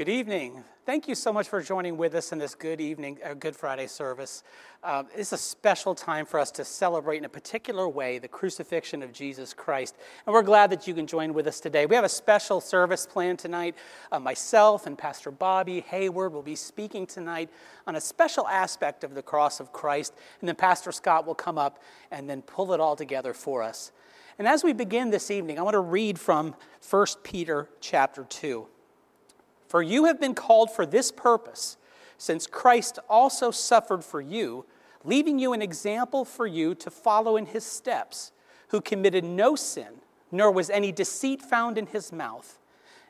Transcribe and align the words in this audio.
Good 0.00 0.08
evening. 0.08 0.64
Thank 0.86 1.08
you 1.08 1.14
so 1.14 1.30
much 1.30 1.50
for 1.50 1.60
joining 1.60 1.98
with 1.98 2.14
us 2.14 2.32
in 2.32 2.38
this 2.38 2.54
Good 2.54 2.80
Evening, 2.80 3.18
uh, 3.22 3.34
Good 3.34 3.54
Friday 3.54 3.86
service. 3.86 4.42
Uh, 4.82 5.02
it's 5.14 5.32
a 5.32 5.36
special 5.36 5.94
time 5.94 6.24
for 6.24 6.40
us 6.40 6.50
to 6.52 6.64
celebrate 6.64 7.18
in 7.18 7.26
a 7.26 7.28
particular 7.28 7.86
way 7.86 8.18
the 8.18 8.26
crucifixion 8.26 9.02
of 9.02 9.12
Jesus 9.12 9.52
Christ. 9.52 9.98
And 10.24 10.32
we're 10.32 10.40
glad 10.40 10.70
that 10.70 10.88
you 10.88 10.94
can 10.94 11.06
join 11.06 11.34
with 11.34 11.46
us 11.46 11.60
today. 11.60 11.84
We 11.84 11.96
have 11.96 12.06
a 12.06 12.08
special 12.08 12.62
service 12.62 13.04
planned 13.04 13.40
tonight. 13.40 13.74
Uh, 14.10 14.18
myself 14.18 14.86
and 14.86 14.96
Pastor 14.96 15.30
Bobby 15.30 15.80
Hayward 15.80 16.32
will 16.32 16.40
be 16.40 16.56
speaking 16.56 17.06
tonight 17.06 17.50
on 17.86 17.94
a 17.94 18.00
special 18.00 18.48
aspect 18.48 19.04
of 19.04 19.14
the 19.14 19.22
cross 19.22 19.60
of 19.60 19.70
Christ. 19.70 20.14
And 20.40 20.48
then 20.48 20.56
Pastor 20.56 20.92
Scott 20.92 21.26
will 21.26 21.34
come 21.34 21.58
up 21.58 21.78
and 22.10 22.26
then 22.26 22.40
pull 22.40 22.72
it 22.72 22.80
all 22.80 22.96
together 22.96 23.34
for 23.34 23.62
us. 23.62 23.92
And 24.38 24.48
as 24.48 24.64
we 24.64 24.72
begin 24.72 25.10
this 25.10 25.30
evening, 25.30 25.58
I 25.58 25.62
want 25.62 25.74
to 25.74 25.80
read 25.80 26.18
from 26.18 26.54
1 26.88 27.06
Peter 27.22 27.68
chapter 27.82 28.24
2. 28.24 28.66
For 29.70 29.84
you 29.84 30.06
have 30.06 30.18
been 30.18 30.34
called 30.34 30.72
for 30.72 30.84
this 30.84 31.12
purpose, 31.12 31.76
since 32.18 32.48
Christ 32.48 32.98
also 33.08 33.52
suffered 33.52 34.04
for 34.04 34.20
you, 34.20 34.66
leaving 35.04 35.38
you 35.38 35.52
an 35.52 35.62
example 35.62 36.24
for 36.24 36.44
you 36.44 36.74
to 36.74 36.90
follow 36.90 37.36
in 37.36 37.46
his 37.46 37.64
steps, 37.64 38.32
who 38.70 38.80
committed 38.80 39.22
no 39.22 39.54
sin, 39.54 40.00
nor 40.32 40.50
was 40.50 40.70
any 40.70 40.90
deceit 40.90 41.40
found 41.40 41.78
in 41.78 41.86
his 41.86 42.10
mouth. 42.10 42.58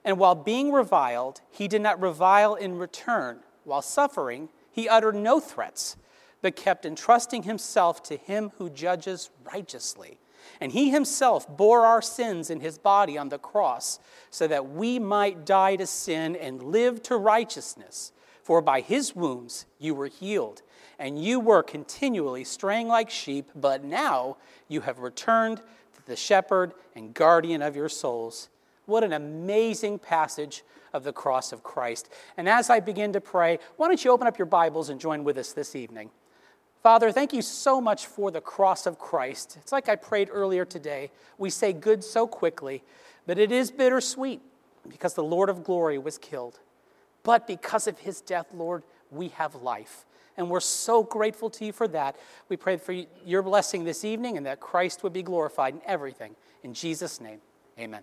And 0.05 0.19
while 0.19 0.34
being 0.34 0.70
reviled, 0.70 1.41
he 1.50 1.66
did 1.66 1.80
not 1.80 1.98
revile 1.98 2.56
in 2.56 2.77
return. 2.77 3.38
While 3.64 3.80
suffering, 3.80 4.50
he 4.70 4.86
uttered 4.86 5.14
no 5.14 5.41
threats, 5.41 5.97
but 6.42 6.56
kept 6.56 6.84
entrusting 6.84 7.45
himself 7.45 8.02
to 8.02 8.19
him 8.19 8.52
who 8.58 8.69
judges 8.69 9.30
righteously. 9.50 10.19
And 10.61 10.73
he 10.73 10.91
himself 10.91 11.47
bore 11.55 11.84
our 11.84 12.01
sins 12.01 12.51
in 12.51 12.61
his 12.61 12.79
body 12.79 13.19
on 13.19 13.29
the 13.29 13.39
cross, 13.39 13.98
so 14.31 14.47
that 14.47 14.70
we 14.70 14.98
might 14.98 15.45
die 15.45 15.77
to 15.77 15.87
sin 15.87 16.34
and 16.37 16.62
live 16.62 17.03
to 17.05 17.17
righteousness. 17.17 18.12
For 18.42 18.62
by 18.62 18.81
his 18.81 19.15
wounds 19.15 19.67
you 19.79 19.95
were 19.95 20.09
healed, 20.09 20.62
and 20.98 21.23
you 21.23 21.41
were 21.41 21.62
continually 21.62 22.45
straying 22.45 22.89
like 22.89 23.11
sheep, 23.11 23.51
but 23.55 23.84
now 23.84 24.37
you 24.69 24.81
have 24.83 24.98
returned 24.98 25.59
to 25.59 26.07
the 26.07 26.17
shepherd 26.17 26.73
and 26.95 27.14
guardian 27.14 27.62
of 27.62 27.77
your 27.77 27.89
souls. 27.89 28.48
What 28.87 29.05
an 29.05 29.12
amazing 29.12 29.98
passage 29.98 30.64
of 30.92 31.05
the 31.05 31.12
cross 31.12 31.53
of 31.53 31.62
Christ. 31.62 32.09
And 32.37 32.48
as 32.48 32.70
I 32.70 32.81
begin 32.81 33.12
to 33.12 33.20
pray, 33.20 33.59
why 33.77 33.87
don't 33.87 34.05
you 34.05 34.11
open 34.11 34.27
up 34.27 34.39
your 34.39 34.47
Bibles 34.47 34.89
and 34.89 35.01
join 35.01 35.23
with 35.23 35.39
us 35.39 35.53
this 35.53 35.77
evening? 35.77 36.11
Father, 36.83 37.12
thank 37.12 37.33
you 37.33 37.42
so 37.42 37.81
much 37.81 38.06
for 38.06 38.31
the 38.31 38.41
cross 38.41 38.86
of 38.86 38.98
Christ. 38.98 39.59
It's 39.61 39.73
like 39.73 39.89
I 39.89 39.97
prayed 39.97 40.31
earlier 40.33 40.64
today. 40.64 41.11
We 41.36 41.50
say 41.50 41.73
good 41.73 42.03
so 42.03 42.27
quickly, 42.27 42.83
but 43.27 43.39
it 43.39 43.53
is 43.53 43.70
bittersweet 43.70 44.41
because 44.89 45.12
the 45.12 45.23
Lord 45.23 45.51
of 45.51 45.62
glory 45.62 45.98
was 45.98 46.17
killed. 46.17 46.58
But 47.23 47.47
because 47.47 47.86
of 47.86 47.98
his 47.98 48.23
death, 48.23 48.47
Lord, 48.55 48.83
we 49.11 49.28
have 49.28 49.55
life. 49.56 50.06
And 50.39 50.48
we're 50.48 50.61
so 50.61 51.03
grateful 51.03 51.51
to 51.51 51.67
you 51.67 51.73
for 51.73 51.86
that. 51.89 52.17
We 52.48 52.56
pray 52.56 52.78
for 52.78 52.92
your 53.27 53.42
blessing 53.42 53.84
this 53.84 54.05
evening 54.05 54.39
and 54.39 54.47
that 54.47 54.61
Christ 54.61 55.03
would 55.03 55.12
be 55.12 55.23
glorified 55.23 55.75
in 55.75 55.83
everything. 55.84 56.34
In 56.62 56.73
Jesus' 56.73 57.20
name, 57.20 57.41
amen. 57.78 58.03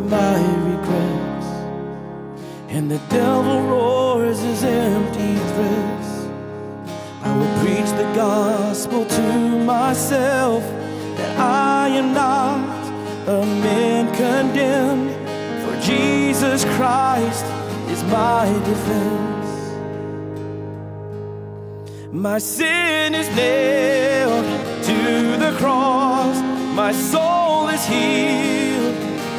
By 0.00 0.08
my 0.08 0.40
regrets, 0.64 1.46
and 2.68 2.90
the 2.90 3.00
devil 3.10 3.62
roars 3.62 4.40
his 4.40 4.64
empty 4.64 5.34
threats. 5.52 6.10
I 7.22 7.36
will 7.36 7.64
preach 7.64 7.90
the 7.90 8.10
gospel 8.14 9.04
to 9.04 9.32
myself 9.64 10.62
that 11.16 11.38
I 11.38 11.88
am 11.88 12.14
not 12.14 12.88
a 13.28 13.44
man 13.44 14.06
condemned, 14.14 15.10
for 15.64 15.80
Jesus 15.86 16.64
Christ 16.76 17.44
is 17.90 18.02
my 18.04 18.46
defense. 18.64 19.50
My 22.12 22.38
sin 22.38 23.14
is 23.14 23.28
nailed 23.36 24.46
to 24.84 25.36
the 25.44 25.54
cross, 25.58 26.40
my 26.74 26.92
soul 26.92 27.68
is 27.68 27.84
healed 27.84 28.69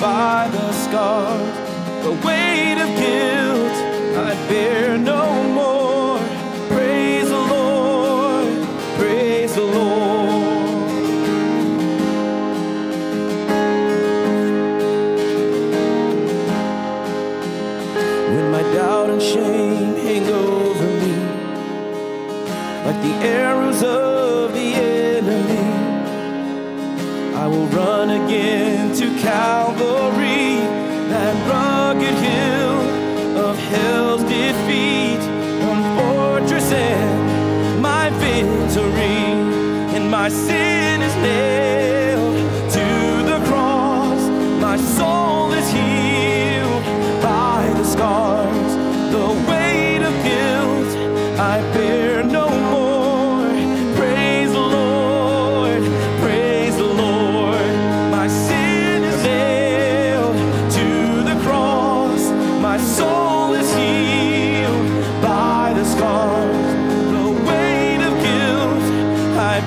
by 0.01 0.49
the 0.51 0.71
scars. 0.73 1.55
The 2.03 2.13
weight 2.25 2.77
of 2.81 2.89
guilt 2.97 3.77
I 4.27 4.33
bear 4.49 4.97
no 4.97 5.43
more. 5.53 5.80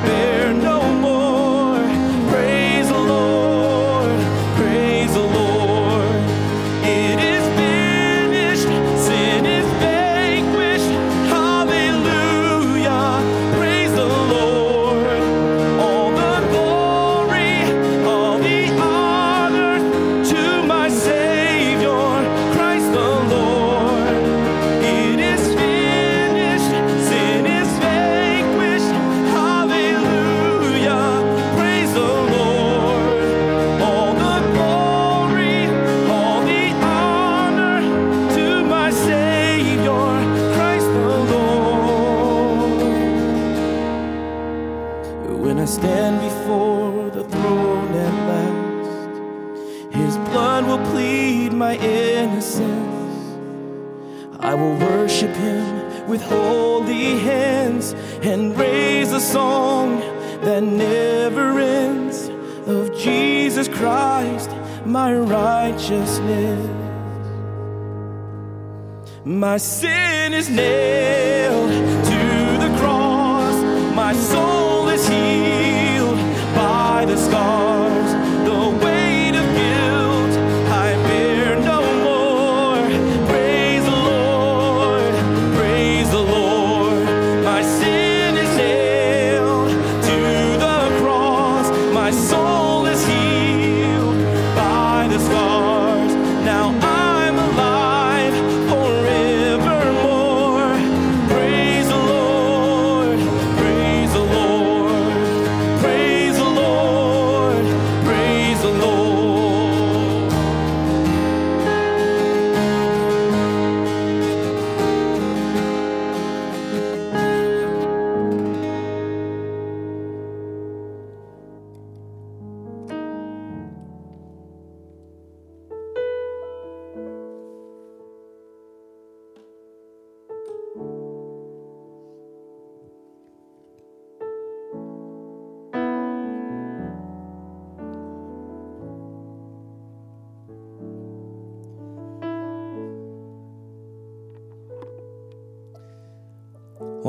My 0.05 0.34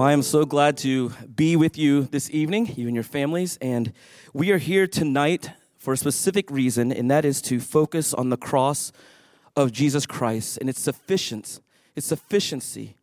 Well, 0.05 0.11
I 0.11 0.13
am 0.13 0.21
so 0.21 0.45
glad 0.45 0.77
to 0.77 1.09
be 1.35 1.55
with 1.55 1.79
you 1.79 2.03
this 2.03 2.29
evening, 2.29 2.71
you 2.75 2.85
and 2.85 2.93
your 2.93 3.03
families. 3.03 3.57
And 3.59 3.91
we 4.33 4.51
are 4.51 4.59
here 4.59 4.85
tonight 4.85 5.49
for 5.79 5.93
a 5.93 5.97
specific 5.97 6.51
reason, 6.51 6.91
and 6.91 7.09
that 7.09 7.25
is 7.25 7.41
to 7.41 7.59
focus 7.59 8.13
on 8.13 8.29
the 8.29 8.37
cross 8.37 8.91
of 9.55 9.71
Jesus 9.71 10.05
Christ 10.05 10.59
and 10.61 10.69
its 10.69 10.79
sufficiency, 10.79 11.59
its 11.95 12.05
sufficiency. 12.05 12.97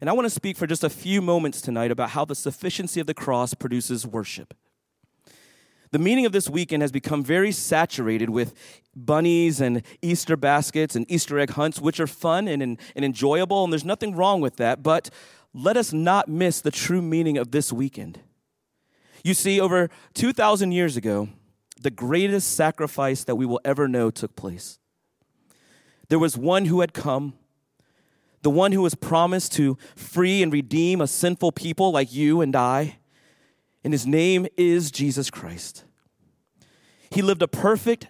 And 0.00 0.08
I 0.08 0.12
want 0.12 0.26
to 0.26 0.30
speak 0.30 0.56
for 0.56 0.68
just 0.68 0.84
a 0.84 0.88
few 0.88 1.20
moments 1.20 1.60
tonight 1.60 1.90
about 1.90 2.10
how 2.10 2.24
the 2.24 2.36
sufficiency 2.36 3.00
of 3.00 3.08
the 3.08 3.14
cross 3.14 3.52
produces 3.52 4.06
worship. 4.06 4.54
The 5.90 5.98
meaning 5.98 6.26
of 6.26 6.30
this 6.30 6.48
weekend 6.48 6.82
has 6.82 6.92
become 6.92 7.24
very 7.24 7.50
saturated 7.50 8.30
with 8.30 8.54
bunnies 8.94 9.60
and 9.60 9.82
Easter 10.00 10.36
baskets 10.36 10.94
and 10.94 11.10
Easter 11.10 11.40
egg 11.40 11.50
hunts, 11.50 11.80
which 11.80 11.98
are 11.98 12.06
fun 12.06 12.46
and, 12.46 12.62
and, 12.62 12.78
and 12.94 13.04
enjoyable, 13.04 13.64
and 13.64 13.72
there's 13.72 13.84
nothing 13.84 14.14
wrong 14.14 14.40
with 14.40 14.54
that. 14.58 14.84
But 14.84 15.10
let 15.52 15.76
us 15.76 15.92
not 15.92 16.28
miss 16.28 16.60
the 16.60 16.70
true 16.70 17.02
meaning 17.02 17.36
of 17.36 17.50
this 17.50 17.72
weekend. 17.72 18.20
You 19.24 19.34
see, 19.34 19.60
over 19.60 19.90
2,000 20.14 20.72
years 20.72 20.96
ago, 20.96 21.28
the 21.80 21.90
greatest 21.90 22.54
sacrifice 22.54 23.24
that 23.24 23.36
we 23.36 23.46
will 23.46 23.60
ever 23.64 23.88
know 23.88 24.10
took 24.10 24.36
place. 24.36 24.78
There 26.08 26.18
was 26.18 26.36
one 26.36 26.66
who 26.66 26.80
had 26.80 26.92
come, 26.92 27.34
the 28.42 28.50
one 28.50 28.72
who 28.72 28.82
was 28.82 28.94
promised 28.94 29.52
to 29.54 29.76
free 29.94 30.42
and 30.42 30.52
redeem 30.52 31.00
a 31.00 31.06
sinful 31.06 31.52
people 31.52 31.92
like 31.92 32.12
you 32.12 32.40
and 32.40 32.54
I, 32.56 32.98
and 33.84 33.92
his 33.92 34.06
name 34.06 34.46
is 34.56 34.90
Jesus 34.90 35.30
Christ. 35.30 35.84
He 37.10 37.22
lived 37.22 37.42
a 37.42 37.48
perfect, 37.48 38.08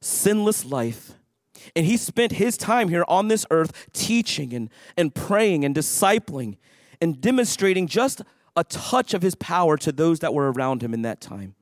sinless 0.00 0.64
life 0.64 1.14
and 1.74 1.86
he 1.86 1.96
spent 1.96 2.32
his 2.32 2.56
time 2.56 2.88
here 2.88 3.04
on 3.08 3.28
this 3.28 3.46
earth 3.50 3.88
teaching 3.92 4.54
and, 4.54 4.70
and 4.96 5.14
praying 5.14 5.64
and 5.64 5.74
discipling 5.74 6.56
and 7.00 7.20
demonstrating 7.20 7.86
just 7.86 8.22
a 8.56 8.64
touch 8.64 9.14
of 9.14 9.22
his 9.22 9.34
power 9.34 9.76
to 9.76 9.92
those 9.92 10.20
that 10.20 10.32
were 10.32 10.50
around 10.50 10.82
him 10.82 10.94
in 10.94 11.02
that 11.02 11.20
time. 11.20 11.54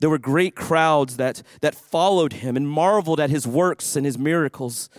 There 0.00 0.10
were 0.10 0.18
great 0.18 0.54
crowds 0.54 1.16
that, 1.16 1.42
that 1.60 1.74
followed 1.74 2.34
him 2.34 2.56
and 2.56 2.68
marveled 2.68 3.20
at 3.20 3.30
his 3.30 3.46
works 3.46 3.96
and 3.96 4.04
his 4.04 4.18
miracles. 4.18 4.90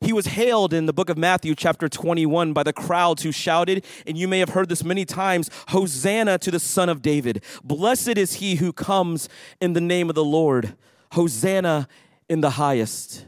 He 0.00 0.12
was 0.12 0.28
hailed 0.28 0.72
in 0.72 0.86
the 0.86 0.92
book 0.92 1.10
of 1.10 1.18
Matthew, 1.18 1.54
chapter 1.54 1.88
21, 1.88 2.54
by 2.54 2.62
the 2.62 2.72
crowds 2.72 3.22
who 3.22 3.32
shouted, 3.32 3.84
and 4.06 4.16
you 4.16 4.26
may 4.26 4.38
have 4.38 4.50
heard 4.50 4.70
this 4.70 4.82
many 4.82 5.04
times 5.04 5.50
Hosanna 5.68 6.38
to 6.38 6.50
the 6.50 6.58
Son 6.58 6.88
of 6.88 7.02
David. 7.02 7.44
Blessed 7.62 8.16
is 8.16 8.34
he 8.34 8.56
who 8.56 8.72
comes 8.72 9.28
in 9.60 9.74
the 9.74 9.80
name 9.80 10.08
of 10.08 10.14
the 10.14 10.24
Lord. 10.24 10.74
Hosanna 11.12 11.86
in 12.30 12.40
the 12.40 12.50
highest. 12.50 13.26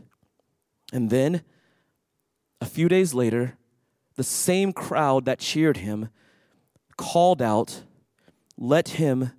And 0.93 1.11
then, 1.11 1.43
a 2.61 2.65
few 2.65 2.89
days 2.89 3.13
later, 3.13 3.59
the 4.15 4.23
same 4.23 4.73
crowd 4.73 5.25
that 5.25 5.41
cheered 5.41 5.79
him 5.79 6.09
called 6.97 7.43
out, 7.43 7.83
Let 8.57 8.91
him 8.91 9.33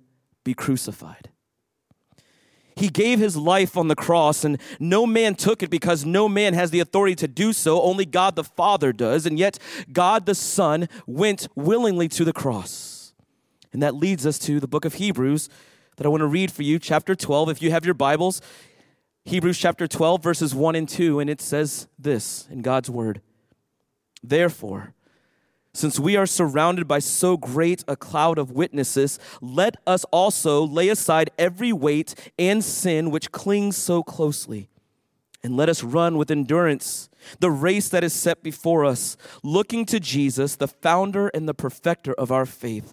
be 0.44 0.52
crucified. 0.52 1.30
He 2.76 2.88
gave 2.88 3.18
his 3.18 3.36
life 3.36 3.76
on 3.76 3.88
the 3.88 3.96
cross, 3.96 4.44
and 4.44 4.60
no 4.78 5.06
man 5.06 5.34
took 5.34 5.62
it 5.62 5.70
because 5.70 6.04
no 6.04 6.28
man 6.28 6.52
has 6.52 6.70
the 6.70 6.80
authority 6.80 7.14
to 7.16 7.28
do 7.28 7.54
so. 7.54 7.80
Only 7.80 8.04
God 8.04 8.36
the 8.36 8.44
Father 8.44 8.92
does. 8.92 9.24
And 9.24 9.38
yet, 9.38 9.58
God 9.90 10.26
the 10.26 10.34
Son 10.34 10.88
went 11.06 11.48
willingly 11.54 12.08
to 12.08 12.24
the 12.24 12.32
cross. 12.32 13.14
And 13.72 13.82
that 13.82 13.94
leads 13.94 14.26
us 14.26 14.38
to 14.40 14.60
the 14.60 14.68
book 14.68 14.84
of 14.84 14.94
Hebrews 14.94 15.48
that 15.96 16.04
I 16.04 16.10
want 16.10 16.20
to 16.20 16.26
read 16.26 16.52
for 16.52 16.64
you, 16.64 16.78
chapter 16.78 17.14
12. 17.14 17.48
If 17.48 17.62
you 17.62 17.70
have 17.70 17.84
your 17.84 17.94
Bibles, 17.94 18.42
Hebrews 19.26 19.56
chapter 19.56 19.88
12, 19.88 20.22
verses 20.22 20.54
1 20.54 20.74
and 20.74 20.86
2, 20.86 21.18
and 21.18 21.30
it 21.30 21.40
says 21.40 21.88
this 21.98 22.46
in 22.50 22.60
God's 22.60 22.90
word 22.90 23.22
Therefore, 24.22 24.92
since 25.72 25.98
we 25.98 26.14
are 26.14 26.26
surrounded 26.26 26.86
by 26.86 26.98
so 26.98 27.38
great 27.38 27.82
a 27.88 27.96
cloud 27.96 28.36
of 28.36 28.50
witnesses, 28.50 29.18
let 29.40 29.76
us 29.86 30.04
also 30.12 30.62
lay 30.62 30.90
aside 30.90 31.30
every 31.38 31.72
weight 31.72 32.14
and 32.38 32.62
sin 32.62 33.10
which 33.10 33.32
clings 33.32 33.78
so 33.78 34.02
closely. 34.02 34.68
And 35.42 35.56
let 35.56 35.70
us 35.70 35.82
run 35.82 36.18
with 36.18 36.30
endurance 36.30 37.08
the 37.40 37.50
race 37.50 37.88
that 37.88 38.04
is 38.04 38.12
set 38.12 38.42
before 38.42 38.84
us, 38.84 39.16
looking 39.42 39.86
to 39.86 39.98
Jesus, 40.00 40.56
the 40.56 40.68
founder 40.68 41.28
and 41.28 41.48
the 41.48 41.54
perfecter 41.54 42.12
of 42.14 42.30
our 42.30 42.46
faith, 42.46 42.92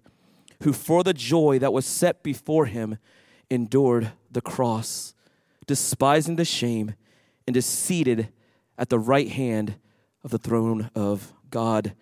who 0.63 0.72
for 0.72 1.03
the 1.03 1.13
joy 1.13 1.60
that 1.60 1.74
was 1.74 1.86
set 1.86 2.24
before 2.24 2.67
him 2.67 2.98
endured 3.50 4.13
the 4.32 4.41
cross 4.41 5.13
despising 5.72 6.36
the 6.36 6.44
shame, 6.44 6.96
and 7.48 7.56
is 7.56 7.66
seated 7.66 8.28
at 8.78 8.90
the 8.90 9.00
right 9.00 9.30
hand 9.30 9.75
of 10.22 10.30
the 10.30 10.38
throne 10.38 10.92
of 10.94 11.32
God. 11.50 11.94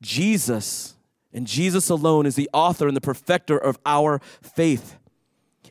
Jesus 0.00 0.94
and 1.30 1.46
Jesus 1.46 1.90
alone 1.90 2.24
is 2.24 2.36
the 2.36 2.48
author 2.54 2.88
and 2.88 2.96
the 2.96 3.02
perfecter 3.02 3.58
of 3.58 3.78
our 3.84 4.18
faith. 4.40 4.96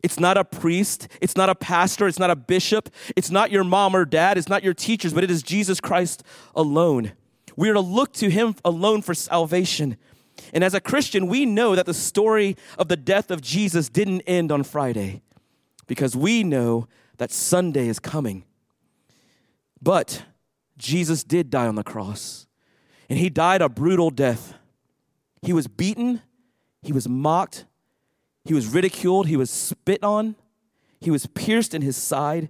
It's 0.03 0.19
not 0.19 0.37
a 0.37 0.43
priest, 0.43 1.07
it's 1.19 1.35
not 1.35 1.49
a 1.49 1.55
pastor, 1.55 2.07
it's 2.07 2.19
not 2.19 2.29
a 2.29 2.35
bishop, 2.35 2.91
it's 3.15 3.31
not 3.31 3.49
your 3.49 3.63
mom 3.63 3.95
or 3.95 4.05
dad, 4.05 4.37
it's 4.37 4.47
not 4.47 4.63
your 4.63 4.75
teachers, 4.75 5.15
but 5.15 5.23
it 5.23 5.31
is 5.31 5.41
Jesus 5.41 5.81
Christ 5.81 6.21
alone. 6.53 7.13
We 7.55 7.71
are 7.71 7.73
to 7.73 7.79
look 7.79 8.13
to 8.13 8.29
him 8.29 8.53
alone 8.63 9.01
for 9.01 9.15
salvation. 9.15 9.97
And 10.53 10.63
as 10.63 10.75
a 10.75 10.79
Christian, 10.79 11.25
we 11.25 11.47
know 11.47 11.75
that 11.75 11.87
the 11.87 11.93
story 11.95 12.55
of 12.77 12.87
the 12.87 12.97
death 12.97 13.31
of 13.31 13.41
Jesus 13.41 13.89
didn't 13.89 14.21
end 14.27 14.51
on 14.51 14.61
Friday 14.61 15.23
because 15.87 16.15
we 16.15 16.43
know 16.43 16.87
that 17.17 17.31
Sunday 17.31 17.87
is 17.87 17.99
coming. 17.99 18.43
But 19.81 20.23
Jesus 20.77 21.23
did 21.23 21.49
die 21.49 21.67
on 21.67 21.75
the 21.75 21.83
cross, 21.83 22.47
and 23.09 23.17
he 23.19 23.29
died 23.29 23.61
a 23.61 23.69
brutal 23.69 24.09
death. 24.09 24.53
He 25.41 25.53
was 25.53 25.67
beaten, 25.67 26.21
he 26.81 26.91
was 26.91 27.07
mocked, 27.07 27.65
he 28.43 28.53
was 28.53 28.67
ridiculed, 28.67 29.27
he 29.27 29.37
was 29.37 29.49
spit 29.49 30.03
on, 30.03 30.35
he 30.99 31.11
was 31.11 31.25
pierced 31.27 31.73
in 31.73 31.81
his 31.81 31.97
side. 31.97 32.49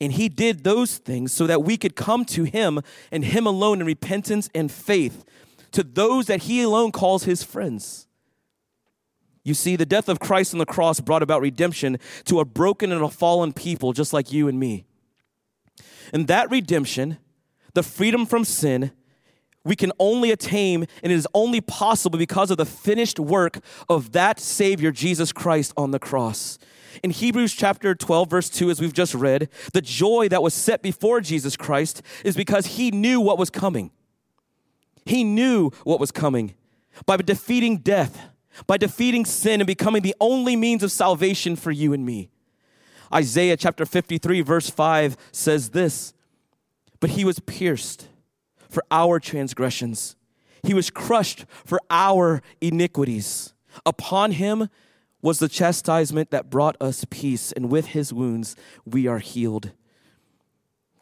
And 0.00 0.12
he 0.12 0.28
did 0.28 0.62
those 0.62 0.98
things 0.98 1.32
so 1.32 1.46
that 1.48 1.64
we 1.64 1.76
could 1.76 1.96
come 1.96 2.24
to 2.26 2.44
him 2.44 2.80
and 3.10 3.24
him 3.24 3.46
alone 3.46 3.80
in 3.80 3.86
repentance 3.86 4.48
and 4.54 4.70
faith 4.70 5.24
to 5.72 5.82
those 5.82 6.26
that 6.26 6.44
he 6.44 6.62
alone 6.62 6.92
calls 6.92 7.24
his 7.24 7.42
friends. 7.42 8.07
You 9.48 9.54
see, 9.54 9.76
the 9.76 9.86
death 9.86 10.10
of 10.10 10.20
Christ 10.20 10.52
on 10.52 10.58
the 10.58 10.66
cross 10.66 11.00
brought 11.00 11.22
about 11.22 11.40
redemption 11.40 11.96
to 12.26 12.38
a 12.38 12.44
broken 12.44 12.92
and 12.92 13.02
a 13.02 13.08
fallen 13.08 13.54
people 13.54 13.94
just 13.94 14.12
like 14.12 14.30
you 14.30 14.46
and 14.46 14.60
me. 14.60 14.84
And 16.12 16.26
that 16.28 16.50
redemption, 16.50 17.16
the 17.72 17.82
freedom 17.82 18.26
from 18.26 18.44
sin, 18.44 18.92
we 19.64 19.74
can 19.74 19.90
only 19.98 20.30
attain, 20.30 20.86
and 21.02 21.10
it 21.10 21.14
is 21.14 21.26
only 21.32 21.62
possible 21.62 22.18
because 22.18 22.50
of 22.50 22.58
the 22.58 22.66
finished 22.66 23.18
work 23.18 23.60
of 23.88 24.12
that 24.12 24.38
Savior, 24.38 24.92
Jesus 24.92 25.32
Christ, 25.32 25.72
on 25.78 25.92
the 25.92 25.98
cross. 25.98 26.58
In 27.02 27.10
Hebrews 27.10 27.54
chapter 27.54 27.94
12, 27.94 28.28
verse 28.28 28.50
2, 28.50 28.70
as 28.70 28.82
we've 28.82 28.92
just 28.92 29.14
read, 29.14 29.48
the 29.72 29.80
joy 29.80 30.28
that 30.28 30.42
was 30.42 30.52
set 30.52 30.82
before 30.82 31.22
Jesus 31.22 31.56
Christ 31.56 32.02
is 32.22 32.36
because 32.36 32.66
he 32.66 32.90
knew 32.90 33.18
what 33.18 33.38
was 33.38 33.48
coming. 33.48 33.92
He 35.06 35.24
knew 35.24 35.70
what 35.84 36.00
was 36.00 36.10
coming. 36.10 36.54
By 37.06 37.16
defeating 37.16 37.78
death, 37.78 38.28
by 38.66 38.76
defeating 38.76 39.24
sin 39.24 39.60
and 39.60 39.66
becoming 39.66 40.02
the 40.02 40.14
only 40.20 40.56
means 40.56 40.82
of 40.82 40.92
salvation 40.92 41.56
for 41.56 41.70
you 41.70 41.92
and 41.92 42.04
me. 42.04 42.30
Isaiah 43.12 43.56
chapter 43.56 43.86
53, 43.86 44.42
verse 44.42 44.68
5 44.68 45.16
says 45.32 45.70
this 45.70 46.12
But 47.00 47.10
he 47.10 47.24
was 47.24 47.38
pierced 47.40 48.08
for 48.68 48.82
our 48.90 49.18
transgressions, 49.18 50.16
he 50.62 50.74
was 50.74 50.90
crushed 50.90 51.46
for 51.64 51.80
our 51.90 52.42
iniquities. 52.60 53.54
Upon 53.86 54.32
him 54.32 54.68
was 55.22 55.38
the 55.38 55.48
chastisement 55.48 56.30
that 56.30 56.50
brought 56.50 56.76
us 56.80 57.04
peace, 57.10 57.52
and 57.52 57.70
with 57.70 57.86
his 57.86 58.12
wounds 58.12 58.56
we 58.84 59.06
are 59.06 59.18
healed. 59.18 59.72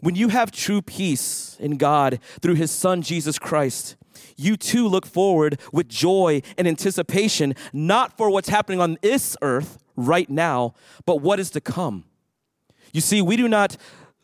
When 0.00 0.14
you 0.14 0.28
have 0.28 0.50
true 0.52 0.82
peace 0.82 1.56
in 1.58 1.78
God 1.78 2.20
through 2.40 2.54
his 2.54 2.70
Son 2.70 3.02
Jesus 3.02 3.38
Christ, 3.38 3.96
you 4.36 4.56
too 4.56 4.88
look 4.88 5.06
forward 5.06 5.60
with 5.72 5.88
joy 5.88 6.42
and 6.56 6.68
anticipation, 6.68 7.54
not 7.72 8.16
for 8.16 8.30
what's 8.30 8.48
happening 8.48 8.80
on 8.80 8.98
this 9.02 9.36
earth 9.42 9.78
right 9.96 10.28
now, 10.28 10.74
but 11.04 11.20
what 11.22 11.40
is 11.40 11.50
to 11.50 11.60
come. 11.60 12.04
You 12.92 13.00
see, 13.00 13.20
we 13.22 13.36
do 13.36 13.48
not 13.48 13.76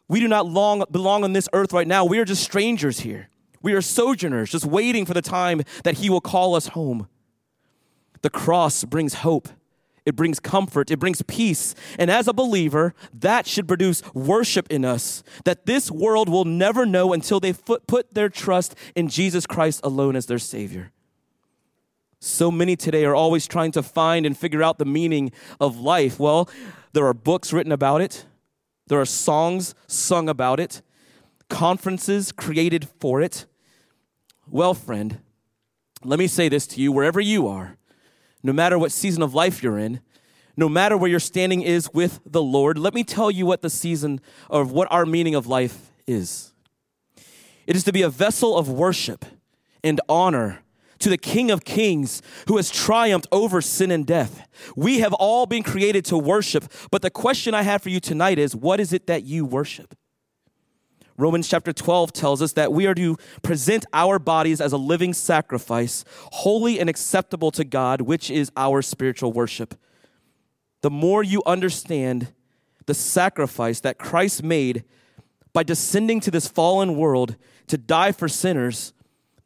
we 0.09 0.21
do 0.21 0.29
not 0.29 0.47
long 0.47 0.85
belong 0.91 1.25
on 1.25 1.33
this 1.33 1.49
earth 1.53 1.73
right 1.73 1.87
now. 1.87 2.05
We 2.05 2.19
are 2.19 2.25
just 2.25 2.43
strangers 2.43 3.01
here. 3.01 3.31
We 3.63 3.73
are 3.73 3.81
sojourners, 3.81 4.51
just 4.51 4.67
waiting 4.67 5.07
for 5.07 5.15
the 5.15 5.23
time 5.23 5.63
that 5.85 5.99
he 5.99 6.11
will 6.11 6.21
call 6.21 6.55
us 6.55 6.69
home. 6.69 7.09
The 8.21 8.31
cross 8.31 8.85
brings 8.85 9.15
hope 9.15 9.49
it 10.05 10.17
brings 10.17 10.41
comfort, 10.41 10.91
it 10.91 10.99
brings 10.99 11.23
peace. 11.23 11.75
And 11.99 12.11
as 12.11 12.27
a 12.27 12.33
believer, 12.33 12.95
that 13.15 13.47
should 13.47 13.69
produce 13.69 14.03
worship 14.15 14.67
in 14.71 14.85
us 14.85 15.23
that 15.45 15.67
this 15.67 15.91
world 15.91 16.29
will 16.29 16.45
never 16.45 16.85
know 16.85 17.13
until 17.13 17.41
they 17.41 17.53
put 17.53 18.15
their 18.15 18.29
trust 18.29 18.75
in 18.95 19.09
Jesus 19.09 19.47
Christ 19.47 19.81
alone 19.85 20.17
as 20.17 20.27
their 20.27 20.39
Savior. 20.39 20.91
So 22.19 22.51
many 22.51 22.77
today 22.77 23.05
are 23.05 23.15
always 23.15 23.49
trying 23.49 23.73
to 23.73 23.83
find 23.83 24.25
and 24.25 24.39
figure 24.39 24.63
out 24.63 24.79
the 24.79 24.85
meaning 24.85 25.33
of 25.61 25.79
life. 25.79 26.21
Well, 26.21 26.49
there 26.93 27.07
are 27.07 27.15
books 27.15 27.53
written 27.53 27.73
about 27.73 28.01
it, 28.01 28.27
there 28.87 29.01
are 29.01 29.07
songs 29.07 29.75
sung 29.87 30.29
about 30.29 30.61
it, 30.61 30.83
conferences 31.49 32.31
created 32.31 32.89
for 33.01 33.21
it. 33.21 33.47
Well, 34.49 34.75
friend, 34.75 35.21
let 36.05 36.19
me 36.19 36.27
say 36.27 36.49
this 36.49 36.67
to 36.69 36.81
you 36.81 36.93
wherever 36.93 37.21
you 37.21 37.47
are, 37.49 37.77
no 38.43 38.53
matter 38.53 38.79
what 38.79 38.93
season 38.93 39.23
of 39.23 39.35
life 39.35 39.63
you're 39.63 39.79
in, 39.79 40.01
no 40.57 40.69
matter 40.69 40.97
where 40.97 41.11
your 41.11 41.21
standing 41.21 41.63
is 41.63 41.93
with 41.93 42.21
the 42.27 42.43
Lord, 42.43 42.79
let 42.79 42.95
me 42.95 43.05
tell 43.05 43.31
you 43.31 43.47
what 43.47 43.63
the 43.63 43.71
season 43.71 44.21
of 44.51 44.73
what 44.73 44.89
our 44.91 45.07
meaning 45.07 45.35
of 45.35 45.47
life 45.47 45.93
is. 46.07 46.53
It 47.67 47.77
is 47.77 47.85
to 47.85 47.93
be 47.93 48.03
a 48.03 48.11
vessel 48.11 48.57
of 48.57 48.69
worship 48.69 49.25
and 49.83 50.01
honor 50.09 50.63
to 50.99 51.09
the 51.09 51.19
King 51.19 51.51
of 51.51 51.65
Kings 51.65 52.23
who 52.49 52.57
has 52.57 52.71
triumphed 52.71 53.27
over 53.33 53.61
sin 53.61 53.91
and 53.91 54.07
death. 54.07 54.49
We 54.77 55.01
have 55.01 55.13
all 55.15 55.47
been 55.47 55.63
created 55.63 56.05
to 56.07 56.19
worship, 56.19 56.71
but 56.91 57.03
the 57.03 57.11
question 57.11 57.55
I 57.55 57.63
have 57.63 57.83
for 57.83 57.89
you 57.89 58.01
tonight 58.01 58.39
is 58.39 58.55
what 58.55 58.79
is 58.81 58.93
it 58.93 59.07
that 59.07 59.25
you 59.25 59.45
worship? 59.45 59.97
Romans 61.23 61.49
chapter 61.49 61.73
12 61.73 62.13
tells 62.13 62.43
us 62.43 62.55
that 62.55 62.73
we 62.73 62.85
are 62.87 62.95
to 62.95 63.17
present 63.43 63.87
our 63.93 64.19
bodies 64.19 64.61
as 64.61 64.73
a 64.73 64.77
living 64.77 65.15
sacrifice, 65.15 66.05
holy 66.33 66.81
and 66.81 66.91
acceptable 66.91 67.53
to 67.53 67.63
God, 67.63 68.01
which 68.01 68.29
is 68.29 68.51
our 68.57 68.83
spiritual 68.83 69.33
worship. 69.33 69.77
The 70.81 70.91
more 70.91 71.23
you 71.23 71.41
understand 71.47 72.33
the 72.87 72.95
sacrifice 72.95 73.79
that 73.81 73.99
Christ 73.99 74.43
made 74.43 74.83
by 75.53 75.63
descending 75.63 76.19
to 76.19 76.33
this 76.33 76.49
fallen 76.49 76.97
world 76.97 77.37
to 77.69 77.79
die 77.79 78.11
for 78.11 78.29
sinners, 78.29 78.93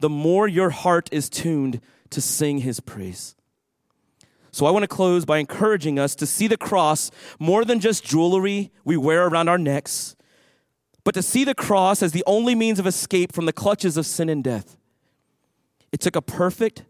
the 0.01 0.09
more 0.09 0.49
your 0.49 0.71
heart 0.71 1.11
is 1.13 1.29
tuned 1.29 1.83
to 2.09 2.23
sing 2.23 2.61
his 2.61 2.81
praise. 2.81 3.37
So 4.51 4.65
I 4.65 4.71
want 4.71 4.85
to 4.85 4.89
close 4.89 5.27
by 5.27 5.37
encouraging 5.37 5.99
us 5.99 6.15
to 6.15 6.25
see 6.25 6.47
the 6.47 6.57
cross 6.57 7.11
more 7.39 7.67
than 7.67 7.81
just 7.81 8.03
jewelry 8.03 8.73
we 8.83 8.97
wear 8.97 9.27
around 9.27 9.51
our 9.51 9.59
necks, 9.59 10.16
but 11.07 11.15
to 11.15 11.23
see 11.23 11.45
the 11.45 11.55
cross 11.55 12.03
as 12.03 12.11
the 12.11 12.25
only 12.27 12.57
means 12.57 12.81
of 12.81 12.87
escape 12.87 13.33
from 13.33 13.47
the 13.47 13.53
clutches 13.53 13.97
of 13.97 14.05
sin 14.05 14.29
and 14.29 14.43
death. 14.43 14.77
It 15.93 16.01
took 16.01 16.17
a 16.17 16.21
perfect, 16.21 16.83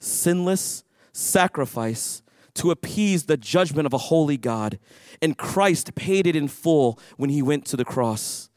sinless 0.00 0.82
sacrifice 1.12 2.20
to 2.54 2.72
appease 2.72 3.26
the 3.26 3.36
judgment 3.36 3.86
of 3.86 3.92
a 3.92 3.98
holy 3.98 4.36
God, 4.36 4.80
and 5.22 5.38
Christ 5.38 5.94
paid 5.94 6.26
it 6.26 6.34
in 6.34 6.48
full 6.48 6.98
when 7.16 7.30
he 7.30 7.42
went 7.42 7.64
to 7.66 7.76
the 7.76 7.84
cross. 7.84 8.50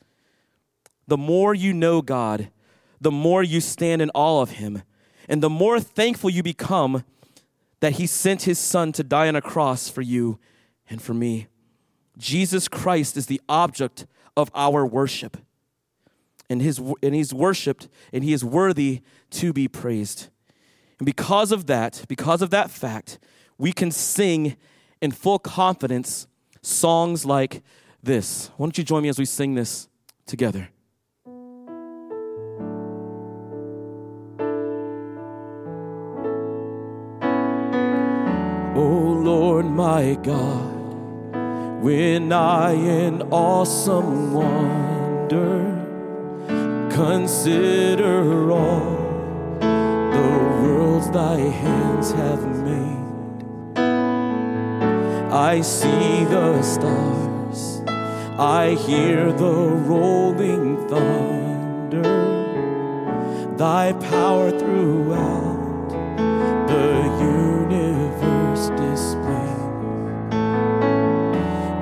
The 1.05 1.15
more 1.15 1.53
you 1.53 1.73
know 1.73 2.01
God, 2.01 2.49
the 2.99 3.11
more 3.11 3.43
you 3.43 3.61
stand 3.61 4.01
in 4.01 4.09
awe 4.15 4.41
of 4.41 4.53
him, 4.53 4.81
and 5.29 5.43
the 5.43 5.47
more 5.49 5.79
thankful 5.79 6.31
you 6.31 6.41
become 6.41 7.03
that 7.81 7.93
he 7.93 8.07
sent 8.07 8.41
his 8.43 8.57
son 8.57 8.91
to 8.93 9.03
die 9.03 9.27
on 9.27 9.35
a 9.35 9.43
cross 9.43 9.89
for 9.89 10.01
you 10.01 10.39
and 10.89 11.03
for 11.03 11.13
me. 11.13 11.49
Jesus 12.17 12.67
Christ 12.67 13.15
is 13.15 13.27
the 13.27 13.41
object 13.47 14.07
of 14.35 14.49
our 14.53 14.85
worship. 14.85 15.37
And, 16.49 16.61
his, 16.61 16.79
and 17.01 17.15
he's 17.15 17.33
worshiped 17.33 17.87
and 18.11 18.23
he 18.23 18.33
is 18.33 18.43
worthy 18.43 19.01
to 19.31 19.53
be 19.53 19.67
praised. 19.67 20.27
And 20.99 21.05
because 21.05 21.51
of 21.51 21.65
that, 21.67 22.05
because 22.07 22.41
of 22.41 22.49
that 22.51 22.69
fact, 22.69 23.19
we 23.57 23.71
can 23.71 23.91
sing 23.91 24.55
in 25.01 25.11
full 25.11 25.39
confidence 25.39 26.27
songs 26.61 27.25
like 27.25 27.63
this. 28.01 28.51
Why 28.57 28.65
don't 28.65 28.77
you 28.77 28.83
join 28.83 29.03
me 29.03 29.09
as 29.09 29.19
we 29.19 29.25
sing 29.25 29.55
this 29.55 29.87
together? 30.25 30.69
Oh 38.75 39.21
Lord 39.23 39.65
my 39.65 40.15
God, 40.23 40.72
when 41.83 42.31
I 42.31 42.71
in 42.71 43.21
awesome 43.23 44.33
wonder 44.33 45.59
consider 46.89 48.49
all 48.49 48.95
the 49.59 50.29
worlds 50.61 51.09
thy 51.11 51.39
hands 51.39 52.13
have 52.13 52.41
made, 52.63 53.77
I 55.29 55.59
see 55.59 56.23
the 56.23 56.61
stars, 56.61 57.81
I 58.39 58.77
hear 58.87 59.33
the 59.33 59.53
rolling 59.91 60.87
thunder, 60.87 62.13
thy 63.57 63.91
power 63.91 64.57
throughout 64.57 65.52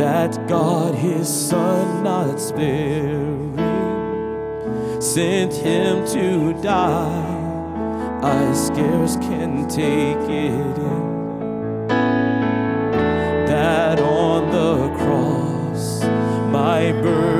That 0.00 0.48
God 0.48 0.94
his 0.94 1.28
Son 1.28 2.02
not 2.02 2.40
sparing 2.40 3.54
sent 4.98 5.52
him 5.52 6.06
to 6.06 6.54
die, 6.62 8.20
I 8.22 8.50
scarce 8.54 9.16
can 9.16 9.68
take 9.68 10.16
it 10.16 10.78
in. 10.78 11.86
That 13.46 14.00
on 14.00 14.50
the 14.50 14.88
cross 14.96 16.02
my 16.50 16.92
burden 16.92 17.39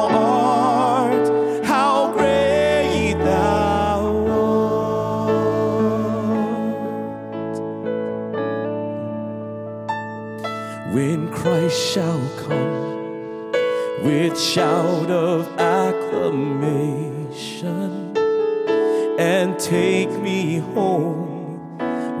take 19.71 20.11
me 20.19 20.57
home, 20.75 21.77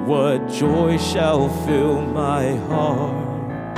what 0.07 0.49
joy 0.49 0.97
shall 0.97 1.49
fill 1.65 2.01
my 2.01 2.55
heart? 2.69 3.75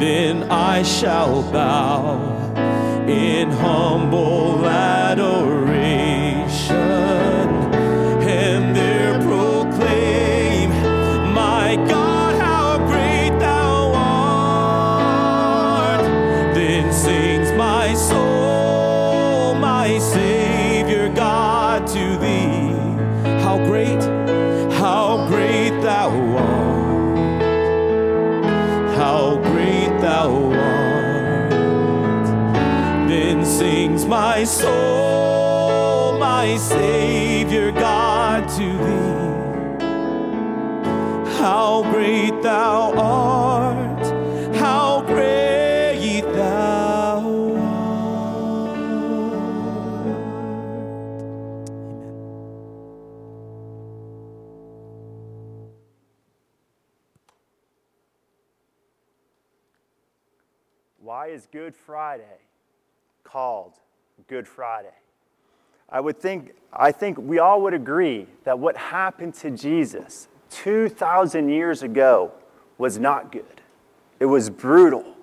Then 0.00 0.50
I 0.50 0.82
shall 0.82 1.44
bow 1.52 2.18
in 3.06 3.52
humble 3.52 4.66
adoration 4.66 5.67
my 34.08 34.42
soul, 34.42 36.18
my 36.18 36.56
Savior 36.56 37.70
God, 37.70 38.48
to 38.48 38.72
thee. 38.84 39.28
How 41.36 41.82
great 41.92 42.42
thou 42.42 42.94
art, 42.96 44.06
how 44.56 45.02
great 45.02 46.22
thou 46.22 47.20
art. 47.58 47.98
Amen. 49.98 50.24
Why 60.96 61.26
is 61.26 61.46
Good 61.52 61.76
Friday 61.76 62.40
called 63.22 63.77
Good 64.28 64.46
Friday? 64.46 64.92
I 65.88 66.00
would 66.00 66.18
think, 66.18 66.52
I 66.70 66.92
think 66.92 67.16
we 67.16 67.38
all 67.38 67.62
would 67.62 67.72
agree 67.72 68.26
that 68.44 68.58
what 68.58 68.76
happened 68.76 69.32
to 69.36 69.50
Jesus 69.50 70.28
2,000 70.50 71.48
years 71.48 71.82
ago 71.82 72.32
was 72.76 72.98
not 72.98 73.32
good. 73.32 73.62
It 74.20 74.26
was 74.26 74.50
brutal. 74.50 75.16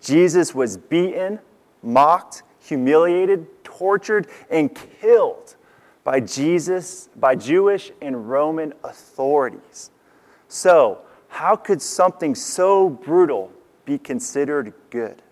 Jesus 0.00 0.56
was 0.56 0.76
beaten, 0.76 1.38
mocked, 1.84 2.42
humiliated, 2.58 3.46
tortured, 3.62 4.26
and 4.50 4.76
killed 5.00 5.54
by 6.02 6.18
Jesus, 6.18 7.08
by 7.14 7.36
Jewish 7.36 7.92
and 8.02 8.28
Roman 8.28 8.72
authorities. 8.82 9.90
So, 10.48 10.98
how 11.28 11.54
could 11.54 11.80
something 11.80 12.34
so 12.34 12.88
brutal 12.88 13.52
be 13.84 13.98
considered 13.98 14.72
good? 14.90 15.22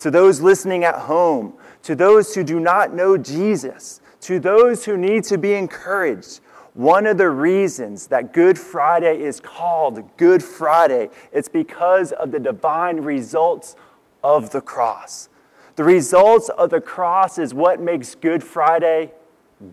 To 0.00 0.10
those 0.10 0.40
listening 0.40 0.84
at 0.84 0.94
home, 0.94 1.54
to 1.82 1.94
those 1.94 2.34
who 2.34 2.44
do 2.44 2.60
not 2.60 2.94
know 2.94 3.16
Jesus, 3.16 4.00
to 4.22 4.38
those 4.38 4.84
who 4.84 4.96
need 4.96 5.24
to 5.24 5.38
be 5.38 5.54
encouraged, 5.54 6.40
one 6.74 7.06
of 7.06 7.16
the 7.16 7.30
reasons 7.30 8.06
that 8.08 8.34
Good 8.34 8.58
Friday 8.58 9.22
is 9.22 9.40
called 9.40 10.04
Good 10.18 10.42
Friday 10.42 11.08
is 11.32 11.48
because 11.48 12.12
of 12.12 12.32
the 12.32 12.38
divine 12.38 12.98
results 12.98 13.76
of 14.22 14.50
the 14.50 14.60
cross. 14.60 15.30
The 15.76 15.84
results 15.84 16.48
of 16.50 16.70
the 16.70 16.80
cross 16.80 17.38
is 17.38 17.54
what 17.54 17.80
makes 17.80 18.14
Good 18.14 18.42
Friday 18.42 19.12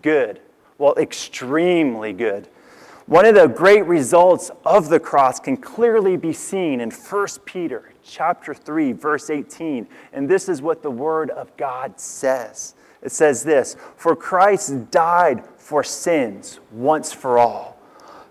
good. 0.02 0.40
Well, 0.78 0.94
extremely 0.96 2.12
good. 2.12 2.48
One 3.06 3.26
of 3.26 3.34
the 3.34 3.48
great 3.48 3.84
results 3.84 4.50
of 4.64 4.88
the 4.88 5.00
cross 5.00 5.38
can 5.38 5.58
clearly 5.58 6.16
be 6.16 6.32
seen 6.32 6.80
in 6.80 6.90
1 6.90 7.26
Peter 7.44 7.93
chapter 8.04 8.54
3 8.54 8.92
verse 8.92 9.30
18, 9.30 9.86
and 10.12 10.28
this 10.28 10.48
is 10.48 10.62
what 10.62 10.82
the 10.82 10.90
word 10.90 11.30
of 11.30 11.56
God 11.56 11.98
says. 11.98 12.74
It 13.02 13.12
says 13.12 13.44
this, 13.44 13.76
"For 13.96 14.14
Christ 14.14 14.90
died 14.90 15.44
for 15.56 15.82
sins 15.82 16.60
once 16.72 17.12
for 17.12 17.38
all, 17.38 17.76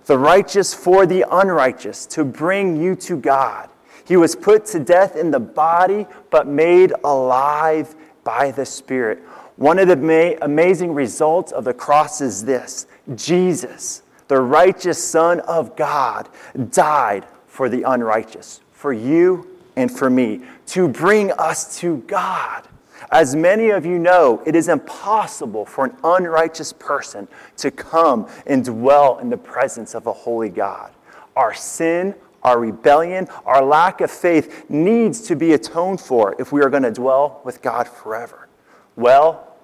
the 0.06 0.18
righteous 0.18 0.74
for 0.74 1.06
the 1.06 1.26
unrighteous, 1.30 2.06
to 2.08 2.24
bring 2.24 2.76
you 2.76 2.96
to 2.96 3.18
God. 3.18 3.70
He 4.06 4.18
was 4.18 4.36
put 4.36 4.66
to 4.68 4.80
death 4.80 5.16
in 5.16 5.32
the 5.32 5.40
body, 5.40 6.08
but 6.30 6.48
made 6.48 6.94
alive 7.04 7.96
by 8.24 8.52
the 8.52 8.66
Spirit." 8.66 9.20
One 9.56 9.78
of 9.78 9.88
the 9.88 10.38
amazing 10.42 10.94
results 10.94 11.52
of 11.52 11.64
the 11.64 11.74
cross 11.74 12.22
is 12.22 12.46
this 12.46 12.88
Jesus 13.16 14.02
the 14.28 14.42
righteous 14.42 15.04
Son 15.04 15.40
of 15.42 15.76
God, 15.76 16.30
died 16.72 17.26
for 17.46 17.70
the 17.70 17.84
unrighteous, 17.84 18.62
for 18.72 18.92
you 18.92 19.48
and 19.76 19.92
for 19.92 20.10
me, 20.10 20.42
to 20.68 20.88
bring 20.88 21.32
us 21.34 21.80
to 21.80 21.98
God. 22.08 22.68
As 23.12 23.36
many 23.36 23.70
of 23.70 23.86
you 23.86 24.00
know, 24.00 24.42
it 24.46 24.56
is 24.56 24.70
impossible 24.70 25.66
for 25.66 25.86
an 25.86 25.96
unrighteous 26.04 26.74
person 26.74 27.28
to 27.58 27.70
come 27.70 28.28
and 28.48 28.66
dwell 28.66 29.20
in 29.20 29.30
the 29.30 29.38
presence 29.38 29.94
of 29.94 30.08
a 30.08 30.14
holy 30.14 30.50
God. 30.50 30.92
Our 31.36 31.54
sin, 31.54 32.16
our 32.42 32.60
rebellion, 32.60 33.28
our 33.46 33.64
lack 33.64 34.02
of 34.02 34.12
faith 34.12 34.70
needs 34.70 35.22
to 35.28 35.36
be 35.36 35.54
atoned 35.54 36.02
for 36.02 36.36
if 36.40 36.52
we 36.52 36.62
are 36.62 36.70
going 36.70 36.84
to 36.84 36.92
dwell 36.92 37.42
with 37.44 37.62
God 37.62 37.88
forever. 37.88 38.48
Well, 38.96 39.56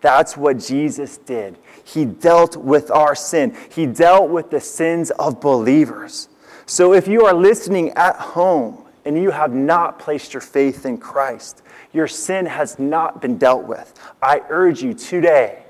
that's 0.00 0.36
what 0.36 0.58
Jesus 0.58 1.16
did. 1.16 1.56
He 1.82 2.04
dealt 2.04 2.56
with 2.56 2.90
our 2.90 3.14
sin, 3.14 3.56
He 3.70 3.86
dealt 3.86 4.30
with 4.30 4.50
the 4.50 4.60
sins 4.60 5.10
of 5.12 5.40
believers. 5.40 6.28
So 6.66 6.94
if 6.94 7.06
you 7.06 7.26
are 7.26 7.34
listening 7.34 7.90
at 7.90 8.16
home 8.16 8.83
and 9.04 9.20
you 9.20 9.30
have 9.30 9.52
not 9.52 9.98
placed 9.98 10.32
your 10.32 10.40
faith 10.40 10.86
in 10.86 10.98
Christ, 10.98 11.62
your 11.92 12.08
sin 12.08 12.46
has 12.46 12.78
not 12.78 13.20
been 13.20 13.38
dealt 13.38 13.64
with. 13.64 13.92
I 14.22 14.42
urge 14.48 14.82
you 14.82 14.94
today, 14.94 15.64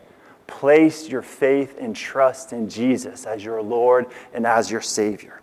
place 0.46 1.08
your 1.08 1.22
faith 1.22 1.76
and 1.80 1.94
trust 1.94 2.52
in 2.52 2.68
Jesus 2.68 3.26
as 3.26 3.44
your 3.44 3.62
Lord 3.62 4.06
and 4.32 4.46
as 4.46 4.70
your 4.70 4.80
Savior. 4.80 5.40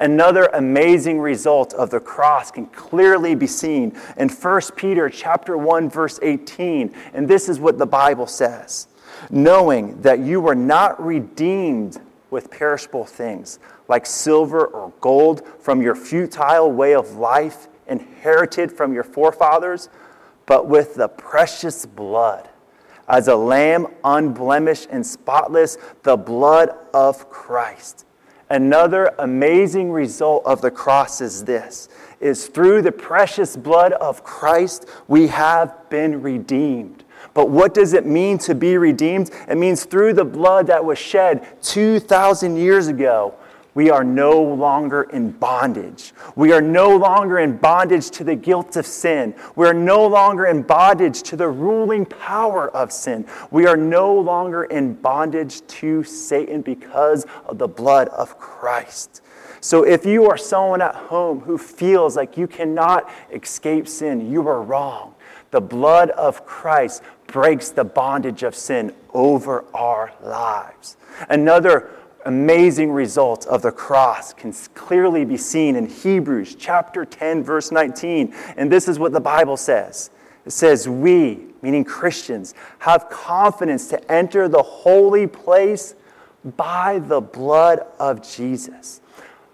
Another 0.00 0.46
amazing 0.54 1.20
result 1.20 1.72
of 1.74 1.90
the 1.90 2.00
cross 2.00 2.50
can 2.50 2.66
clearly 2.66 3.34
be 3.34 3.46
seen 3.46 3.96
in 4.16 4.28
1 4.28 4.60
Peter 4.74 5.08
chapter 5.08 5.56
1 5.56 5.88
verse 5.88 6.18
18, 6.20 6.92
and 7.12 7.28
this 7.28 7.48
is 7.48 7.60
what 7.60 7.78
the 7.78 7.86
Bible 7.86 8.26
says: 8.26 8.88
knowing 9.30 10.00
that 10.02 10.18
you 10.18 10.40
were 10.40 10.56
not 10.56 11.00
redeemed 11.04 12.00
with 12.34 12.50
perishable 12.50 13.06
things 13.06 13.58
like 13.88 14.04
silver 14.04 14.66
or 14.66 14.92
gold 15.00 15.46
from 15.58 15.80
your 15.80 15.94
futile 15.94 16.70
way 16.70 16.94
of 16.94 17.16
life 17.16 17.68
inherited 17.86 18.70
from 18.70 18.92
your 18.92 19.04
forefathers, 19.04 19.88
but 20.44 20.68
with 20.68 20.94
the 20.96 21.08
precious 21.08 21.86
blood 21.86 22.48
as 23.08 23.28
a 23.28 23.36
lamb 23.36 23.86
unblemished 24.04 24.88
and 24.90 25.06
spotless, 25.06 25.78
the 26.02 26.16
blood 26.16 26.70
of 26.92 27.30
Christ 27.30 28.04
Another 28.50 29.14
amazing 29.18 29.90
result 29.90 30.44
of 30.44 30.60
the 30.60 30.70
cross 30.70 31.20
is 31.20 31.44
this 31.44 31.88
is 32.20 32.46
through 32.46 32.82
the 32.82 32.92
precious 32.92 33.56
blood 33.56 33.92
of 33.94 34.22
Christ 34.22 34.88
we 35.08 35.28
have 35.28 35.90
been 35.90 36.22
redeemed. 36.22 37.03
But 37.34 37.50
what 37.50 37.74
does 37.74 37.92
it 37.92 38.06
mean 38.06 38.38
to 38.38 38.54
be 38.54 38.78
redeemed? 38.78 39.30
It 39.48 39.56
means 39.56 39.84
through 39.84 40.14
the 40.14 40.24
blood 40.24 40.68
that 40.68 40.84
was 40.84 40.98
shed 40.98 41.62
2,000 41.62 42.56
years 42.56 42.86
ago, 42.86 43.34
we 43.74 43.90
are 43.90 44.04
no 44.04 44.40
longer 44.40 45.02
in 45.02 45.32
bondage. 45.32 46.12
We 46.36 46.52
are 46.52 46.60
no 46.60 46.96
longer 46.96 47.40
in 47.40 47.56
bondage 47.56 48.08
to 48.12 48.22
the 48.22 48.36
guilt 48.36 48.76
of 48.76 48.86
sin. 48.86 49.34
We 49.56 49.66
are 49.66 49.74
no 49.74 50.06
longer 50.06 50.46
in 50.46 50.62
bondage 50.62 51.22
to 51.24 51.36
the 51.36 51.48
ruling 51.48 52.06
power 52.06 52.70
of 52.70 52.92
sin. 52.92 53.26
We 53.50 53.66
are 53.66 53.76
no 53.76 54.14
longer 54.14 54.64
in 54.64 54.94
bondage 54.94 55.66
to 55.66 56.04
Satan 56.04 56.62
because 56.62 57.26
of 57.46 57.58
the 57.58 57.66
blood 57.66 58.08
of 58.10 58.38
Christ. 58.38 59.22
So 59.60 59.82
if 59.82 60.06
you 60.06 60.30
are 60.30 60.36
someone 60.36 60.80
at 60.80 60.94
home 60.94 61.40
who 61.40 61.58
feels 61.58 62.16
like 62.16 62.36
you 62.36 62.46
cannot 62.46 63.10
escape 63.32 63.88
sin, 63.88 64.30
you 64.30 64.46
are 64.46 64.62
wrong. 64.62 65.14
The 65.50 65.60
blood 65.60 66.10
of 66.10 66.44
Christ 66.44 67.02
breaks 67.34 67.70
the 67.70 67.82
bondage 67.82 68.44
of 68.44 68.54
sin 68.54 68.94
over 69.12 69.64
our 69.74 70.12
lives. 70.22 70.96
Another 71.28 71.90
amazing 72.26 72.92
result 72.92 73.44
of 73.46 73.60
the 73.60 73.72
cross 73.72 74.32
can 74.32 74.52
clearly 74.76 75.24
be 75.24 75.36
seen 75.36 75.74
in 75.74 75.84
Hebrews 75.88 76.54
chapter 76.54 77.04
10 77.04 77.42
verse 77.42 77.72
19 77.72 78.32
and 78.56 78.70
this 78.70 78.86
is 78.86 79.00
what 79.00 79.10
the 79.10 79.20
Bible 79.20 79.56
says. 79.56 80.10
It 80.46 80.52
says 80.52 80.88
we 80.88 81.40
meaning 81.60 81.82
Christians 81.82 82.54
have 82.78 83.10
confidence 83.10 83.88
to 83.88 84.12
enter 84.12 84.46
the 84.46 84.62
holy 84.62 85.26
place 85.26 85.96
by 86.56 87.00
the 87.00 87.20
blood 87.20 87.80
of 87.98 88.22
Jesus. 88.22 89.00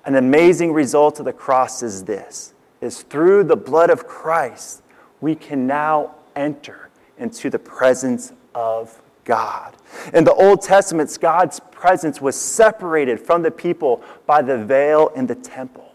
An 0.04 0.16
amazing 0.16 0.74
result 0.74 1.18
of 1.18 1.24
the 1.24 1.32
cross 1.32 1.82
is 1.82 2.04
this 2.04 2.52
is 2.82 3.00
through 3.04 3.44
the 3.44 3.56
blood 3.56 3.88
of 3.88 4.06
Christ 4.06 4.82
we 5.22 5.34
can 5.34 5.66
now 5.66 6.16
enter 6.36 6.89
into 7.20 7.50
the 7.50 7.58
presence 7.58 8.32
of 8.54 9.00
God. 9.24 9.76
In 10.12 10.24
the 10.24 10.34
Old 10.34 10.62
Testament, 10.62 11.16
God's 11.20 11.60
presence 11.70 12.20
was 12.20 12.34
separated 12.34 13.20
from 13.20 13.42
the 13.42 13.50
people 13.50 14.02
by 14.26 14.42
the 14.42 14.58
veil 14.58 15.08
in 15.14 15.26
the 15.26 15.34
temple. 15.34 15.92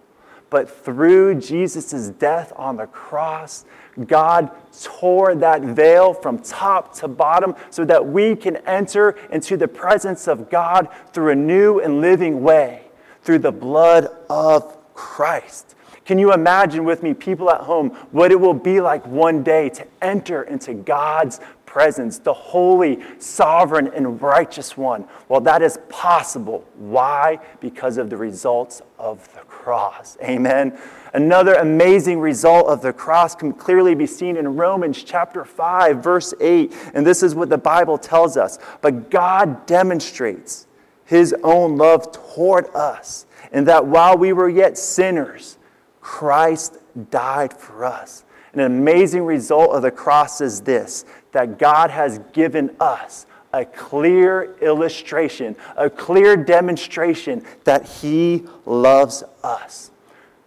But 0.49 0.69
through 0.69 1.41
Jesus' 1.41 2.09
death 2.09 2.53
on 2.55 2.77
the 2.77 2.85
cross, 2.85 3.65
God 4.07 4.51
tore 4.81 5.35
that 5.35 5.61
veil 5.61 6.13
from 6.13 6.39
top 6.39 6.93
to 6.95 7.07
bottom 7.07 7.55
so 7.69 7.83
that 7.85 8.05
we 8.05 8.35
can 8.35 8.57
enter 8.57 9.17
into 9.31 9.57
the 9.57 9.67
presence 9.67 10.27
of 10.27 10.49
God 10.49 10.87
through 11.13 11.31
a 11.31 11.35
new 11.35 11.79
and 11.79 12.01
living 12.01 12.41
way, 12.41 12.83
through 13.23 13.39
the 13.39 13.51
blood 13.51 14.07
of 14.29 14.77
Christ. 14.93 15.74
Can 16.05 16.19
you 16.19 16.33
imagine 16.33 16.85
with 16.85 17.01
me, 17.01 17.15
people 17.15 17.49
at 17.49 17.61
home, 17.61 17.89
what 18.11 18.31
it 18.31 18.39
will 18.39 18.53
be 18.53 18.79
like 18.79 19.05
one 19.07 19.41
day 19.43 19.69
to 19.69 19.87
enter 20.01 20.43
into 20.43 20.75
God's 20.75 21.39
presence, 21.65 22.19
the 22.19 22.33
holy, 22.33 22.99
sovereign, 23.17 23.87
and 23.87 24.21
righteous 24.21 24.77
one? 24.77 25.05
Well, 25.27 25.41
that 25.41 25.63
is 25.63 25.79
possible. 25.89 26.63
Why? 26.75 27.39
Because 27.59 27.97
of 27.97 28.11
the 28.11 28.17
results 28.17 28.83
of 28.99 29.33
the 29.33 29.41
cross. 29.41 30.15
Amen. 30.21 30.77
Another 31.15 31.55
amazing 31.55 32.19
result 32.19 32.67
of 32.67 32.81
the 32.81 32.93
cross 32.93 33.33
can 33.33 33.51
clearly 33.51 33.95
be 33.95 34.05
seen 34.05 34.37
in 34.37 34.55
Romans 34.55 35.01
chapter 35.03 35.43
5, 35.43 36.03
verse 36.03 36.35
8. 36.39 36.71
And 36.93 37.05
this 37.05 37.23
is 37.23 37.33
what 37.33 37.49
the 37.49 37.57
Bible 37.57 37.97
tells 37.97 38.37
us. 38.37 38.59
But 38.81 39.09
God 39.09 39.65
demonstrates 39.65 40.67
his 41.03 41.33
own 41.43 41.77
love 41.77 42.11
toward 42.11 42.67
us, 42.75 43.25
in 43.51 43.63
that 43.65 43.87
while 43.87 44.17
we 44.17 44.33
were 44.33 44.49
yet 44.49 44.77
sinners, 44.77 45.57
Christ 46.05 46.77
died 47.09 47.51
for 47.51 47.83
us. 47.83 48.23
An 48.53 48.59
amazing 48.59 49.23
result 49.23 49.75
of 49.75 49.81
the 49.81 49.89
cross 49.89 50.39
is 50.39 50.61
this 50.61 51.03
that 51.31 51.57
God 51.57 51.89
has 51.89 52.19
given 52.31 52.75
us 52.79 53.25
a 53.51 53.65
clear 53.65 54.55
illustration, 54.61 55.55
a 55.75 55.89
clear 55.89 56.37
demonstration 56.37 57.43
that 57.63 57.87
He 57.87 58.43
loves 58.67 59.23
us. 59.43 59.89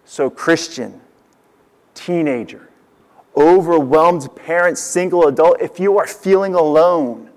So, 0.05 0.31
Christian, 0.31 1.01
teenager, 1.92 2.68
overwhelmed 3.37 4.29
parent, 4.37 4.79
single 4.79 5.27
adult, 5.27 5.61
if 5.61 5.81
you 5.81 5.99
are 5.99 6.07
feeling 6.07 6.55
alone, 6.55 7.31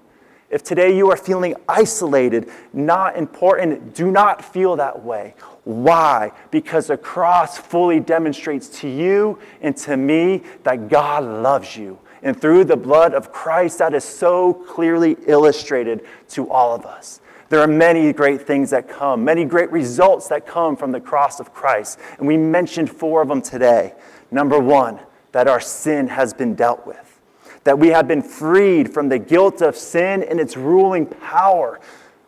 if 0.51 0.61
today 0.61 0.95
you 0.95 1.09
are 1.09 1.17
feeling 1.17 1.55
isolated, 1.67 2.51
not 2.71 3.17
important, 3.17 3.95
do 3.95 4.11
not 4.11 4.45
feel 4.45 4.75
that 4.75 5.03
way. 5.03 5.33
Why? 5.63 6.31
Because 6.49 6.87
the 6.87 6.97
cross 6.97 7.57
fully 7.57 7.99
demonstrates 7.99 8.67
to 8.81 8.89
you 8.89 9.39
and 9.61 9.77
to 9.77 9.95
me 9.95 10.43
that 10.63 10.89
God 10.89 11.23
loves 11.23 11.77
you. 11.77 11.99
And 12.23 12.39
through 12.39 12.65
the 12.65 12.77
blood 12.77 13.13
of 13.13 13.31
Christ, 13.31 13.79
that 13.79 13.93
is 13.93 14.03
so 14.03 14.53
clearly 14.53 15.17
illustrated 15.25 16.05
to 16.29 16.49
all 16.49 16.75
of 16.75 16.85
us. 16.85 17.19
There 17.49 17.59
are 17.59 17.67
many 17.67 18.13
great 18.13 18.43
things 18.47 18.69
that 18.69 18.87
come, 18.87 19.25
many 19.25 19.43
great 19.43 19.71
results 19.71 20.29
that 20.29 20.47
come 20.47 20.77
from 20.77 20.91
the 20.91 21.01
cross 21.01 21.39
of 21.39 21.53
Christ. 21.53 21.99
And 22.17 22.27
we 22.27 22.37
mentioned 22.37 22.89
four 22.89 23.21
of 23.21 23.27
them 23.27 23.41
today. 23.41 23.93
Number 24.31 24.57
one, 24.57 24.99
that 25.31 25.47
our 25.47 25.59
sin 25.59 26.07
has 26.07 26.33
been 26.33 26.55
dealt 26.55 26.85
with, 26.87 27.19
that 27.63 27.77
we 27.77 27.89
have 27.89 28.07
been 28.07 28.21
freed 28.21 28.93
from 28.93 29.09
the 29.09 29.19
guilt 29.19 29.61
of 29.61 29.75
sin 29.75 30.23
and 30.23 30.39
its 30.39 30.55
ruling 30.55 31.05
power. 31.05 31.79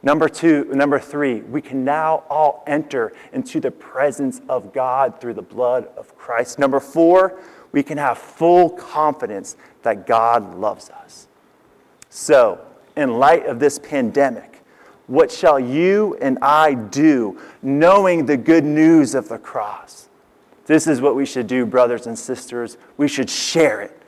Number 0.06 0.28
two, 0.28 0.66
number 0.66 1.00
three, 1.00 1.40
we 1.42 1.62
can 1.62 1.86
now 1.86 2.26
all 2.30 2.64
enter 2.68 3.14
into 3.32 3.62
the 3.62 3.72
presence 3.72 4.42
of 4.50 4.74
God 4.74 5.22
through 5.22 5.36
the 5.36 5.42
blood 5.42 5.88
of 5.96 6.16
Christ. 6.18 6.60
Number 6.60 6.82
four, 6.82 7.40
we 7.72 7.84
can 7.84 7.98
have 7.98 8.18
full 8.18 8.70
confidence 8.70 9.56
that 9.84 10.06
God 10.06 10.56
loves 10.56 10.90
us. 10.90 11.28
So, 12.10 12.60
in 12.98 13.18
light 13.18 13.46
of 13.46 13.60
this 13.60 13.80
pandemic, 13.80 14.62
what 15.08 15.32
shall 15.32 15.60
you 15.60 16.18
and 16.22 16.38
I 16.42 16.74
do, 16.74 17.40
knowing 17.62 18.26
the 18.26 18.38
good 18.38 18.66
news 18.66 19.16
of 19.16 19.30
the 19.30 19.38
cross? 19.38 20.10
This 20.66 20.86
is 20.86 21.00
what 21.02 21.16
we 21.16 21.26
should 21.26 21.48
do, 21.48 21.66
brothers 21.66 22.08
and 22.08 22.20
sisters. 22.20 22.78
We 22.98 23.08
should 23.08 23.30
share 23.30 23.82
it. 23.82 24.03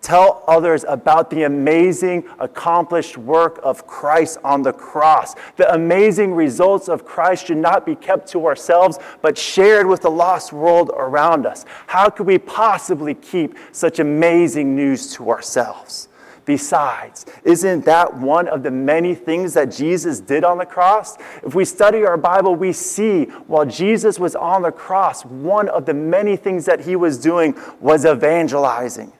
Tell 0.00 0.44
others 0.46 0.84
about 0.86 1.30
the 1.30 1.44
amazing, 1.44 2.24
accomplished 2.38 3.18
work 3.18 3.58
of 3.62 3.86
Christ 3.86 4.38
on 4.44 4.62
the 4.62 4.72
cross. 4.72 5.34
The 5.56 5.72
amazing 5.72 6.34
results 6.34 6.88
of 6.88 7.04
Christ 7.04 7.46
should 7.46 7.56
not 7.56 7.84
be 7.84 7.94
kept 7.94 8.28
to 8.28 8.46
ourselves, 8.46 8.98
but 9.22 9.36
shared 9.36 9.86
with 9.86 10.02
the 10.02 10.10
lost 10.10 10.52
world 10.52 10.90
around 10.94 11.46
us. 11.46 11.64
How 11.86 12.10
could 12.10 12.26
we 12.26 12.38
possibly 12.38 13.14
keep 13.14 13.56
such 13.72 13.98
amazing 13.98 14.76
news 14.76 15.12
to 15.14 15.30
ourselves? 15.30 16.08
Besides, 16.44 17.26
isn't 17.42 17.84
that 17.86 18.16
one 18.16 18.46
of 18.46 18.62
the 18.62 18.70
many 18.70 19.16
things 19.16 19.54
that 19.54 19.72
Jesus 19.72 20.20
did 20.20 20.44
on 20.44 20.58
the 20.58 20.64
cross? 20.64 21.16
If 21.42 21.56
we 21.56 21.64
study 21.64 22.04
our 22.04 22.16
Bible, 22.16 22.54
we 22.54 22.72
see 22.72 23.24
while 23.48 23.66
Jesus 23.66 24.20
was 24.20 24.36
on 24.36 24.62
the 24.62 24.70
cross, 24.70 25.24
one 25.24 25.68
of 25.68 25.86
the 25.86 25.94
many 25.94 26.36
things 26.36 26.64
that 26.66 26.80
he 26.80 26.94
was 26.94 27.18
doing 27.18 27.58
was 27.80 28.06
evangelizing. 28.06 29.12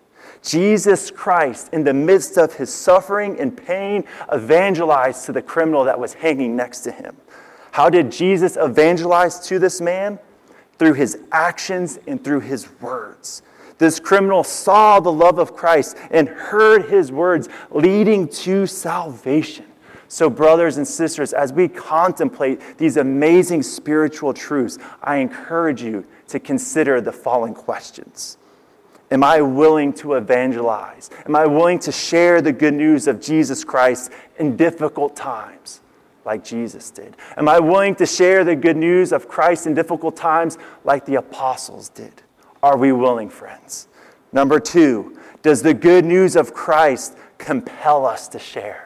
Jesus 0.47 1.11
Christ, 1.11 1.71
in 1.73 1.83
the 1.83 1.93
midst 1.93 2.39
of 2.39 2.55
his 2.55 2.73
suffering 2.73 3.39
and 3.41 3.55
pain, 3.55 4.05
evangelized 4.33 5.27
to 5.27 5.33
the 5.33 5.43
criminal 5.43 5.85
that 5.85 5.99
was 5.99 6.15
hanging 6.15 6.55
next 6.55 6.81
to 6.83 6.93
him. 6.93 7.17
How 7.73 7.91
did 7.91 8.13
Jesus 8.13 8.57
evangelize 8.57 9.41
to 9.49 9.59
this 9.59 9.81
man? 9.81 10.21
Through 10.79 10.95
his 10.95 11.19
actions 11.33 11.99
and 12.07 12.23
through 12.23 12.41
his 12.41 12.69
words. 12.81 13.43
This 13.79 13.99
criminal 13.99 14.45
saw 14.45 15.01
the 15.01 15.13
love 15.13 15.39
of 15.39 15.57
Christ 15.57 15.97
and 16.13 16.29
heard 16.29 16.89
his 16.89 17.11
words 17.11 17.49
leading 17.71 18.29
to 18.29 18.67
salvation. 18.67 19.67
So, 20.09 20.31
brothers 20.31 20.77
and 20.77 20.87
sisters, 20.87 21.33
as 21.33 21.53
we 21.53 21.67
contemplate 21.67 22.79
these 22.79 22.97
amazing 22.97 23.65
spiritual 23.65 24.33
truths, 24.33 24.79
I 25.03 25.17
encourage 25.17 25.83
you 25.83 26.07
to 26.29 26.39
consider 26.39 27.01
the 27.01 27.13
following 27.13 27.55
questions 27.55 28.39
Am 29.11 29.23
I 29.23 29.41
willing 29.41 29.93
to 29.95 30.15
evangelize? 30.15 31.11
Am 31.27 31.37
I 31.37 31.47
willing 31.47 31.79
to 31.81 31.93
share 31.93 32.43
the 32.43 32.53
good 32.53 32.75
news 32.75 33.07
of 33.07 33.21
Jesus 33.21 33.63
Christ 33.63 34.11
in 34.39 34.57
difficult 34.57 35.15
times? 35.15 35.81
Like 36.25 36.43
Jesus 36.43 36.91
did? 36.91 37.17
Am 37.37 37.49
I 37.49 37.61
willing 37.61 37.95
to 37.97 38.07
share 38.07 38.43
the 38.43 38.57
good 38.57 38.77
news 38.77 39.13
of 39.13 39.29
Christ 39.29 39.67
in 39.67 39.75
difficult 39.75 40.17
times 40.17 40.59
like 40.83 41.05
the 41.07 41.15
apostles 41.15 41.89
did? 41.89 42.23
Are 42.65 42.77
we 42.77 42.91
willing, 42.91 43.31
friends? 43.31 43.87
Number 44.33 44.59
two, 44.59 45.17
does 45.43 45.63
the 45.63 45.73
good 45.73 46.05
news 46.05 46.35
of 46.35 46.53
Christ 46.53 47.17
compel 47.39 48.05
us 48.05 48.27
to 48.29 48.41
share? 48.41 48.86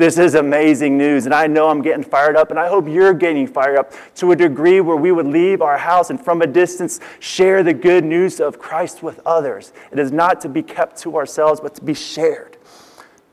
This 0.00 0.16
is 0.16 0.34
amazing 0.34 0.96
news, 0.96 1.26
and 1.26 1.34
I 1.34 1.46
know 1.46 1.68
I'm 1.68 1.82
getting 1.82 2.02
fired 2.02 2.34
up, 2.34 2.48
and 2.48 2.58
I 2.58 2.68
hope 2.68 2.88
you're 2.88 3.12
getting 3.12 3.46
fired 3.46 3.76
up 3.76 3.92
to 4.14 4.32
a 4.32 4.34
degree 4.34 4.80
where 4.80 4.96
we 4.96 5.12
would 5.12 5.26
leave 5.26 5.60
our 5.60 5.76
house 5.76 6.08
and 6.08 6.18
from 6.18 6.40
a 6.40 6.46
distance 6.46 7.00
share 7.18 7.62
the 7.62 7.74
good 7.74 8.02
news 8.02 8.40
of 8.40 8.58
Christ 8.58 9.02
with 9.02 9.20
others. 9.26 9.74
It 9.92 9.98
is 9.98 10.10
not 10.10 10.40
to 10.40 10.48
be 10.48 10.62
kept 10.62 10.96
to 11.02 11.18
ourselves, 11.18 11.60
but 11.60 11.74
to 11.74 11.84
be 11.84 11.92
shared. 11.92 12.56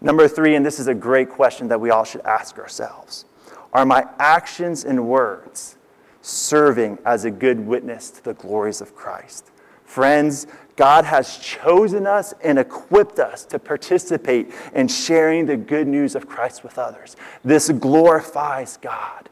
Number 0.02 0.28
three, 0.28 0.56
and 0.56 0.66
this 0.66 0.78
is 0.78 0.88
a 0.88 0.94
great 0.94 1.30
question 1.30 1.70
that 1.70 1.80
we 1.80 1.90
all 1.90 2.04
should 2.04 2.26
ask 2.26 2.60
ourselves 2.60 3.24
Are 3.72 3.86
my 3.86 4.04
actions 4.20 4.84
and 4.84 5.08
words 5.08 5.78
serving 6.22 7.00
as 7.06 7.24
a 7.24 7.32
good 7.32 7.62
witness 7.62 8.12
to 8.12 8.22
the 8.26 8.34
glories 8.34 8.82
of 8.82 8.94
Christ? 8.94 9.52
Friends, 9.86 10.48
God 10.78 11.06
has 11.06 11.38
chosen 11.40 12.08
us 12.08 12.34
and 12.42 12.58
equipped 12.58 13.20
us 13.20 13.44
to 13.46 13.60
participate 13.60 14.54
in 14.74 14.88
sharing 14.88 15.48
the 15.48 15.58
good 15.58 15.88
news 15.88 16.16
of 16.16 16.30
Christ 16.30 16.64
with 16.64 16.78
others. 16.78 17.18
This 17.44 17.70
glorifies 17.70 18.78
God. 18.78 19.28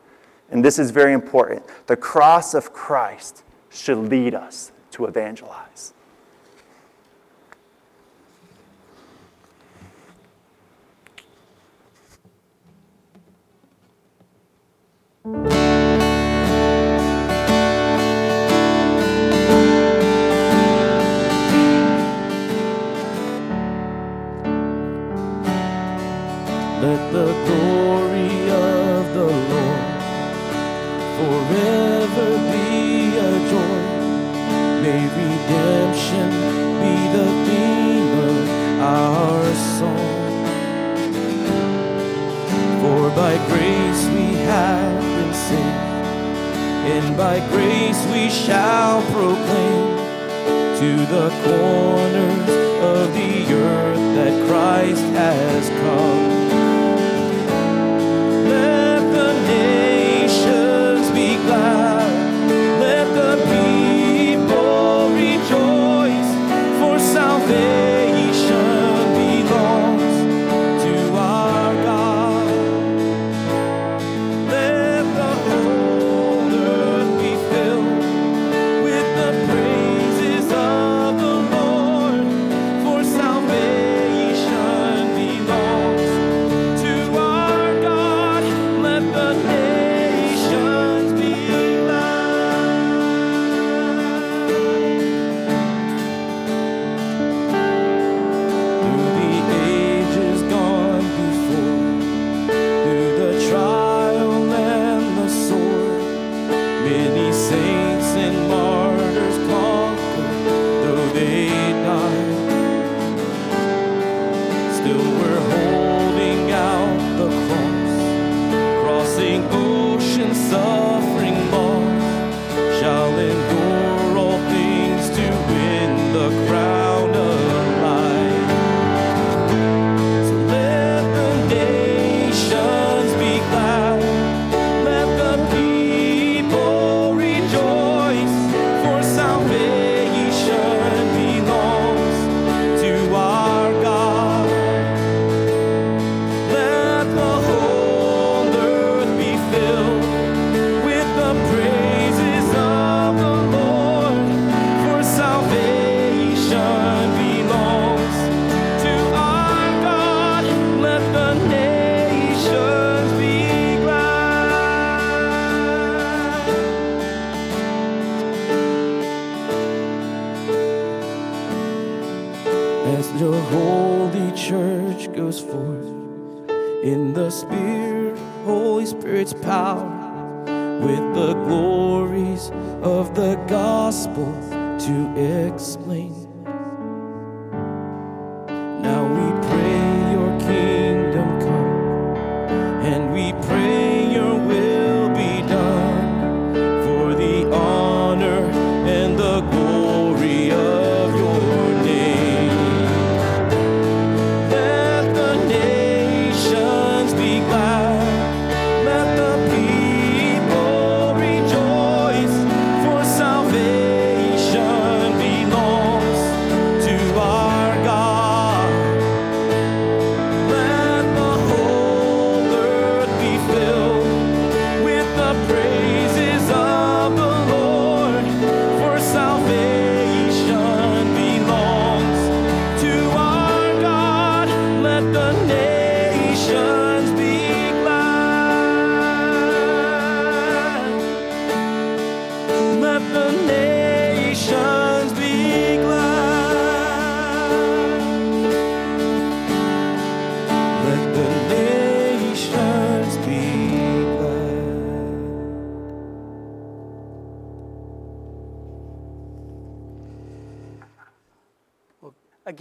And 0.49 0.65
this 0.65 0.77
is 0.79 0.91
very 0.91 1.13
important. 1.13 1.63
The 1.85 1.95
cross 1.95 2.53
of 2.53 2.73
Christ 2.73 3.43
should 3.69 3.97
lead 3.97 4.33
us 4.33 4.71
to 4.91 5.05
evangelize. 5.05 5.64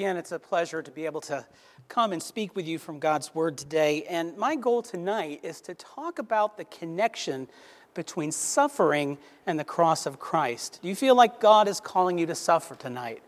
Again, 0.04 0.18
it's 0.18 0.32
a 0.32 0.38
pleasure 0.38 0.82
to 0.82 0.90
be 0.90 1.06
able 1.06 1.22
to 1.22 1.46
come 1.88 2.12
and 2.12 2.22
speak 2.22 2.54
with 2.54 2.68
you 2.68 2.78
from 2.78 2.98
God's 2.98 3.34
Word 3.34 3.56
today. 3.56 4.02
And 4.02 4.36
my 4.36 4.54
goal 4.54 4.82
tonight 4.82 5.40
is 5.42 5.62
to 5.62 5.72
talk 5.72 6.18
about 6.18 6.58
the 6.58 6.66
connection 6.66 7.48
between 7.94 8.30
suffering 8.30 9.16
and 9.46 9.58
the 9.58 9.64
cross 9.64 10.04
of 10.04 10.18
Christ. 10.18 10.80
Do 10.82 10.88
you 10.88 10.94
feel 10.94 11.14
like 11.14 11.40
God 11.40 11.68
is 11.68 11.80
calling 11.80 12.18
you 12.18 12.26
to 12.26 12.34
suffer 12.34 12.74
tonight? 12.74 13.22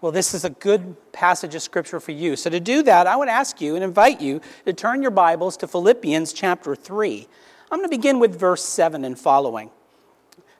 Well, 0.00 0.12
this 0.12 0.32
is 0.32 0.44
a 0.44 0.50
good 0.50 0.94
passage 1.10 1.56
of 1.56 1.62
Scripture 1.62 1.98
for 1.98 2.12
you. 2.12 2.36
So, 2.36 2.50
to 2.50 2.60
do 2.60 2.84
that, 2.84 3.08
I 3.08 3.16
would 3.16 3.28
ask 3.28 3.60
you 3.60 3.74
and 3.74 3.82
invite 3.82 4.20
you 4.20 4.40
to 4.64 4.72
turn 4.72 5.02
your 5.02 5.10
Bibles 5.10 5.56
to 5.56 5.66
Philippians 5.66 6.32
chapter 6.32 6.76
3. 6.76 7.26
I'm 7.68 7.80
going 7.80 7.90
to 7.90 7.96
begin 7.96 8.20
with 8.20 8.38
verse 8.38 8.64
7 8.64 9.04
and 9.04 9.18
following. 9.18 9.70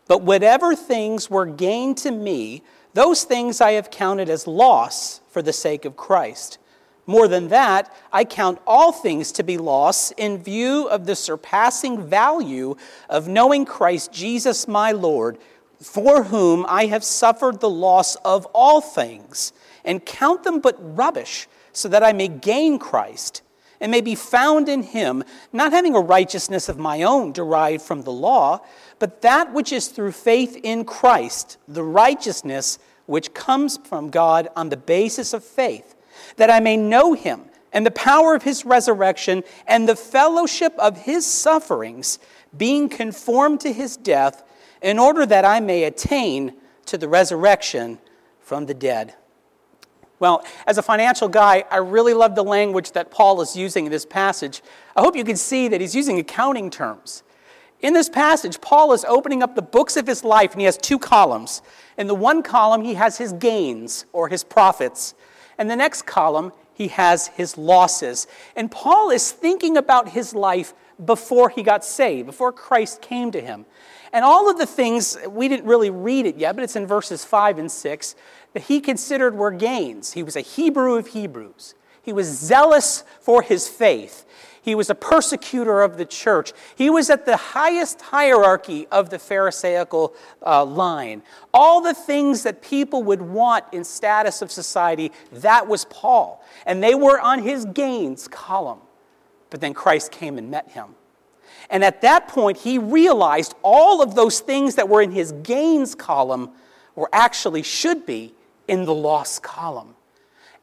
But 0.09 0.23
whatever 0.23 0.75
things 0.75 1.31
were 1.31 1.47
gained 1.47 1.99
to 1.99 2.11
me, 2.11 2.65
those 2.95 3.23
things 3.23 3.61
I 3.61 3.75
have 3.75 3.93
counted 3.93 4.29
as 4.29 4.49
loss 4.49 5.21
for 5.33 5.43
the 5.43 5.53
sake 5.53 5.85
of 5.85 5.97
Christ. 5.97 6.59
More 7.07 7.27
than 7.27 7.49
that, 7.49 7.93
I 8.13 8.25
count 8.25 8.61
all 8.67 8.93
things 8.93 9.33
to 9.33 9.43
be 9.43 9.59
loss 9.59 10.13
in 10.13 10.43
view 10.43 10.87
of 10.89 11.07
the 11.07 11.17
surpassing 11.17 12.07
value 12.07 12.77
of 13.09 13.27
knowing 13.27 13.65
Christ 13.65 14.13
Jesus 14.13 14.69
my 14.69 14.93
Lord, 14.93 15.39
for 15.81 16.25
whom 16.25 16.65
I 16.69 16.87
have 16.87 17.03
suffered 17.03 17.59
the 17.59 17.71
loss 17.71 18.15
of 18.17 18.47
all 18.55 18.81
things, 18.81 19.53
and 19.85 20.05
count 20.05 20.45
them 20.45 20.61
but 20.61 20.77
rubbish, 20.97 21.49
so 21.73 21.89
that 21.89 22.05
I 22.05 22.13
may 22.13 22.29
gain 22.29 22.79
Christ 22.79 23.43
and 23.81 23.91
may 23.91 24.01
be 24.01 24.15
found 24.15 24.69
in 24.69 24.85
him, 24.85 25.25
not 25.53 25.73
having 25.73 25.97
a 25.97 26.01
righteousness 26.01 26.69
of 26.69 26.79
my 26.79 27.03
own 27.03 27.33
derived 27.33 27.83
from 27.83 28.03
the 28.03 28.13
law, 28.13 28.61
but 29.01 29.23
that 29.23 29.53
which 29.53 29.73
is 29.73 29.89
through 29.89 30.13
faith 30.13 30.57
in 30.63 30.85
Christ, 30.85 31.59
the 31.67 31.83
righteousness 31.83 32.79
which 33.07 33.35
comes 33.35 33.79
from 33.79 34.11
God 34.11 34.49
on 34.57 34.69
the 34.69 34.77
basis 34.77 35.33
of 35.33 35.45
faith, 35.45 35.95
that 36.37 36.51
I 36.51 36.61
may 36.61 36.77
know 36.77 37.15
him 37.15 37.43
and 37.73 37.87
the 37.87 37.91
power 37.91 38.35
of 38.35 38.43
his 38.43 38.65
resurrection 38.65 39.43
and 39.67 39.89
the 39.89 39.97
fellowship 39.97 40.75
of 40.79 40.99
his 40.99 41.27
sufferings, 41.27 42.19
being 42.57 42.89
conformed 42.89 43.61
to 43.61 43.73
his 43.73 43.97
death, 43.97 44.43
in 44.83 44.99
order 44.99 45.25
that 45.25 45.45
I 45.45 45.61
may 45.61 45.85
attain 45.85 46.55
to 46.87 46.99
the 46.99 47.09
resurrection 47.09 47.99
from 48.41 48.67
the 48.67 48.75
dead. 48.75 49.15
Well, 50.19 50.45
as 50.67 50.79
a 50.79 50.83
financial 50.83 51.29
guy, 51.29 51.65
I 51.71 51.79
really 51.79 52.15
love 52.15 52.35
the 52.35 52.45
language 52.45 52.93
that 52.93 53.11
Paul 53.11 53.41
is 53.41 53.57
using 53.57 53.87
in 53.87 53.91
this 53.91 54.07
passage. 54.07 54.63
I 54.95 55.01
hope 55.01 55.17
you 55.17 55.25
can 55.25 55.37
see 55.37 55.69
that 55.69 55.81
he's 55.81 55.97
using 55.97 56.19
accounting 56.19 56.71
terms. 56.71 57.23
In 57.83 57.95
this 57.95 58.09
passage, 58.09 58.61
Paul 58.61 58.93
is 58.93 59.05
opening 59.05 59.43
up 59.43 59.57
the 59.57 59.63
books 59.63 59.97
of 59.97 60.07
his 60.07 60.23
life, 60.23 60.53
and 60.53 60.61
he 60.61 60.67
has 60.67 60.77
two 60.77 61.01
columns. 61.01 61.63
In 61.99 62.07
the 62.07 62.15
one 62.15 62.43
column, 62.43 62.85
he 62.85 62.95
has 62.95 63.19
his 63.19 63.33
gains 63.33 64.07
or 64.13 64.29
his 64.29 64.45
profits. 64.45 65.15
And 65.59 65.69
the 65.69 65.77
next 65.77 66.03
column, 66.03 66.53
he 66.73 66.89
has 66.89 67.27
his 67.29 67.59
losses. 67.59 68.29
And 68.55 68.71
Paul 68.71 69.11
is 69.11 69.33
thinking 69.33 69.77
about 69.77 70.11
his 70.11 70.33
life 70.33 70.75
before 71.05 71.51
he 71.51 71.65
got 71.65 71.85
saved, 71.85 72.27
before 72.27 72.53
Christ 72.53 73.03
came 73.03 73.33
to 73.33 73.41
him. 73.41 73.67
And 74.13 74.25
all 74.25 74.49
of 74.49 74.59
the 74.59 74.67
things, 74.67 75.19
we 75.29 75.49
didn't 75.49 75.67
really 75.67 75.91
read 75.91 76.27
it 76.27 76.37
yet, 76.37 76.55
but 76.55 76.63
it's 76.63 76.77
in 76.77 76.87
verses 76.87 77.25
5 77.25 77.59
and 77.59 77.71
6, 77.71 78.15
that 78.53 78.65
he 78.65 78.81
considered 78.81 79.35
were 79.35 79.51
gains. 79.51 80.13
He 80.13 80.23
was 80.23 80.37
a 80.37 80.41
Hebrew 80.41 80.95
of 80.95 81.09
Hebrews. 81.09 81.75
He 82.01 82.13
was 82.13 82.27
zealous 82.27 83.05
for 83.21 83.43
his 83.43 83.69
faith. 83.69 84.25
He 84.63 84.77
was 84.77 84.89
a 84.89 84.95
persecutor 84.95 85.83
of 85.83 85.97
the 85.97 86.05
church. 86.05 86.53
He 86.77 86.89
was 86.89 87.11
at 87.11 87.27
the 87.27 87.37
highest 87.37 88.01
hierarchy 88.01 88.87
of 88.93 89.11
the 89.11 89.19
Pharisaical 89.19 90.15
uh, 90.47 90.65
line. 90.65 91.23
All 91.53 91.81
the 91.81 91.95
things 91.95 92.45
that 92.45 92.63
people 92.63 93.03
would 93.03 93.21
want 93.21 93.65
in 93.73 93.83
status 93.83 94.41
of 94.41 94.53
society, 94.53 95.11
that 95.33 95.67
was 95.67 95.85
Paul. 95.87 96.45
And 96.65 96.81
they 96.81 96.95
were 96.95 97.21
on 97.21 97.43
his 97.43 97.65
gains 97.65 98.29
column. 98.29 98.79
But 99.51 99.61
then 99.61 99.75
Christ 99.75 100.13
came 100.13 100.39
and 100.39 100.49
met 100.49 100.71
him. 100.71 100.95
And 101.69 101.83
at 101.83 102.01
that 102.03 102.29
point, 102.29 102.59
he 102.59 102.79
realized 102.79 103.55
all 103.63 104.01
of 104.01 104.15
those 104.15 104.39
things 104.39 104.77
that 104.77 104.89
were 104.89 105.03
in 105.03 105.11
his 105.11 105.33
gains 105.43 105.97
column 105.97 106.51
were 106.95 107.09
actually 107.13 107.65
should 107.65 108.07
be 108.07 108.33
in 108.69 108.85
the 108.85 108.95
loss 108.95 109.41
column. 109.41 109.97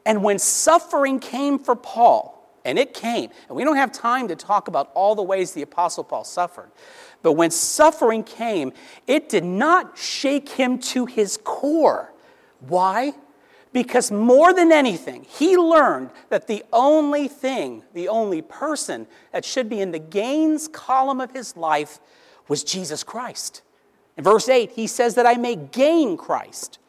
And 0.06 0.24
when 0.24 0.38
suffering 0.38 1.20
came 1.20 1.58
for 1.58 1.76
Paul, 1.76 2.39
and 2.64 2.78
it 2.78 2.94
came, 2.94 3.30
and 3.48 3.56
we 3.56 3.64
don't 3.64 3.76
have 3.76 3.92
time 3.92 4.28
to 4.28 4.36
talk 4.36 4.68
about 4.68 4.90
all 4.94 5.14
the 5.14 5.22
ways 5.22 5.52
the 5.52 5.62
Apostle 5.62 6.04
Paul 6.04 6.24
suffered, 6.24 6.70
but 7.22 7.32
when 7.32 7.50
suffering 7.50 8.22
came, 8.22 8.72
it 9.06 9.28
did 9.28 9.44
not 9.44 9.96
shake 9.96 10.48
him 10.48 10.78
to 10.78 11.06
his 11.06 11.38
core. 11.42 12.12
Why? 12.60 13.14
Because 13.72 14.10
more 14.10 14.52
than 14.52 14.72
anything, 14.72 15.24
he 15.28 15.56
learned 15.56 16.10
that 16.28 16.48
the 16.48 16.64
only 16.72 17.28
thing, 17.28 17.84
the 17.94 18.08
only 18.08 18.42
person 18.42 19.06
that 19.32 19.44
should 19.44 19.68
be 19.68 19.80
in 19.80 19.92
the 19.92 19.98
gains 19.98 20.66
column 20.66 21.20
of 21.20 21.30
his 21.30 21.56
life 21.56 22.00
was 22.48 22.64
Jesus 22.64 23.04
Christ. 23.04 23.62
In 24.16 24.24
verse 24.24 24.48
8, 24.48 24.72
he 24.72 24.88
says 24.88 25.14
that 25.14 25.24
I 25.24 25.34
may 25.36 25.54
gain 25.54 26.16
Christ. 26.16 26.79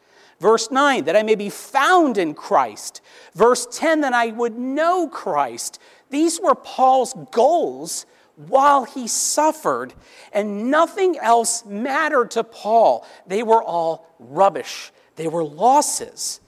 Verse 0.42 0.72
9, 0.72 1.04
that 1.04 1.14
I 1.14 1.22
may 1.22 1.36
be 1.36 1.48
found 1.48 2.18
in 2.18 2.34
Christ. 2.34 3.00
Verse 3.32 3.64
10, 3.70 4.00
that 4.00 4.12
I 4.12 4.32
would 4.32 4.58
know 4.58 5.06
Christ. 5.06 5.78
These 6.10 6.40
were 6.40 6.56
Paul's 6.56 7.14
goals 7.30 8.06
while 8.48 8.82
he 8.82 9.06
suffered, 9.06 9.94
and 10.32 10.68
nothing 10.68 11.16
else 11.18 11.64
mattered 11.64 12.32
to 12.32 12.42
Paul. 12.42 13.06
They 13.24 13.44
were 13.44 13.62
all 13.62 14.08
rubbish, 14.18 14.90
they 15.14 15.28
were 15.28 15.44
losses. 15.44 16.40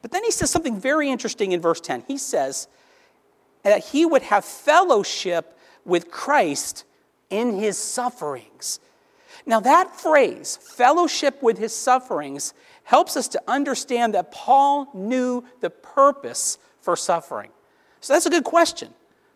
But 0.00 0.12
then 0.12 0.24
he 0.24 0.30
says 0.30 0.50
something 0.50 0.80
very 0.80 1.10
interesting 1.10 1.52
in 1.52 1.60
verse 1.60 1.80
10. 1.80 2.04
He 2.08 2.16
says 2.16 2.68
that 3.64 3.84
he 3.84 4.06
would 4.06 4.22
have 4.22 4.46
fellowship 4.46 5.58
with 5.84 6.10
Christ 6.10 6.84
in 7.28 7.58
his 7.58 7.76
sufferings. 7.76 8.80
Now, 9.44 9.60
that 9.60 9.94
phrase, 9.94 10.56
fellowship 10.56 11.42
with 11.42 11.58
his 11.58 11.74
sufferings, 11.74 12.54
helps 12.84 13.16
us 13.16 13.28
to 13.28 13.42
understand 13.46 14.14
that 14.14 14.32
Paul 14.32 14.88
knew 14.94 15.44
the 15.60 15.70
purpose 15.70 16.58
for 16.80 16.96
suffering. 16.96 17.50
So 18.00 18.12
that's 18.12 18.26
a 18.26 18.30
good 18.30 18.44
question. 18.44 18.92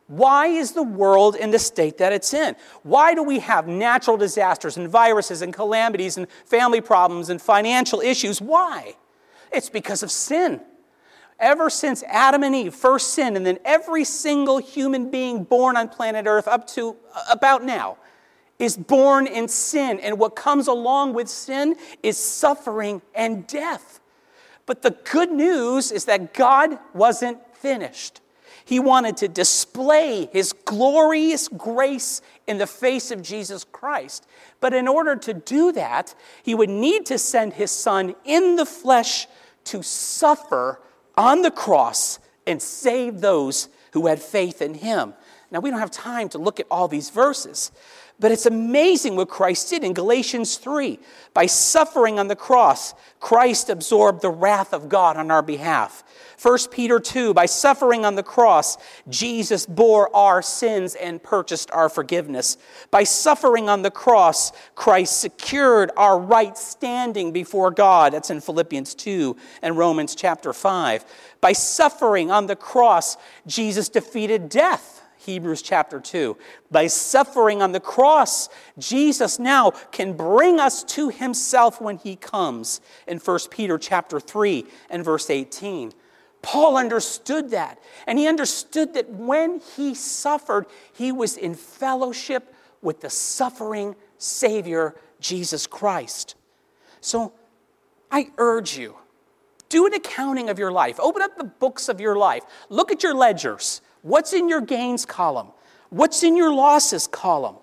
Why 0.09 0.47
is 0.47 0.73
the 0.73 0.83
world 0.83 1.35
in 1.35 1.51
the 1.51 1.59
state 1.59 1.99
that 1.99 2.13
it's 2.13 2.33
in? 2.33 2.55
Why 2.83 3.15
do 3.15 3.23
we 3.23 3.41
have 3.41 3.67
natural 3.67 4.17
disasters 4.17 4.77
and 4.77 4.89
viruses 4.89 5.43
and 5.43 5.53
calamities 5.53 6.17
and 6.17 6.29
family 6.45 6.81
problems 6.81 7.29
and 7.29 7.43
financial 7.43 8.01
issues? 8.01 8.41
Why? 8.41 8.95
It's 9.53 9.69
because 9.69 10.03
of 10.03 10.11
sin. 10.11 10.61
Ever 11.39 11.69
since 11.69 12.03
Adam 12.05 12.45
and 12.45 12.55
Eve 12.55 12.75
first 12.75 13.15
sinned, 13.15 13.37
and 13.37 13.45
then 13.45 13.59
every 13.65 14.05
single 14.05 14.59
human 14.59 15.11
being 15.11 15.45
born 15.45 15.77
on 15.77 15.89
planet 15.89 16.27
Earth 16.27 16.49
up 16.49 16.67
to 16.69 16.97
uh, 17.15 17.25
about 17.31 17.65
now 17.65 17.99
is 18.59 18.77
born 18.77 19.27
in 19.27 19.49
sin. 19.49 20.01
And 20.01 20.19
what 20.19 20.37
comes 20.37 20.69
along 20.69 21.15
with 21.15 21.29
sin 21.29 21.77
is 22.03 22.17
suffering 22.17 23.03
and 23.15 23.47
death. 23.47 24.01
But 24.65 24.83
the 24.83 24.97
good 25.11 25.31
news 25.31 25.93
is 25.93 26.07
that 26.07 26.35
God 26.35 26.79
wasn't 26.93 27.39
finished. 27.57 28.21
He 28.65 28.81
wanted 28.81 29.17
to 29.19 29.29
display 29.29 30.29
his 30.33 30.53
glorious 30.53 31.47
grace 31.47 32.21
in 32.49 32.59
the 32.59 32.67
face 32.67 33.13
of 33.13 33.23
Jesus 33.23 33.63
Christ. 33.63 34.27
But 34.61 34.75
in 34.75 34.89
order 34.89 35.15
to 35.15 35.35
do 35.35 35.71
that, 35.73 36.17
he 36.43 36.55
would 36.55 36.69
need 36.69 37.07
to 37.07 37.17
send 37.17 37.53
his 37.53 37.71
son 37.71 38.17
in 38.25 38.57
the 38.57 38.67
flesh 38.67 39.29
to 39.67 39.85
suffer 39.85 40.81
on 41.17 41.43
the 41.43 41.51
cross 41.53 42.19
and 42.45 42.61
save 42.61 43.21
those 43.21 43.69
who 43.93 44.09
had 44.09 44.21
faith 44.21 44.61
in 44.61 44.75
him. 44.75 45.15
Now, 45.51 45.61
we 45.61 45.71
don't 45.71 45.79
have 45.79 45.93
time 45.93 46.29
to 46.31 46.39
look 46.39 46.59
at 46.59 46.67
all 46.71 46.89
these 46.89 47.11
verses, 47.11 47.71
but 48.19 48.33
it's 48.33 48.47
amazing 48.47 49.17
what 49.17 49.29
Christ 49.29 49.71
did 49.71 49.85
in 49.85 49.93
Galatians 49.93 50.57
3. 50.57 50.99
By 51.35 51.47
suffering 51.47 52.19
on 52.19 52.29
the 52.29 52.37
cross, 52.37 52.95
Christ 53.21 53.69
absorbed 53.69 54.23
the 54.23 54.31
wrath 54.31 54.73
of 54.73 54.89
God 54.89 55.17
on 55.17 55.31
our 55.31 55.43
behalf. 55.43 56.03
1 56.41 56.59
Peter 56.71 56.99
2, 56.99 57.35
by 57.35 57.47
suffering 57.47 58.05
on 58.05 58.15
the 58.15 58.23
cross, 58.23 58.79
Jesus 59.09 59.67
bore 59.67 60.15
our 60.15 60.41
sins 60.41 60.95
and 60.95 61.23
purchased 61.23 61.71
our 61.71 61.89
forgiveness. 61.89 62.57
By 62.91 63.05
suffering 63.05 63.69
on 63.69 63.83
the 63.83 63.91
cross, 63.91 64.53
Christ 64.75 65.21
secured 65.21 65.91
our 65.97 66.19
right 66.19 66.57
standing 66.57 67.33
before 67.33 67.71
God. 67.71 68.13
That's 68.13 68.31
in 68.31 68.41
Philippians 68.41 68.95
2 68.95 69.37
and 69.63 69.77
Romans 69.77 70.15
chapter 70.15 70.53
5. 70.53 71.05
By 71.41 71.53
suffering 71.53 72.31
on 72.31 72.47
the 72.47 72.57
cross, 72.57 73.17
Jesus 73.47 73.89
defeated 73.89 74.49
death. 74.49 74.96
Hebrews 75.27 75.61
chapter 75.61 76.01
2. 76.01 76.37
By 76.71 76.87
suffering 76.87 77.61
on 77.61 77.73
the 77.73 77.81
cross, 77.81 78.49
Jesus 78.79 79.39
now 79.39 79.73
can 79.93 80.15
bring 80.15 80.59
us 80.59 80.83
to 80.85 81.11
himself 81.11 81.81
when 81.81 81.99
he 81.99 82.17
comes 82.17 82.81
in 83.07 83.19
1 83.19 83.39
Peter 83.51 83.77
chapter 83.77 84.19
3 84.19 84.65
and 84.89 85.05
verse 85.05 85.29
18. 85.29 85.93
Paul 86.43 86.77
understood 86.77 87.51
that. 87.51 87.81
And 88.07 88.19
he 88.19 88.29
understood 88.29 88.95
that 88.95 89.11
when 89.11 89.61
he 89.77 89.95
suffered, 89.95 90.67
he 90.93 91.11
was 91.11 91.37
in 91.37 91.55
fellowship 91.55 92.55
with 92.81 93.01
the 93.01 93.11
suffering 93.11 93.97
Savior, 94.19 94.95
Jesus 95.21 95.67
Christ. 95.67 96.37
So 97.01 97.33
I 98.11 98.31
urge 98.39 98.79
you, 98.79 98.97
do 99.69 99.87
an 99.87 99.95
accounting 99.95 100.49
of 100.49 100.59
your 100.59 100.71
life. 100.71 101.01
Open 101.01 101.21
up 101.21 101.37
the 101.37 101.45
books 101.45 101.89
of 101.89 102.01
your 102.01 102.17
life. 102.17 102.45
Look 102.69 102.93
at 102.93 103.03
your 103.03 103.15
ledgers. 103.15 103.81
What's 104.07 104.33
in 104.33 104.49
your 104.49 104.61
gains 104.61 105.05
column? 105.05 105.49
What's 105.91 106.23
in 106.23 106.37
your 106.37 106.55
losses 106.55 107.09
column? 107.09 107.57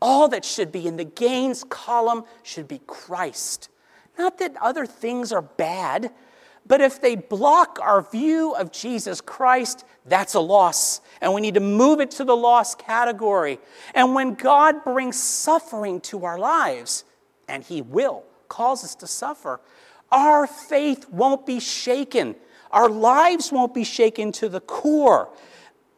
All 0.00 0.26
that 0.28 0.42
should 0.42 0.72
be 0.72 0.86
in 0.86 0.96
the 0.96 1.04
gains 1.04 1.64
column 1.68 2.24
should 2.42 2.66
be 2.66 2.80
Christ. 2.86 3.68
Not 4.18 4.38
that 4.38 4.56
other 4.62 4.86
things 4.86 5.32
are 5.32 5.42
bad, 5.42 6.12
but 6.66 6.80
if 6.80 7.02
they 7.02 7.14
block 7.14 7.78
our 7.82 8.00
view 8.00 8.54
of 8.54 8.72
Jesus 8.72 9.20
Christ, 9.20 9.84
that's 10.06 10.32
a 10.32 10.40
loss. 10.40 11.02
And 11.20 11.34
we 11.34 11.42
need 11.42 11.52
to 11.54 11.60
move 11.60 12.00
it 12.00 12.10
to 12.12 12.24
the 12.24 12.34
loss 12.34 12.74
category. 12.74 13.58
And 13.94 14.14
when 14.14 14.32
God 14.32 14.82
brings 14.82 15.22
suffering 15.22 16.00
to 16.02 16.24
our 16.24 16.38
lives, 16.38 17.04
and 17.48 17.62
He 17.62 17.82
will, 17.82 18.24
cause 18.48 18.82
us 18.82 18.94
to 18.94 19.06
suffer, 19.06 19.60
our 20.10 20.46
faith 20.46 21.06
won't 21.10 21.44
be 21.44 21.60
shaken. 21.60 22.34
Our 22.70 22.88
lives 22.88 23.52
won't 23.52 23.74
be 23.74 23.84
shaken 23.84 24.32
to 24.32 24.48
the 24.48 24.60
core. 24.60 25.28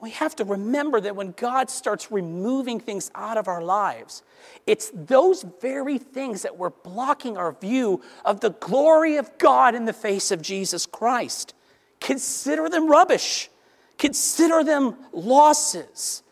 We 0.00 0.10
have 0.10 0.36
to 0.36 0.44
remember 0.44 1.00
that 1.00 1.16
when 1.16 1.32
God 1.32 1.70
starts 1.70 2.12
removing 2.12 2.78
things 2.78 3.10
out 3.16 3.36
of 3.36 3.48
our 3.48 3.62
lives, 3.62 4.22
it's 4.64 4.92
those 4.94 5.44
very 5.60 5.98
things 5.98 6.42
that 6.42 6.56
were 6.56 6.70
blocking 6.70 7.36
our 7.36 7.52
view 7.52 8.00
of 8.24 8.40
the 8.40 8.50
glory 8.50 9.16
of 9.16 9.36
God 9.38 9.74
in 9.74 9.86
the 9.86 9.92
face 9.92 10.30
of 10.30 10.40
Jesus 10.40 10.86
Christ. 10.86 11.54
Consider 12.00 12.68
them 12.68 12.88
rubbish, 12.88 13.50
consider 13.98 14.62
them 14.62 14.96
losses. 15.12 16.22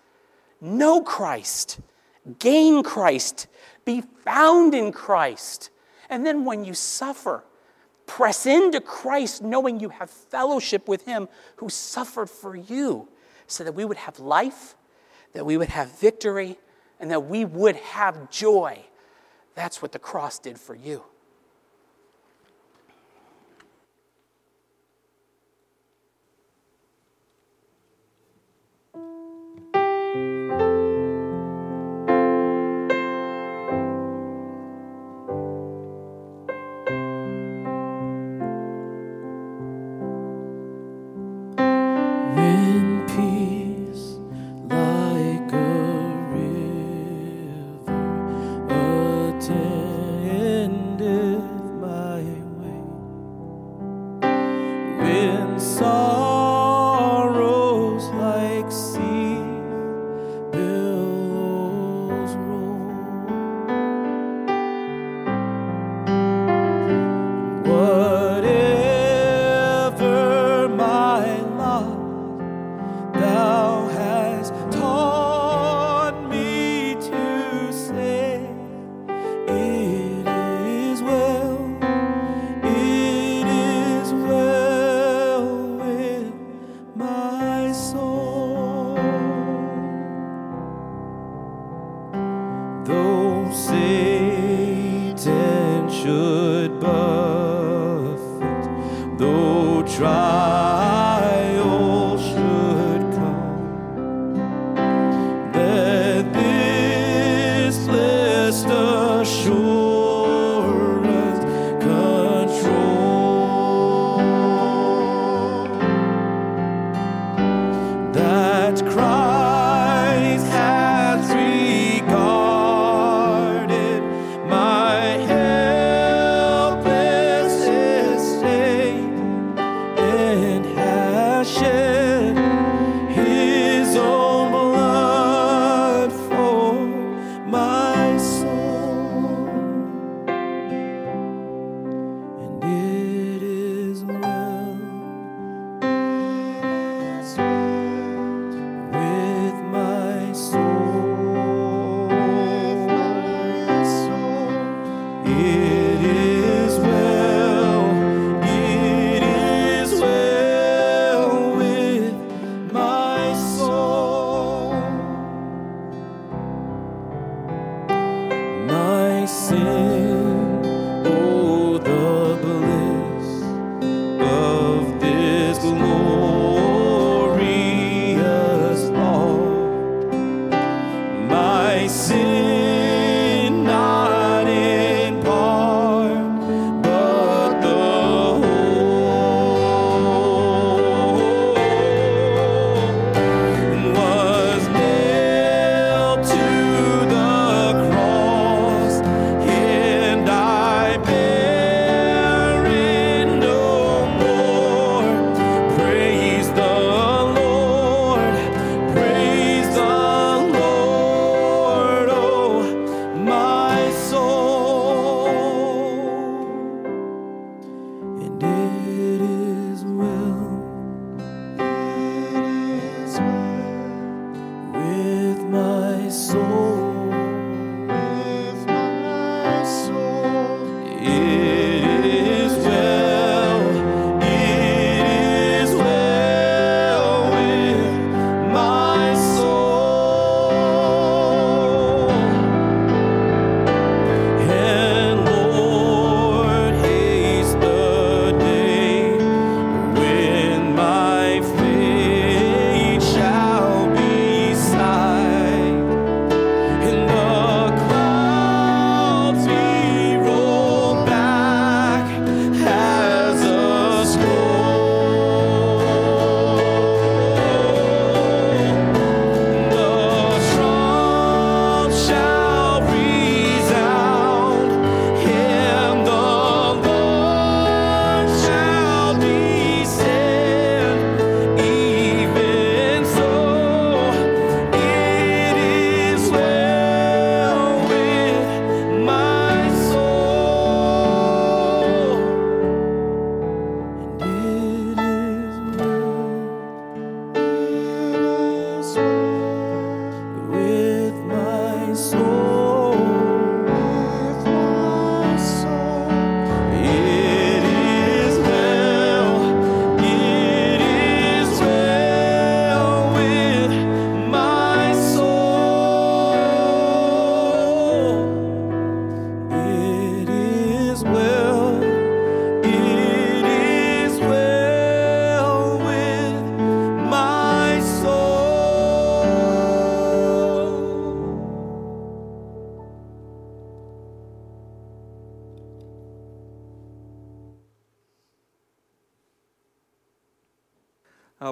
Know 0.61 1.03
Christ, 1.03 1.81
gain 2.39 2.83
Christ, 2.83 3.49
be 3.85 4.01
found 4.25 4.75
in 4.75 4.93
Christ. 4.93 5.71
And 6.09 6.25
then 6.25 6.45
when 6.45 6.65
you 6.65 6.73
suffer, 6.73 7.45
press 8.07 8.47
into 8.47 8.81
Christ, 8.81 9.43
knowing 9.43 9.81
you 9.81 9.89
have 9.89 10.09
fellowship 10.09 10.89
with 10.89 11.05
Him 11.05 11.29
who 11.57 11.69
suffered 11.69 12.31
for 12.31 12.57
you, 12.57 13.09
so 13.47 13.65
that 13.65 13.73
we 13.73 13.85
would 13.85 13.97
have 13.97 14.19
life, 14.19 14.75
that 15.33 15.45
we 15.45 15.57
would 15.57 15.69
have 15.69 15.99
victory, 15.99 16.59
and 17.01 17.11
that 17.11 17.27
we 17.27 17.45
would 17.45 17.77
have 17.77 18.31
joy. 18.31 18.85
That's 19.55 19.81
what 19.81 19.93
the 19.93 19.99
cross 19.99 20.39
did 20.39 20.59
for 20.59 20.75
you. 20.75 21.05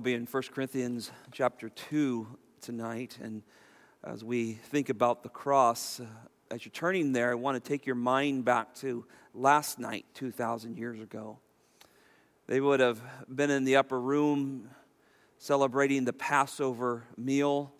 Be 0.04 0.12
in 0.12 0.26
1 0.26 0.42
Corinthians 0.54 1.10
chapter 1.32 1.70
2 1.70 2.26
tonight. 2.60 3.16
And 3.22 3.42
as 4.02 4.22
we 4.22 4.52
think 4.52 4.90
about 4.90 5.22
the 5.22 5.30
cross, 5.30 5.98
uh, 5.98 6.04
as 6.50 6.62
you're 6.62 6.72
turning 6.72 7.14
there, 7.14 7.30
I 7.30 7.34
want 7.36 7.54
to 7.56 7.66
take 7.66 7.86
your 7.86 7.94
mind 7.94 8.44
back 8.44 8.74
to 8.76 9.06
last 9.32 9.78
night, 9.78 10.04
2,000 10.12 10.76
years 10.76 11.00
ago. 11.00 11.38
They 12.46 12.60
would 12.60 12.80
have 12.80 13.00
been 13.34 13.48
in 13.48 13.64
the 13.64 13.76
upper 13.76 13.98
room 13.98 14.68
celebrating 15.38 16.04
the 16.04 16.12
Passover 16.12 17.04
meal. 17.16 17.72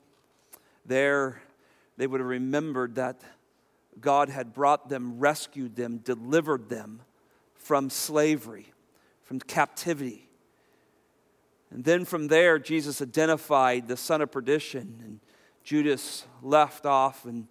There, 0.87 1.43
they 1.99 2.07
would 2.07 2.21
have 2.21 2.29
remembered 2.31 2.95
that 2.95 3.21
God 4.01 4.31
had 4.31 4.55
brought 4.55 4.89
them, 4.89 5.19
rescued 5.19 5.77
them, 5.77 5.99
delivered 5.99 6.71
them 6.71 7.03
from 7.55 7.91
slavery, 7.91 8.73
from 9.25 9.41
captivity. 9.41 10.31
And 11.75 11.83
then 11.83 12.05
from 12.05 12.29
there, 12.29 12.61
Jesus 12.61 13.03
identified 13.03 13.89
the 13.89 13.97
son 13.97 14.23
of 14.23 14.31
perdition, 14.31 15.01
and 15.05 15.19
Judas 15.65 16.25
left 16.41 16.87
off, 16.87 17.25
and, 17.25 17.49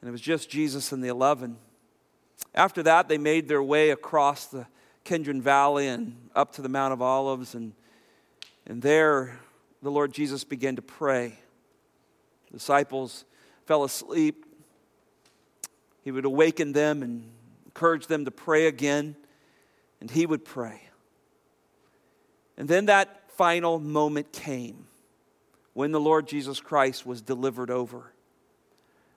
and 0.00 0.08
it 0.08 0.10
was 0.10 0.20
just 0.20 0.50
Jesus 0.50 0.90
and 0.90 1.02
the 1.02 1.08
eleven. 1.08 1.56
After 2.56 2.82
that, 2.82 3.08
they 3.08 3.18
made 3.18 3.46
their 3.46 3.62
way 3.62 3.90
across 3.90 4.46
the 4.46 4.66
Kidron 5.04 5.40
Valley 5.40 5.86
and 5.86 6.16
up 6.34 6.52
to 6.54 6.62
the 6.62 6.68
Mount 6.68 6.92
of 6.92 7.00
Olives, 7.00 7.54
and, 7.54 7.72
and 8.66 8.82
there 8.82 9.38
the 9.80 9.92
Lord 9.92 10.12
Jesus 10.12 10.42
began 10.42 10.74
to 10.74 10.82
pray. 10.82 11.38
The 12.50 12.58
disciples 12.58 13.24
fell 13.64 13.84
asleep. 13.84 14.44
He 16.02 16.10
would 16.10 16.24
awaken 16.24 16.72
them 16.72 17.04
and 17.04 17.30
encourage 17.64 18.08
them 18.08 18.24
to 18.24 18.32
pray 18.32 18.66
again, 18.66 19.14
and 20.00 20.10
he 20.10 20.26
would 20.26 20.44
pray. 20.44 20.82
And 22.56 22.68
then 22.68 22.86
that 22.86 23.19
final 23.40 23.78
moment 23.78 24.30
came 24.32 24.84
when 25.72 25.92
the 25.92 25.98
Lord 25.98 26.28
Jesus 26.28 26.60
Christ 26.60 27.06
was 27.06 27.22
delivered 27.22 27.70
over. 27.70 28.12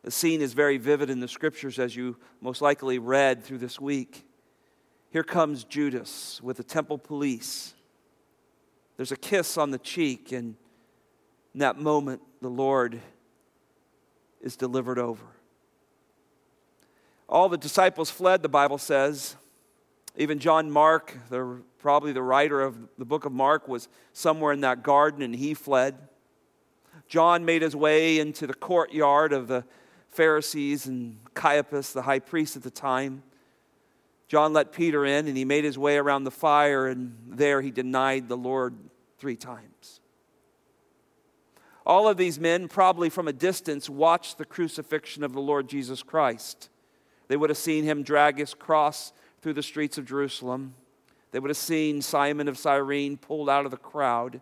The 0.03 0.11
scene 0.11 0.41
is 0.41 0.53
very 0.53 0.77
vivid 0.77 1.09
in 1.09 1.19
the 1.19 1.27
scriptures, 1.27 1.77
as 1.77 1.93
you 1.93 2.15
most 2.39 2.61
likely 2.61 2.99
read 2.99 3.43
through 3.43 3.57
this 3.57 3.81
week. 3.81 4.25
Here 5.09 5.25
comes 5.25 5.65
Judas 5.65 6.39
with 6.41 6.55
the 6.55 6.63
temple 6.63 6.97
police. 6.97 7.73
There's 8.95 9.11
a 9.11 9.17
kiss 9.17 9.57
on 9.57 9.71
the 9.71 9.77
cheek, 9.77 10.31
and 10.31 10.55
In 11.53 11.59
that 11.59 11.77
moment, 11.77 12.21
the 12.41 12.49
Lord 12.49 13.01
is 14.39 14.55
delivered 14.55 14.99
over. 14.99 15.25
All 17.27 17.49
the 17.49 17.57
disciples 17.57 18.09
fled, 18.09 18.41
the 18.41 18.47
Bible 18.47 18.77
says. 18.77 19.35
Even 20.15 20.37
John 20.37 20.69
Mark, 20.69 21.17
the, 21.29 21.61
probably 21.79 22.11
the 22.11 22.21
writer 22.21 22.61
of 22.61 22.77
the 22.97 23.05
book 23.05 23.25
of 23.25 23.31
Mark, 23.31 23.67
was 23.67 23.87
somewhere 24.13 24.53
in 24.53 24.61
that 24.61 24.83
garden 24.83 25.21
and 25.21 25.35
he 25.35 25.53
fled. 25.53 25.97
John 27.07 27.45
made 27.45 27.61
his 27.61 27.75
way 27.75 28.19
into 28.19 28.45
the 28.45 28.53
courtyard 28.53 29.33
of 29.33 29.47
the 29.47 29.65
Pharisees 30.09 30.85
and 30.85 31.17
Caiaphas, 31.33 31.93
the 31.93 32.03
high 32.03 32.19
priest 32.19 32.55
at 32.55 32.63
the 32.63 32.69
time. 32.69 33.23
John 34.27 34.53
let 34.53 34.71
Peter 34.71 35.05
in 35.05 35.27
and 35.27 35.35
he 35.35 35.45
made 35.45 35.63
his 35.63 35.77
way 35.77 35.97
around 35.97 36.23
the 36.23 36.31
fire, 36.31 36.87
and 36.87 37.15
there 37.27 37.61
he 37.61 37.71
denied 37.71 38.29
the 38.29 38.37
Lord 38.37 38.75
three 39.17 39.35
times. 39.35 39.99
All 41.85 42.07
of 42.07 42.17
these 42.17 42.39
men, 42.39 42.67
probably 42.67 43.09
from 43.09 43.27
a 43.27 43.33
distance, 43.33 43.89
watched 43.89 44.37
the 44.37 44.45
crucifixion 44.45 45.23
of 45.23 45.33
the 45.33 45.41
Lord 45.41 45.67
Jesus 45.67 46.01
Christ. 46.01 46.69
They 47.27 47.35
would 47.35 47.49
have 47.49 47.57
seen 47.57 47.83
him 47.83 48.03
drag 48.03 48.37
his 48.37 48.53
cross 48.53 49.11
through 49.43 49.53
the 49.53 49.61
streets 49.61 49.97
of 49.97 50.05
Jerusalem. 50.05 50.73
They 51.31 51.39
would 51.39 51.49
have 51.49 51.57
seen 51.57 52.01
Simon 52.01 52.47
of 52.47 52.57
Cyrene 52.57 53.17
pulled 53.17 53.49
out 53.49 53.65
of 53.65 53.71
the 53.71 53.77
crowd. 53.77 54.39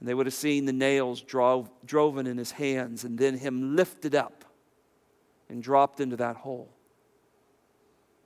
And 0.00 0.08
they 0.08 0.12
would 0.12 0.26
have 0.26 0.34
seen 0.34 0.64
the 0.64 0.72
nails 0.72 1.22
drove, 1.22 1.70
driven 1.86 2.26
in 2.26 2.36
his 2.36 2.50
hands 2.50 3.04
and 3.04 3.16
then 3.16 3.38
him 3.38 3.76
lifted 3.76 4.16
up 4.16 4.44
and 5.48 5.62
dropped 5.62 6.00
into 6.00 6.16
that 6.16 6.36
hole. 6.36 6.68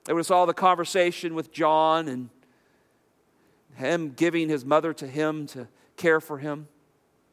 They 0.04 0.14
would 0.14 0.20
have 0.20 0.26
saw 0.26 0.46
the 0.46 0.54
conversation 0.54 1.34
with 1.34 1.52
John 1.52 2.08
and 2.08 2.30
him 3.74 4.12
giving 4.16 4.48
his 4.48 4.64
mother 4.64 4.94
to 4.94 5.06
him 5.06 5.46
to 5.48 5.68
care 5.96 6.20
for 6.20 6.38
him. 6.38 6.68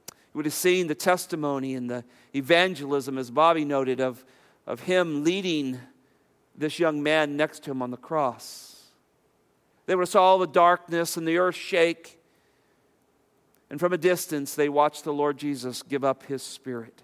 You 0.09 0.15
would 0.39 0.45
have 0.45 0.53
seen 0.53 0.88
the 0.88 0.95
testimony 0.95 1.75
and 1.75 1.89
the 1.89 2.03
evangelism, 2.36 3.17
as 3.17 3.32
Bobby 3.32 3.63
noted, 3.63 4.01
of, 4.01 4.25
of 4.67 4.82
him 4.82 5.23
leading 5.23 5.80
this 6.60 6.78
young 6.78 7.01
man 7.01 7.38
next 7.38 7.64
to 7.64 7.72
him 7.72 7.82
on 7.82 7.89
the 7.89 7.97
cross. 7.97 8.84
They 9.86 9.95
would 9.95 10.03
have 10.03 10.10
saw 10.10 10.24
all 10.24 10.38
the 10.38 10.45
darkness 10.45 11.18
and 11.18 11.28
the 11.28 11.38
earth 11.38 11.55
shake. 11.55 12.20
And 13.72 13.80
from 13.80 13.93
a 13.93 13.97
distance, 13.97 14.53
they 14.53 14.68
watched 14.68 15.05
the 15.05 15.14
Lord 15.14 15.38
Jesus 15.38 15.82
give 15.82 16.03
up 16.03 16.26
his 16.26 16.43
spirit. 16.43 17.01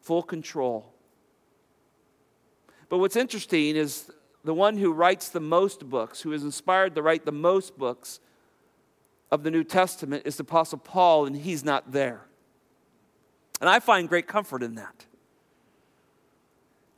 Full 0.00 0.22
control. 0.22 0.92
But 2.88 2.98
what's 2.98 3.16
interesting 3.16 3.76
is 3.76 4.10
the 4.42 4.54
one 4.54 4.78
who 4.78 4.92
writes 4.92 5.28
the 5.28 5.40
most 5.40 5.88
books, 5.88 6.22
who 6.22 6.32
is 6.32 6.42
inspired 6.42 6.94
to 6.94 7.02
write 7.02 7.26
the 7.26 7.32
most 7.32 7.76
books 7.76 8.20
of 9.30 9.42
the 9.42 9.50
New 9.50 9.64
Testament, 9.64 10.22
is 10.24 10.36
the 10.36 10.44
Apostle 10.44 10.78
Paul, 10.78 11.26
and 11.26 11.36
he's 11.36 11.64
not 11.64 11.92
there. 11.92 12.22
And 13.60 13.68
I 13.68 13.80
find 13.80 14.08
great 14.08 14.26
comfort 14.26 14.62
in 14.62 14.76
that. 14.76 15.04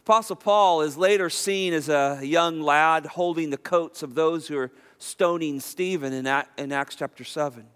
Apostle 0.08 0.36
Paul 0.36 0.80
is 0.80 0.96
later 0.96 1.28
seen 1.28 1.74
as 1.74 1.90
a 1.90 2.20
young 2.22 2.62
lad 2.62 3.04
holding 3.04 3.50
the 3.50 3.58
coats 3.58 4.02
of 4.02 4.14
those 4.14 4.48
who 4.48 4.56
are 4.56 4.70
stoning 4.96 5.60
Stephen 5.60 6.14
in, 6.14 6.26
Acts 6.72 6.94
chapter 6.94 7.24
7. 7.24 7.66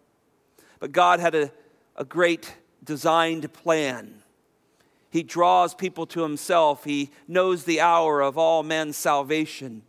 But 0.81 0.93
God 0.93 1.21
had 1.21 1.35
a, 1.35 1.53
a 1.95 2.07
great 2.07 2.57
designed 2.83 3.53
plan 3.53 4.23
he 5.11 5.23
draws 5.23 5.75
people 5.75 6.07
to 6.07 6.23
himself. 6.23 6.85
He 6.85 7.11
knows 7.29 7.65
the 7.65 7.83
hour 7.83 8.23
of 8.23 8.39
all 8.39 8.63
men's 8.63 8.97
salvation. 8.97 9.83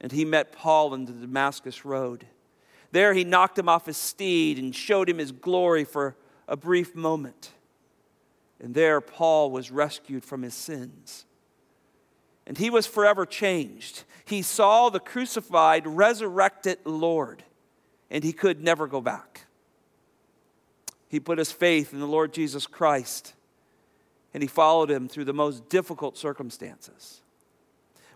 And 0.00 0.10
he 0.10 0.24
met 0.24 0.52
Paul 0.52 0.94
in 0.94 1.04
the 1.04 1.12
Damascus 1.12 1.84
Road. 1.84 2.24
There 2.92 3.12
he 3.12 3.24
knocked 3.24 3.58
him 3.58 3.68
off 3.68 3.84
his 3.84 3.98
steed 3.98 4.58
and 4.58 4.74
showed 4.74 5.10
him 5.10 5.18
his 5.18 5.32
glory 5.32 5.84
for 5.84 6.16
a 6.48 6.56
brief 6.56 6.94
moment. 6.94 7.50
And 8.58 8.74
there 8.74 9.02
Paul 9.02 9.50
was 9.50 9.70
rescued 9.70 10.24
from 10.24 10.40
his 10.40 10.54
sins. 10.54 11.26
And 12.48 12.58
he 12.58 12.70
was 12.70 12.86
forever 12.86 13.24
changed. 13.24 14.02
He 14.24 14.42
saw 14.42 14.88
the 14.88 14.98
crucified, 14.98 15.86
resurrected 15.86 16.78
Lord, 16.84 17.44
and 18.10 18.24
he 18.24 18.32
could 18.32 18.60
never 18.60 18.88
go 18.88 19.00
back. 19.00 19.46
He 21.08 21.20
put 21.20 21.38
his 21.38 21.52
faith 21.52 21.92
in 21.92 22.00
the 22.00 22.06
Lord 22.06 22.32
Jesus 22.32 22.66
Christ 22.66 23.34
and 24.34 24.42
he 24.42 24.46
followed 24.46 24.90
him 24.90 25.08
through 25.08 25.24
the 25.24 25.32
most 25.32 25.68
difficult 25.68 26.16
circumstances. 26.18 27.22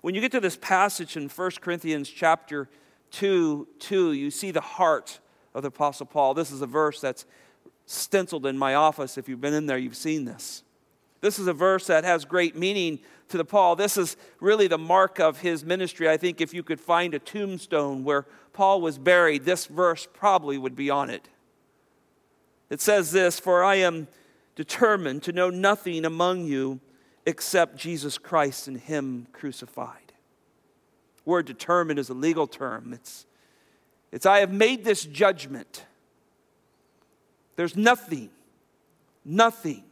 When 0.03 0.15
you 0.15 0.21
get 0.21 0.33
to 0.33 0.41
this 0.41 0.57
passage 0.57 1.17
in 1.17 1.29
1 1.29 1.51
Corinthians 1.61 2.09
chapter 2.09 2.69
2, 3.13 3.69
2, 3.79 4.13
you 4.13 4.31
see 4.31 4.51
the 4.51 4.61
heart 4.61 5.21
of 5.55 5.63
the 5.63 5.69
Apostle 5.69 6.07
Paul. 6.07 6.35
This 6.35 6.51
is 6.51 6.61
a 6.61 6.67
verse 6.67 7.01
that's 7.01 7.25
stenciled 7.87 8.47
in 8.47 8.59
my 8.59 8.75
office. 8.75 9.17
If 9.17 9.29
you've 9.29 9.41
been 9.41 9.55
in 9.55 9.67
there, 9.67 9.79
you've 9.79 9.97
seen 9.97 10.25
this. 10.25 10.63
This 11.21 11.39
is 11.39 11.47
a 11.47 11.53
verse 11.53 11.87
that 11.87 12.05
has 12.05 12.25
great 12.25 12.57
meaning 12.57 12.99
to 13.33 13.39
the 13.39 13.45
Paul. 13.45 13.77
This 13.77 13.97
is 13.97 14.17
really 14.41 14.69
the 14.69 14.79
mark 14.79 15.19
of 15.19 15.41
his 15.41 15.65
ministry. 15.65 16.09
I 16.09 16.17
think 16.17 16.41
if 16.41 16.55
you 16.55 16.63
could 16.63 16.81
find 16.81 17.15
a 17.15 17.19
tombstone 17.19 18.05
where 18.05 18.27
Paul 18.53 18.81
was 18.81 18.99
buried, 18.99 19.45
this 19.45 19.67
verse 19.67 20.07
probably 20.13 20.57
would 20.57 20.77
be 20.77 20.91
on 20.91 21.11
it. 21.11 21.29
It 22.71 22.81
says 22.81 23.11
this 23.11 23.41
For 23.41 23.65
I 23.65 23.77
am 23.77 24.07
determined 24.55 25.23
to 25.25 25.33
know 25.33 25.51
nothing 25.51 26.05
among 26.05 26.45
you 26.45 26.81
except 27.27 27.77
Jesus 27.77 28.19
Christ 28.19 28.69
and 28.69 28.79
Him 28.79 29.27
crucified. 29.33 30.13
Word 31.25 31.47
determined 31.47 31.99
is 31.99 32.11
a 32.11 32.15
legal 32.15 32.47
term. 32.47 32.93
It's, 32.93 33.27
it's 34.11 34.27
I 34.27 34.41
have 34.41 34.53
made 34.53 34.85
this 34.85 35.05
judgment. 35.05 35.85
There's 37.57 37.77
nothing, 37.77 38.31
nothing 39.25 39.85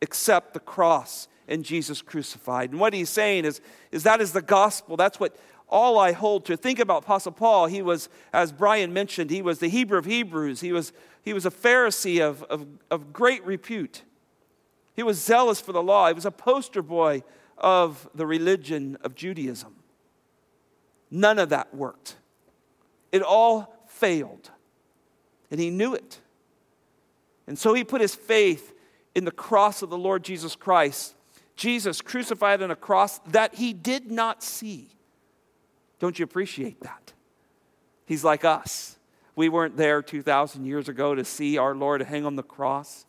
except 0.00 0.54
the 0.54 0.60
cross 0.60 1.28
and 1.48 1.64
Jesus 1.64 2.02
crucified. 2.02 2.70
And 2.70 2.78
what 2.78 2.92
he's 2.92 3.10
saying 3.10 3.44
is, 3.44 3.60
is 3.90 4.02
that 4.04 4.20
is 4.20 4.32
the 4.32 4.42
gospel. 4.42 4.96
That's 4.96 5.18
what 5.18 5.36
all 5.68 5.98
I 5.98 6.12
hold 6.12 6.44
to. 6.46 6.56
Think 6.56 6.78
about 6.78 7.04
Apostle 7.04 7.32
Paul. 7.32 7.66
He 7.66 7.82
was, 7.82 8.08
as 8.32 8.52
Brian 8.52 8.92
mentioned, 8.92 9.30
he 9.30 9.42
was 9.42 9.58
the 9.58 9.68
Hebrew 9.68 9.98
of 9.98 10.04
Hebrews. 10.04 10.60
He 10.60 10.72
was, 10.72 10.92
he 11.22 11.32
was 11.32 11.46
a 11.46 11.50
Pharisee 11.50 12.20
of, 12.20 12.42
of, 12.44 12.66
of 12.90 13.12
great 13.12 13.44
repute. 13.44 14.02
He 14.94 15.02
was 15.02 15.22
zealous 15.22 15.60
for 15.60 15.72
the 15.72 15.82
law. 15.82 16.08
He 16.08 16.14
was 16.14 16.26
a 16.26 16.30
poster 16.30 16.82
boy 16.82 17.22
of 17.56 18.08
the 18.14 18.26
religion 18.26 18.96
of 19.02 19.14
Judaism. 19.14 19.74
None 21.10 21.38
of 21.38 21.50
that 21.50 21.74
worked. 21.74 22.16
It 23.12 23.22
all 23.22 23.74
failed. 23.86 24.50
And 25.50 25.58
he 25.58 25.70
knew 25.70 25.94
it. 25.94 26.20
And 27.46 27.58
so 27.58 27.72
he 27.72 27.84
put 27.84 28.00
his 28.00 28.14
faith 28.14 28.74
in 29.14 29.24
the 29.24 29.30
cross 29.30 29.82
of 29.82 29.90
the 29.90 29.98
Lord 29.98 30.22
Jesus 30.22 30.54
Christ. 30.54 31.14
Jesus 31.58 32.00
crucified 32.00 32.62
on 32.62 32.70
a 32.70 32.76
cross 32.76 33.18
that 33.30 33.56
he 33.56 33.72
did 33.72 34.10
not 34.10 34.42
see. 34.42 34.88
Don't 35.98 36.18
you 36.18 36.22
appreciate 36.22 36.80
that? 36.80 37.12
He's 38.06 38.24
like 38.24 38.44
us. 38.44 38.96
We 39.34 39.48
weren't 39.48 39.76
there 39.76 40.00
2,000 40.00 40.64
years 40.64 40.88
ago 40.88 41.14
to 41.14 41.24
see 41.24 41.58
our 41.58 41.74
Lord 41.74 42.00
hang 42.00 42.24
on 42.24 42.36
the 42.36 42.42
cross, 42.42 43.06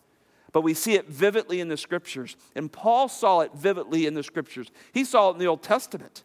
but 0.51 0.61
we 0.61 0.73
see 0.73 0.95
it 0.95 1.07
vividly 1.07 1.59
in 1.59 1.67
the 1.67 1.77
scriptures. 1.77 2.35
And 2.55 2.71
Paul 2.71 3.07
saw 3.07 3.41
it 3.41 3.51
vividly 3.53 4.07
in 4.07 4.15
the 4.15 4.23
scriptures. 4.23 4.71
He 4.91 5.03
saw 5.03 5.29
it 5.29 5.33
in 5.33 5.39
the 5.39 5.47
Old 5.47 5.61
Testament. 5.61 6.23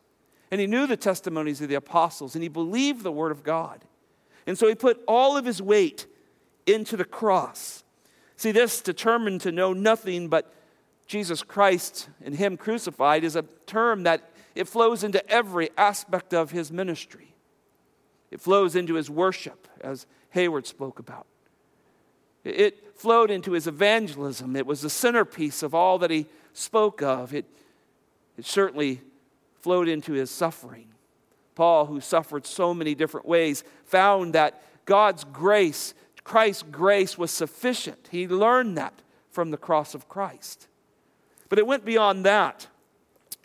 And 0.51 0.61
he 0.61 0.67
knew 0.67 0.87
the 0.87 0.97
testimonies 0.97 1.61
of 1.61 1.69
the 1.69 1.75
apostles, 1.75 2.35
and 2.35 2.43
he 2.43 2.49
believed 2.49 3.03
the 3.03 3.13
word 3.13 3.33
of 3.33 3.43
God. 3.43 3.85
And 4.47 4.57
so 4.59 4.67
he 4.67 4.75
put 4.75 5.03
all 5.07 5.37
of 5.37 5.45
his 5.45 5.61
weight 5.61 6.07
into 6.67 6.97
the 6.97 7.05
cross. 7.05 7.85
See, 8.37 8.51
this 8.51 8.81
determined 8.81 9.43
to 9.43 9.53
know 9.53 9.73
nothing 9.73 10.29
but 10.29 10.55
Jesus 11.07 11.43
Christ 11.43 12.09
and 12.25 12.35
him 12.35 12.57
crucified 12.57 13.25
is 13.25 13.37
a 13.37 13.45
term 13.67 14.05
that 14.05 14.31
it 14.55 14.69
flows 14.69 15.05
into 15.05 15.27
every 15.29 15.71
aspect 15.77 16.33
of 16.33 16.51
his 16.51 16.71
ministry. 16.71 17.35
It 18.31 18.41
flows 18.41 18.75
into 18.75 18.95
his 18.95 19.11
worship, 19.11 19.69
as 19.81 20.07
Hayward 20.31 20.67
spoke 20.67 20.99
about. 20.99 21.27
It 22.45 22.99
flowed 22.99 23.31
into 23.31 23.53
his 23.53 23.67
evangelism. 23.67 24.57
It 24.57 24.67
was 24.67 24.81
the 24.81 24.91
centerpiece 24.91 25.63
of 25.63 25.75
all 25.75 25.99
that 25.99 26.11
he 26.11 26.27
spoke 26.53 27.03
of. 27.03 27.35
It, 27.35 27.47
it 28.37 28.45
certainly 28.45 29.01
flowed 29.61 29.89
into 29.89 30.13
his 30.13 30.31
suffering. 30.31 30.89
Paul, 31.55 31.87
who 31.87 32.01
suffered 32.01 32.47
so 32.47 32.75
many 32.75 32.95
different 32.95 33.27
ways, 33.27 33.65
found 33.85 34.35
that 34.35 34.63
God's 34.85 35.25
grace, 35.25 35.95
Christ's 36.25 36.65
grace, 36.71 37.17
was 37.17 37.31
sufficient. 37.31 38.09
He 38.11 38.27
learned 38.27 38.77
that 38.77 38.95
from 39.31 39.51
the 39.51 39.57
cross 39.57 39.95
of 39.95 40.09
Christ. 40.09 40.69
But 41.55 41.61
it 41.61 41.69
went 41.69 41.85
beyond 41.85 42.27
that. 42.27 42.67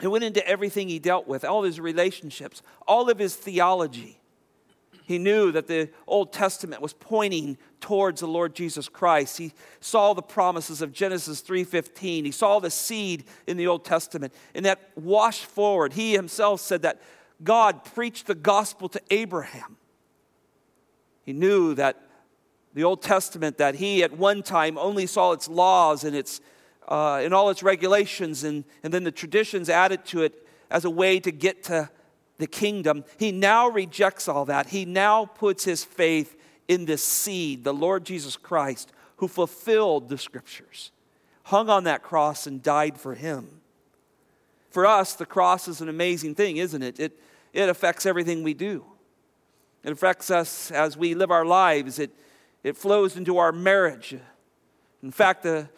It 0.01 0.07
went 0.07 0.23
into 0.23 0.43
everything 0.47 0.89
he 0.89 0.97
dealt 0.97 1.27
with, 1.27 1.45
all 1.45 1.61
his 1.61 1.79
relationships, 1.79 2.63
all 2.87 3.07
of 3.07 3.19
his 3.19 3.35
theology. 3.35 4.19
He 5.03 5.19
knew 5.19 5.51
that 5.51 5.67
the 5.67 5.91
Old 6.07 6.33
Testament 6.33 6.81
was 6.81 6.93
pointing 6.93 7.55
towards 7.79 8.21
the 8.21 8.27
Lord 8.27 8.55
Jesus 8.55 8.89
Christ. 8.89 9.37
He 9.37 9.53
saw 9.79 10.15
the 10.15 10.23
promises 10.23 10.81
of 10.81 10.91
Genesis 10.91 11.41
3:15. 11.41 12.25
He 12.25 12.31
saw 12.31 12.57
the 12.57 12.71
seed 12.71 13.25
in 13.45 13.57
the 13.57 13.67
Old 13.67 13.85
Testament 13.85 14.33
and 14.55 14.65
that 14.65 14.89
washed 14.95 15.45
forward. 15.45 15.93
He 15.93 16.13
himself 16.13 16.61
said 16.61 16.81
that 16.81 16.99
God 17.43 17.83
preached 17.83 18.25
the 18.25 18.33
gospel 18.33 18.89
to 18.89 19.01
Abraham. 19.11 19.77
He 21.27 21.33
knew 21.33 21.75
that 21.75 22.01
the 22.73 22.85
Old 22.85 23.03
Testament 23.03 23.59
that 23.59 23.75
he 23.75 24.01
at 24.01 24.13
one 24.13 24.41
time 24.41 24.79
only 24.79 25.05
saw 25.05 25.31
its 25.31 25.47
laws 25.47 26.03
and 26.03 26.15
its 26.15 26.41
uh, 26.89 27.21
and 27.23 27.33
all 27.33 27.49
its 27.49 27.63
regulations 27.63 28.43
and, 28.43 28.65
and 28.83 28.93
then 28.93 29.03
the 29.03 29.11
traditions 29.11 29.69
added 29.69 30.03
to 30.05 30.23
it 30.23 30.45
as 30.69 30.83
a 30.83 30.89
way 30.89 31.19
to 31.19 31.31
get 31.31 31.63
to 31.63 31.89
the 32.39 32.47
kingdom. 32.47 33.05
He 33.17 33.31
now 33.31 33.69
rejects 33.69 34.27
all 34.27 34.45
that. 34.45 34.69
He 34.69 34.85
now 34.85 35.25
puts 35.25 35.63
his 35.63 35.83
faith 35.83 36.35
in 36.67 36.85
this 36.85 37.03
seed, 37.03 37.63
the 37.63 37.73
Lord 37.73 38.05
Jesus 38.05 38.35
Christ, 38.35 38.91
who 39.17 39.27
fulfilled 39.27 40.09
the 40.09 40.17
scriptures, 40.17 40.91
hung 41.43 41.69
on 41.69 41.83
that 41.83 42.01
cross 42.01 42.47
and 42.47 42.63
died 42.63 42.97
for 42.97 43.15
him. 43.15 43.61
For 44.69 44.85
us, 44.85 45.13
the 45.13 45.25
cross 45.25 45.67
is 45.67 45.81
an 45.81 45.89
amazing 45.89 46.35
thing, 46.35 46.57
isn't 46.57 46.81
it? 46.81 46.99
It, 46.99 47.19
it 47.53 47.69
affects 47.69 48.05
everything 48.05 48.43
we 48.43 48.53
do. 48.53 48.85
It 49.83 49.91
affects 49.91 50.29
us 50.29 50.71
as 50.71 50.95
we 50.95 51.15
live 51.15 51.31
our 51.31 51.45
lives. 51.45 51.99
It, 51.99 52.11
it 52.63 52.77
flows 52.77 53.17
into 53.17 53.37
our 53.37 53.51
marriage. 53.51 54.15
In 55.01 55.11
fact, 55.11 55.43
the, 55.43 55.69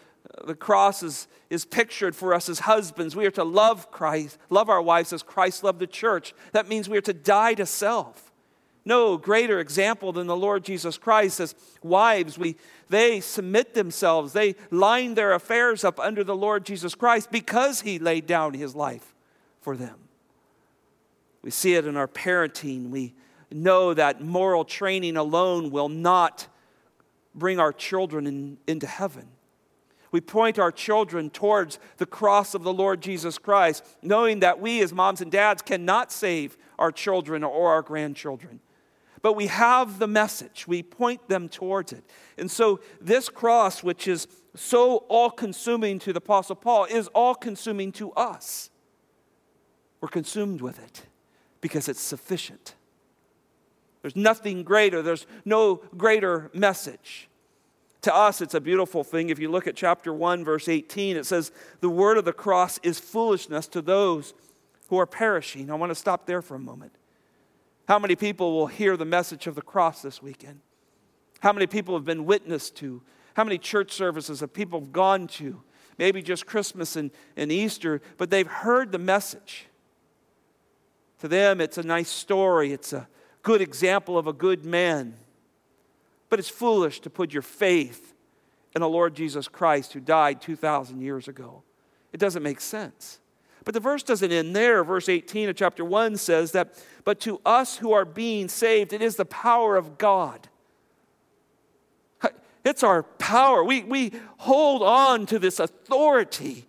the 0.46 0.56
cross 0.56 1.04
is, 1.04 1.28
is 1.50 1.66
pictured 1.66 2.16
for 2.16 2.34
us 2.34 2.50
as 2.50 2.60
husbands. 2.60 3.16
We 3.16 3.26
are 3.26 3.32
to 3.32 3.44
love 3.44 3.92
Christ, 3.92 4.38
love 4.50 4.70
our 4.70 4.82
wives 4.82 5.14
as 5.14 5.24
Christ 5.24 5.64
loved 5.64 5.80
the 5.80 5.88
church. 5.88 6.34
That 6.54 6.68
means 6.68 6.90
we 6.90 6.98
are 6.98 7.02
to 7.02 7.14
die 7.14 7.54
to 7.56 7.66
self. 7.66 8.32
No 8.84 9.18
greater 9.18 9.60
example 9.60 10.12
than 10.12 10.26
the 10.26 10.36
Lord 10.36 10.64
Jesus 10.64 10.98
Christ 10.98 11.40
as 11.40 11.54
wives, 11.84 12.38
we, 12.38 12.56
they 12.90 13.20
submit 13.20 13.76
themselves, 13.76 14.34
they 14.34 14.56
line 14.72 15.14
their 15.14 15.34
affairs 15.34 15.84
up 15.84 16.00
under 16.00 16.24
the 16.24 16.36
Lord 16.36 16.66
Jesus 16.66 16.96
Christ 16.96 17.30
because 17.32 17.82
he 17.82 18.00
laid 18.00 18.26
down 18.26 18.54
his 18.54 18.76
life 18.76 19.14
for 19.62 19.78
them. 19.78 19.96
We 21.44 21.52
see 21.52 21.76
it 21.76 21.86
in 21.86 21.96
our 21.96 22.08
parenting. 22.08 22.90
We 22.90 23.14
know 23.52 23.94
that 23.94 24.22
moral 24.22 24.66
training 24.66 25.18
alone 25.18 25.70
will 25.70 25.90
not 25.90 26.48
bring 27.36 27.60
our 27.60 27.74
children 27.74 28.26
in, 28.26 28.58
into 28.68 28.88
heaven. 28.88 29.28
We 30.12 30.20
point 30.20 30.60
our 30.60 30.72
children 30.72 31.30
towards 31.30 31.80
the 31.98 32.06
cross 32.06 32.54
of 32.54 32.64
the 32.64 32.74
Lord 32.74 33.02
Jesus 33.02 33.38
Christ, 33.38 33.86
knowing 34.02 34.42
that 34.42 34.60
we, 34.60 34.82
as 34.82 34.92
moms 34.92 35.22
and 35.22 35.32
dads, 35.32 35.62
cannot 35.62 36.12
save 36.12 36.58
our 36.78 36.92
children 36.92 37.44
or 37.44 37.70
our 37.70 37.82
grandchildren. 37.82 38.60
But 39.22 39.34
we 39.34 39.48
have 39.48 40.00
the 40.00 40.08
message, 40.08 40.68
we 40.68 40.84
point 40.84 41.30
them 41.30 41.48
towards 41.48 41.94
it. 41.94 42.04
And 42.38 42.50
so, 42.50 42.80
this 43.00 43.30
cross, 43.30 43.84
which 43.84 44.08
is 44.08 44.28
so 44.56 44.98
all 45.08 45.30
consuming 45.30 46.00
to 46.00 46.12
the 46.12 46.18
Apostle 46.18 46.56
Paul, 46.56 46.86
is 46.86 47.08
all 47.10 47.36
consuming 47.36 47.92
to 47.94 48.12
us. 48.14 48.70
We're 50.02 50.10
consumed 50.10 50.62
with 50.62 50.84
it 50.84 51.04
because 51.62 51.88
it's 51.88 52.02
sufficient. 52.02 52.74
There's 54.02 54.16
nothing 54.16 54.64
greater, 54.64 55.02
there's 55.02 55.28
no 55.46 55.76
greater 55.96 56.50
message. 56.54 57.30
To 58.02 58.16
us, 58.16 58.42
it's 58.42 58.56
a 58.56 58.62
beautiful 58.62 59.04
thing. 59.04 59.30
If 59.30 59.38
you 59.38 59.50
look 59.50 59.68
at 59.68 59.76
chapter 59.76 60.12
1, 60.14 60.44
verse 60.44 60.68
18, 60.68 61.18
it 61.18 61.26
says, 61.26 61.52
The 61.82 61.90
word 61.90 62.18
of 62.18 62.26
the 62.26 62.34
cross 62.34 62.80
is 62.82 63.00
foolishness 63.00 63.68
to 63.70 63.82
those 63.82 64.34
who 64.90 64.98
are 64.98 65.06
perishing. 65.06 65.70
I 65.70 65.76
want 65.76 65.92
to 65.92 65.96
stop 65.96 66.26
there 66.26 66.42
for 66.42 66.56
a 66.56 66.60
moment. 66.60 66.94
How 67.88 68.00
many 68.00 68.16
people 68.16 68.54
will 68.54 68.68
hear 68.68 68.98
the 68.98 69.06
message 69.06 69.48
of 69.48 69.56
the 69.56 69.62
cross 69.62 70.02
this 70.02 70.22
weekend? 70.22 70.62
How 71.42 71.54
many 71.54 71.68
people 71.68 71.96
have 71.96 72.06
been 72.06 72.26
witnessed 72.26 72.76
to? 72.78 73.02
How 73.36 73.44
many 73.44 73.58
church 73.58 73.92
services 73.92 74.40
have 74.40 74.54
people 74.54 74.82
gone 74.82 75.28
to? 75.28 75.62
Maybe 75.98 76.22
just 76.22 76.46
Christmas 76.46 76.96
and, 76.96 77.12
and 77.36 77.52
Easter, 77.52 78.02
but 78.18 78.30
they've 78.30 78.48
heard 78.48 78.92
the 78.92 79.00
message. 79.00 79.68
To 81.20 81.28
them, 81.28 81.62
it's 81.62 81.78
a 81.78 81.84
nice 81.84 82.10
story, 82.10 82.74
it's 82.74 82.94
a 82.94 83.08
good 83.44 83.62
example 83.62 84.18
of 84.18 84.26
a 84.26 84.34
good 84.34 84.66
man. 84.66 85.16
But 86.32 86.40
it's 86.40 86.50
foolish 86.50 87.02
to 87.02 87.10
put 87.10 87.34
your 87.34 87.42
faith 87.42 88.16
in 88.74 88.80
the 88.80 88.88
Lord 88.88 89.14
Jesus 89.14 89.50
Christ 89.50 89.92
who 89.92 90.00
died 90.00 90.42
2,000 90.42 91.02
years 91.02 91.28
ago. 91.28 91.62
It 92.14 92.22
doesn't 92.22 92.42
make 92.42 92.62
sense. 92.62 93.20
But 93.66 93.74
the 93.74 93.82
verse 93.82 94.02
doesn't 94.02 94.32
end 94.32 94.56
there. 94.56 94.82
Verse 94.84 95.10
18 95.10 95.50
of 95.50 95.58
chapter 95.58 95.84
1 95.84 96.16
says 96.16 96.54
that, 96.54 96.82
but 97.04 97.20
to 97.20 97.42
us 97.46 97.78
who 97.78 97.92
are 97.92 98.06
being 98.06 98.48
saved, 98.48 98.94
it 98.94 99.02
is 99.02 99.18
the 99.18 99.26
power 99.26 99.76
of 99.76 99.98
God. 99.98 100.48
It's 102.64 102.84
our 102.84 103.04
power. 103.04 103.64
We, 103.64 103.84
we 103.84 104.14
hold 104.38 104.84
on 104.84 105.26
to 105.26 105.40
this 105.40 105.60
authority 105.60 106.66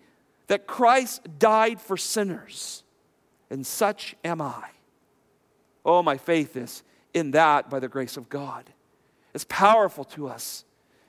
that 0.48 0.66
Christ 0.66 1.38
died 1.38 1.80
for 1.80 1.96
sinners, 1.96 2.82
and 3.48 3.66
such 3.66 4.16
am 4.24 4.40
I. 4.40 4.70
Oh, 5.84 6.02
my 6.02 6.16
faith 6.16 6.56
is 6.56 6.82
in 7.14 7.30
that 7.32 7.68
by 7.70 7.78
the 7.78 7.88
grace 7.88 8.16
of 8.16 8.28
God. 8.28 8.64
It's 9.34 9.46
powerful 9.48 10.04
to 10.04 10.28
us, 10.28 10.64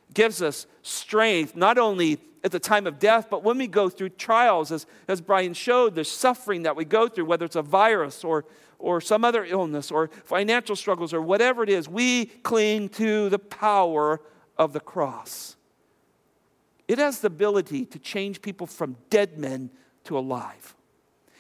it 0.10 0.16
gives 0.16 0.42
us 0.42 0.66
strength, 0.82 1.56
not 1.56 1.78
only 1.78 2.20
at 2.44 2.52
the 2.52 2.60
time 2.60 2.86
of 2.86 3.00
death, 3.00 3.28
but 3.30 3.44
when 3.44 3.58
we 3.58 3.68
go 3.68 3.88
through 3.88 4.10
trials, 4.10 4.72
as, 4.72 4.86
as 5.08 5.22
Brian 5.22 5.54
showed, 5.54 5.96
the 5.96 6.04
suffering 6.04 6.64
that 6.64 6.76
we 6.76 6.84
go 6.84 7.08
through, 7.08 7.26
whether 7.26 7.46
it's 7.46 7.56
a 7.56 7.62
virus 7.62 8.24
or, 8.24 8.44
or 8.80 9.00
some 9.00 9.24
other 9.24 9.46
illness 9.46 9.92
or 9.92 10.10
financial 10.26 10.76
struggles 10.76 11.14
or 11.14 11.22
whatever 11.22 11.64
it 11.64 11.70
is, 11.70 11.88
we 11.88 12.26
cling 12.26 12.90
to 12.90 13.30
the 13.30 13.40
power 13.40 14.20
of 14.58 14.74
the 14.74 14.82
cross. 14.82 15.56
It 16.88 17.00
has 17.00 17.22
the 17.22 17.28
ability 17.28 17.86
to 17.86 18.00
change 18.00 18.42
people 18.42 18.68
from 18.68 18.98
dead 19.10 19.38
men 19.38 19.70
to 20.04 20.18
alive. 20.18 20.76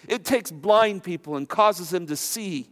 It 0.07 0.23
takes 0.23 0.51
blind 0.51 1.03
people 1.03 1.35
and 1.35 1.47
causes 1.47 1.89
them 1.89 2.07
to 2.07 2.15
see. 2.15 2.69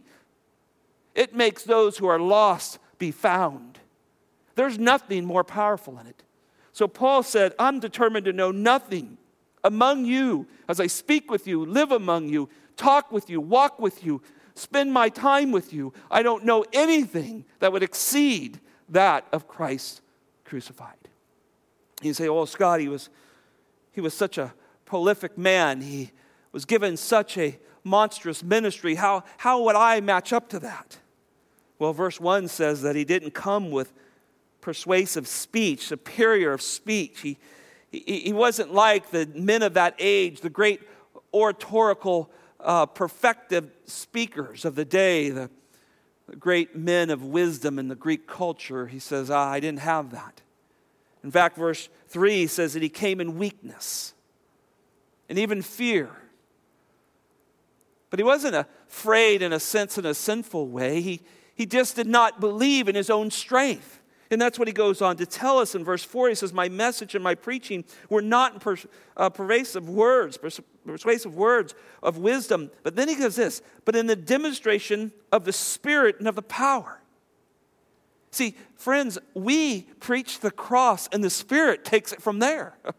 It 1.14 1.34
makes 1.34 1.64
those 1.64 1.98
who 1.98 2.06
are 2.06 2.18
lost 2.18 2.78
be 2.98 3.10
found. 3.10 3.78
There's 4.54 4.78
nothing 4.78 5.24
more 5.24 5.44
powerful 5.44 5.98
in 5.98 6.06
it. 6.06 6.22
So 6.72 6.88
Paul 6.88 7.22
said, 7.22 7.54
I'm 7.58 7.80
determined 7.80 8.24
to 8.26 8.32
know 8.32 8.50
nothing 8.50 9.18
among 9.64 10.04
you 10.04 10.46
as 10.68 10.80
I 10.80 10.86
speak 10.86 11.30
with 11.30 11.46
you, 11.46 11.64
live 11.64 11.92
among 11.92 12.28
you, 12.28 12.48
talk 12.76 13.12
with 13.12 13.30
you, 13.30 13.40
walk 13.40 13.78
with 13.78 14.04
you, 14.04 14.22
spend 14.54 14.92
my 14.92 15.08
time 15.08 15.52
with 15.52 15.72
you. 15.72 15.92
I 16.10 16.22
don't 16.22 16.44
know 16.44 16.64
anything 16.72 17.44
that 17.60 17.72
would 17.72 17.82
exceed 17.82 18.60
that 18.88 19.26
of 19.32 19.46
Christ 19.46 20.00
crucified. 20.44 20.96
You 22.02 22.14
say, 22.14 22.28
oh, 22.28 22.44
Scott, 22.44 22.80
he 22.80 22.88
was, 22.88 23.08
he 23.92 24.00
was 24.00 24.14
such 24.14 24.38
a 24.38 24.52
prolific 24.84 25.38
man. 25.38 25.80
He 25.80 26.10
was 26.50 26.64
given 26.64 26.96
such 26.96 27.38
a 27.38 27.58
monstrous 27.84 28.42
ministry. 28.42 28.96
How, 28.96 29.24
how 29.38 29.62
would 29.62 29.76
I 29.76 30.00
match 30.00 30.32
up 30.32 30.48
to 30.50 30.58
that? 30.60 30.98
Well, 31.78 31.92
verse 31.92 32.20
1 32.20 32.48
says 32.48 32.82
that 32.82 32.96
he 32.96 33.04
didn't 33.04 33.32
come 33.32 33.70
with 33.70 33.92
persuasive 34.62 35.28
speech, 35.28 35.86
superior 35.86 36.52
of 36.52 36.62
speech. 36.62 37.20
He, 37.20 37.36
he, 37.90 38.20
he 38.20 38.32
wasn't 38.32 38.72
like 38.72 39.10
the 39.10 39.26
men 39.34 39.62
of 39.62 39.74
that 39.74 39.94
age, 39.98 40.40
the 40.40 40.48
great 40.48 40.80
oratorical, 41.34 42.30
uh, 42.58 42.86
perfective 42.86 43.70
speakers 43.84 44.64
of 44.64 44.74
the 44.74 44.86
day, 44.86 45.28
the, 45.28 45.50
the 46.26 46.36
great 46.36 46.74
men 46.74 47.10
of 47.10 47.22
wisdom 47.22 47.78
in 47.78 47.88
the 47.88 47.94
Greek 47.94 48.26
culture. 48.26 48.86
He 48.86 48.98
says, 48.98 49.30
ah, 49.30 49.50
I 49.50 49.60
didn't 49.60 49.80
have 49.80 50.12
that. 50.12 50.40
In 51.22 51.30
fact, 51.30 51.56
verse 51.56 51.88
3 52.08 52.46
says 52.46 52.72
that 52.72 52.82
he 52.82 52.88
came 52.88 53.20
in 53.20 53.36
weakness 53.36 54.14
and 55.28 55.38
even 55.38 55.60
fear. 55.60 56.10
But 58.10 58.18
he 58.18 58.24
wasn't 58.24 58.54
afraid 58.54 59.40
in 59.42 59.52
a 59.52 59.60
sense, 59.60 59.98
in 59.98 60.04
a 60.04 60.14
sinful 60.14 60.68
way. 60.68 61.00
He, 61.00 61.20
he 61.54 61.66
just 61.66 61.96
did 61.96 62.06
not 62.06 62.40
believe 62.40 62.88
in 62.88 62.94
his 62.94 63.08
own 63.08 63.30
strength. 63.30 64.01
And 64.32 64.40
that's 64.40 64.58
what 64.58 64.66
he 64.66 64.72
goes 64.72 65.02
on 65.02 65.18
to 65.18 65.26
tell 65.26 65.58
us 65.58 65.74
in 65.74 65.84
verse 65.84 66.02
4. 66.02 66.30
He 66.30 66.34
says, 66.34 66.54
My 66.54 66.70
message 66.70 67.14
and 67.14 67.22
my 67.22 67.34
preaching 67.34 67.84
were 68.08 68.22
not 68.22 68.60
pers- 68.60 68.86
uh, 69.14 69.28
pervasive 69.28 69.90
words, 69.90 70.38
pers- 70.38 70.58
persuasive 70.86 71.34
words 71.34 71.74
of 72.02 72.16
wisdom. 72.16 72.70
But 72.82 72.96
then 72.96 73.10
he 73.10 73.14
goes 73.14 73.36
this, 73.36 73.60
but 73.84 73.94
in 73.94 74.06
the 74.06 74.16
demonstration 74.16 75.12
of 75.30 75.44
the 75.44 75.52
Spirit 75.52 76.18
and 76.18 76.26
of 76.26 76.34
the 76.34 76.42
power. 76.42 77.02
See, 78.30 78.56
friends, 78.74 79.18
we 79.34 79.82
preach 80.00 80.40
the 80.40 80.50
cross 80.50 81.10
and 81.12 81.22
the 81.22 81.28
Spirit 81.28 81.84
takes 81.84 82.10
it 82.12 82.22
from 82.22 82.40
there. 82.40 82.74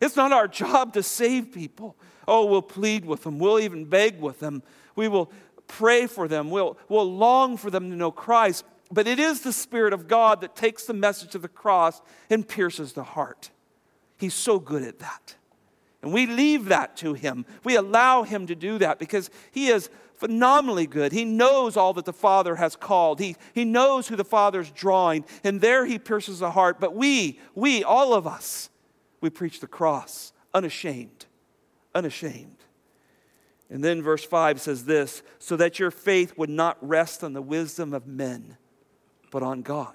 It's 0.00 0.14
not 0.14 0.30
our 0.30 0.46
job 0.46 0.92
to 0.92 1.02
save 1.02 1.50
people. 1.50 1.96
Oh, 2.28 2.44
we'll 2.44 2.62
plead 2.62 3.04
with 3.04 3.24
them, 3.24 3.40
we'll 3.40 3.58
even 3.58 3.84
beg 3.84 4.20
with 4.20 4.38
them, 4.38 4.62
we 4.94 5.08
will 5.08 5.32
pray 5.66 6.06
for 6.06 6.28
them, 6.28 6.50
we'll, 6.50 6.78
we'll 6.88 7.12
long 7.12 7.56
for 7.56 7.68
them 7.68 7.90
to 7.90 7.96
know 7.96 8.12
Christ. 8.12 8.64
But 8.90 9.06
it 9.06 9.18
is 9.18 9.40
the 9.40 9.52
Spirit 9.52 9.92
of 9.92 10.08
God 10.08 10.40
that 10.40 10.56
takes 10.56 10.84
the 10.84 10.94
message 10.94 11.34
of 11.34 11.42
the 11.42 11.48
cross 11.48 12.00
and 12.30 12.48
pierces 12.48 12.92
the 12.94 13.02
heart. 13.02 13.50
He's 14.16 14.34
so 14.34 14.58
good 14.58 14.82
at 14.82 14.98
that. 15.00 15.36
And 16.02 16.12
we 16.12 16.26
leave 16.26 16.66
that 16.66 16.96
to 16.98 17.14
Him. 17.14 17.44
We 17.64 17.76
allow 17.76 18.22
Him 18.22 18.46
to 18.46 18.54
do 18.54 18.78
that 18.78 18.98
because 18.98 19.30
He 19.50 19.68
is 19.68 19.90
phenomenally 20.14 20.86
good. 20.86 21.12
He 21.12 21.24
knows 21.24 21.76
all 21.76 21.92
that 21.94 22.04
the 22.04 22.12
Father 22.12 22.56
has 22.56 22.76
called, 22.76 23.20
He, 23.20 23.36
he 23.52 23.64
knows 23.64 24.08
who 24.08 24.16
the 24.16 24.24
Father's 24.24 24.70
drawing, 24.70 25.24
and 25.44 25.60
there 25.60 25.84
He 25.84 25.98
pierces 25.98 26.38
the 26.38 26.52
heart. 26.52 26.80
But 26.80 26.94
we, 26.94 27.38
we, 27.54 27.84
all 27.84 28.14
of 28.14 28.26
us, 28.26 28.70
we 29.20 29.30
preach 29.30 29.60
the 29.60 29.66
cross 29.66 30.32
unashamed, 30.54 31.26
unashamed. 31.94 32.56
And 33.70 33.84
then 33.84 34.02
verse 34.02 34.24
5 34.24 34.60
says 34.62 34.86
this 34.86 35.22
so 35.38 35.56
that 35.56 35.78
your 35.78 35.90
faith 35.90 36.38
would 36.38 36.48
not 36.48 36.78
rest 36.80 37.22
on 37.22 37.34
the 37.34 37.42
wisdom 37.42 37.92
of 37.92 38.06
men 38.06 38.56
but 39.30 39.42
on 39.42 39.62
God. 39.62 39.94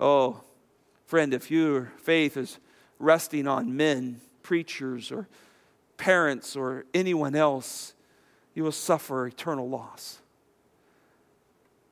Oh, 0.00 0.42
friend, 1.06 1.34
if 1.34 1.50
your 1.50 1.92
faith 1.98 2.36
is 2.36 2.58
resting 2.98 3.46
on 3.46 3.76
men, 3.76 4.20
preachers, 4.42 5.10
or 5.10 5.28
parents, 5.96 6.56
or 6.56 6.84
anyone 6.94 7.34
else, 7.34 7.94
you 8.54 8.62
will 8.64 8.72
suffer 8.72 9.26
eternal 9.26 9.68
loss. 9.68 10.20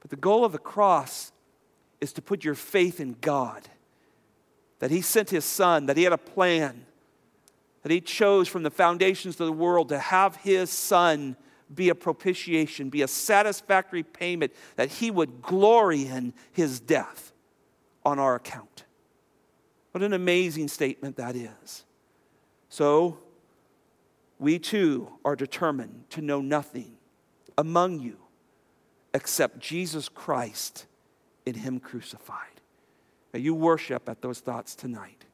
But 0.00 0.10
the 0.10 0.16
goal 0.16 0.44
of 0.44 0.52
the 0.52 0.58
cross 0.58 1.32
is 2.00 2.12
to 2.12 2.22
put 2.22 2.44
your 2.44 2.54
faith 2.54 3.00
in 3.00 3.16
God, 3.20 3.68
that 4.78 4.90
He 4.90 5.00
sent 5.00 5.30
His 5.30 5.44
Son, 5.44 5.86
that 5.86 5.96
He 5.96 6.04
had 6.04 6.12
a 6.12 6.18
plan, 6.18 6.86
that 7.82 7.90
He 7.90 8.00
chose 8.00 8.48
from 8.48 8.62
the 8.62 8.70
foundations 8.70 9.40
of 9.40 9.46
the 9.46 9.52
world 9.52 9.88
to 9.88 9.98
have 9.98 10.36
His 10.36 10.70
Son 10.70 11.36
be 11.74 11.88
a 11.88 11.94
propitiation, 11.94 12.90
be 12.90 13.02
a 13.02 13.08
satisfactory 13.08 14.02
payment, 14.02 14.52
that 14.76 14.88
He 14.88 15.10
would 15.10 15.42
glory 15.42 16.06
in 16.06 16.32
His 16.52 16.80
death 16.80 17.32
on 18.04 18.18
our 18.18 18.34
account. 18.36 18.84
What 19.92 20.02
an 20.02 20.12
amazing 20.12 20.68
statement 20.68 21.16
that 21.16 21.36
is. 21.36 21.84
So, 22.68 23.18
we 24.38 24.58
too 24.58 25.08
are 25.24 25.36
determined 25.36 26.04
to 26.10 26.20
know 26.20 26.40
nothing 26.40 26.96
among 27.56 28.00
you 28.00 28.18
except 29.14 29.58
Jesus 29.58 30.08
Christ 30.08 30.86
in 31.46 31.54
Him 31.54 31.80
crucified. 31.80 32.60
May 33.32 33.40
you 33.40 33.54
worship 33.54 34.08
at 34.08 34.22
those 34.22 34.40
thoughts 34.40 34.74
tonight. 34.74 35.25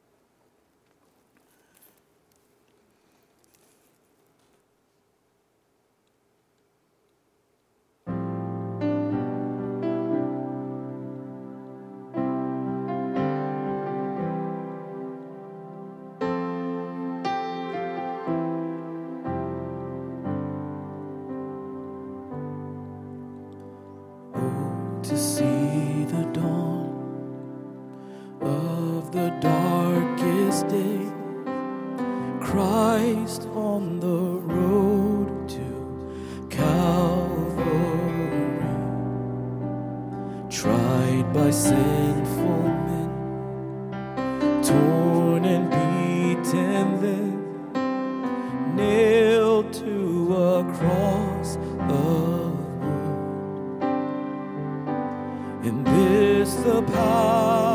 in 55.64 55.84
this 55.84 56.54
the 56.54 56.82
power. 56.82 57.71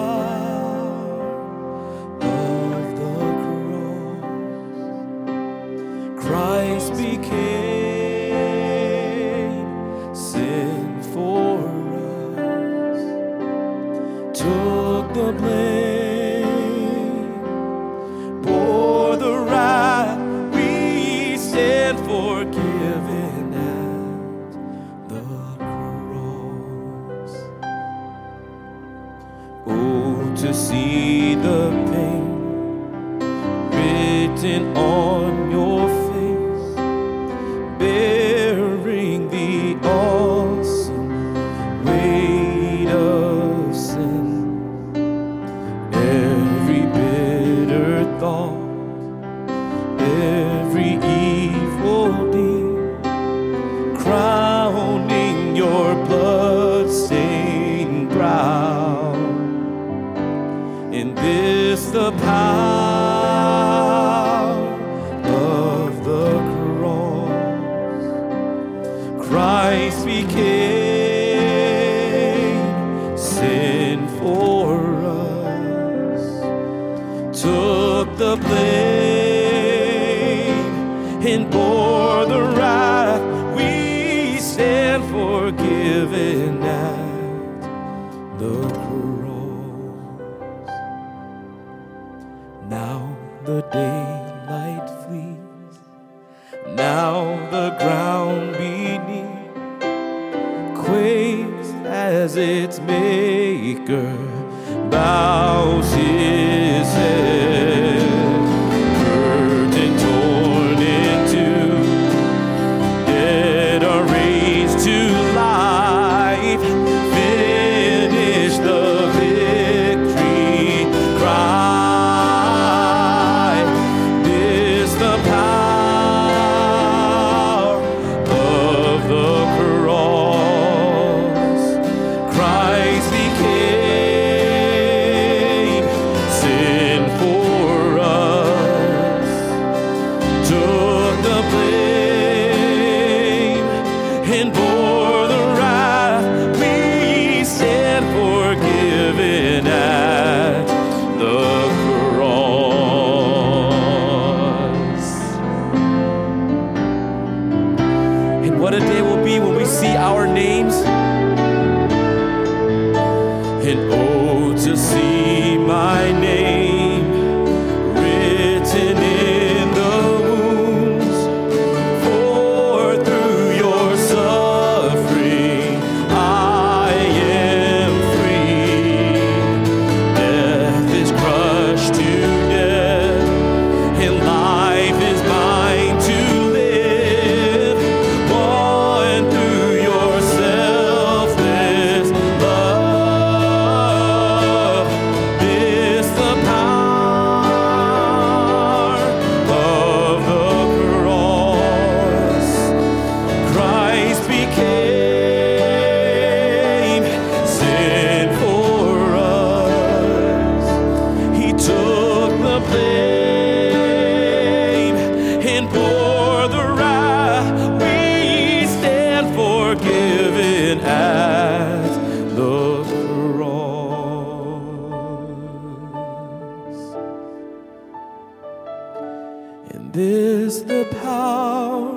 Is 229.97 230.63
the 230.65 230.85
power 231.01 231.89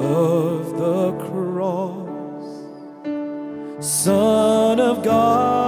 of 0.00 0.76
the 0.76 1.12
cross, 1.26 2.44
Son 3.80 4.80
of 4.80 5.02
God, 5.04 5.61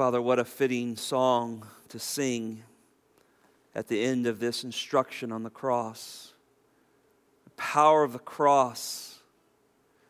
Father, 0.00 0.22
what 0.22 0.38
a 0.38 0.46
fitting 0.46 0.96
song 0.96 1.66
to 1.90 1.98
sing 1.98 2.62
at 3.74 3.86
the 3.88 4.02
end 4.02 4.26
of 4.26 4.40
this 4.40 4.64
instruction 4.64 5.30
on 5.30 5.42
the 5.42 5.50
cross. 5.50 6.32
The 7.44 7.50
power 7.50 8.02
of 8.02 8.14
the 8.14 8.18
cross, 8.18 9.18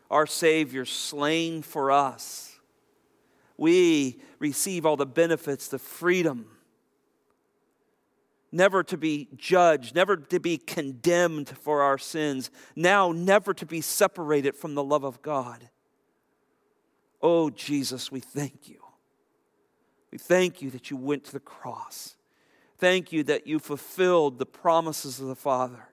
our 0.09 0.25
Savior 0.25 0.85
slain 0.85 1.61
for 1.61 1.91
us. 1.91 2.57
We 3.57 4.21
receive 4.39 4.85
all 4.85 4.95
the 4.95 5.05
benefits, 5.05 5.67
the 5.67 5.77
freedom, 5.77 6.45
never 8.49 8.83
to 8.83 8.95
be 8.95 9.27
judged, 9.35 9.93
never 9.93 10.15
to 10.15 10.39
be 10.39 10.57
condemned 10.57 11.49
for 11.49 11.81
our 11.81 11.97
sins, 11.97 12.49
now 12.77 13.11
never 13.11 13.53
to 13.55 13.65
be 13.65 13.81
separated 13.81 14.55
from 14.55 14.73
the 14.73 14.85
love 14.85 15.03
of 15.03 15.21
God. 15.21 15.69
Oh, 17.21 17.49
Jesus, 17.49 18.09
we 18.09 18.21
thank 18.21 18.69
you. 18.69 18.80
We 20.11 20.17
thank 20.17 20.61
you 20.61 20.69
that 20.71 20.91
you 20.91 20.97
went 20.97 21.23
to 21.25 21.31
the 21.31 21.39
cross. 21.39 22.15
Thank 22.77 23.11
you 23.11 23.23
that 23.23 23.47
you 23.47 23.59
fulfilled 23.59 24.39
the 24.39 24.45
promises 24.45 25.19
of 25.19 25.27
the 25.27 25.35
Father. 25.35 25.89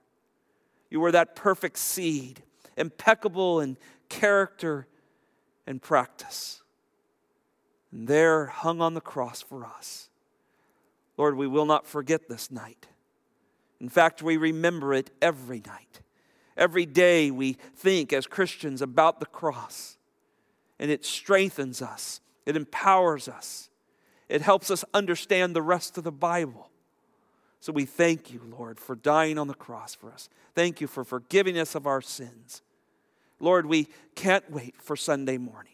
You 0.91 1.01
were 1.01 1.12
that 1.12 1.37
perfect 1.37 1.79
seed, 1.79 2.43
impeccable 2.77 3.61
in 3.61 3.77
character 4.09 4.87
and 5.66 5.83
practice. 5.83 6.62
And 7.93 8.09
there, 8.09 8.47
hung 8.47 8.81
on 8.81 8.95
the 8.95 9.01
cross 9.01 9.43
for 9.43 9.64
us. 9.64 10.09
Lord, 11.16 11.37
we 11.37 11.47
will 11.47 11.66
not 11.66 11.87
forget 11.87 12.29
this 12.29 12.51
night. 12.51 12.87
In 13.81 13.89
fact, 13.89 14.23
we 14.23 14.37
remember 14.37 14.95
it 14.95 15.11
every 15.21 15.62
night. 15.66 16.01
Every 16.57 16.87
day 16.87 17.31
we 17.31 17.53
think 17.77 18.12
as 18.12 18.27
Christians 18.27 18.83
about 18.83 19.21
the 19.21 19.27
cross 19.27 19.97
and 20.79 20.91
it 20.91 21.05
strengthens 21.05 21.81
us, 21.83 22.21
it 22.47 22.57
empowers 22.57 23.29
us, 23.29 23.68
it 24.29 24.43
helps 24.43 24.70
us 24.70 24.85
understand 24.93 25.55
the 25.55 25.62
rest 25.62 25.99
of 25.99 26.05
the 26.05 26.12
Bible. 26.12 26.70
So 27.61 27.72
we 27.72 27.87
thank 27.87 28.33
you, 28.33 28.41
Lord, 28.57 28.79
for 28.79 28.95
dying 28.95 29.39
on 29.39 29.49
the 29.49 29.55
cross 29.55 29.95
for 29.95 30.12
us. 30.12 30.29
Thank 30.55 30.81
you 30.81 30.87
for 30.87 31.05
forgiving 31.05 31.59
us 31.59 31.74
of 31.74 31.87
our 31.87 32.01
sins. 32.01 32.62
Lord, 33.41 33.66
we 33.66 33.89
can't 34.14 34.49
wait 34.51 34.74
for 34.81 34.97
Sunday 34.97 35.39
morning 35.39 35.72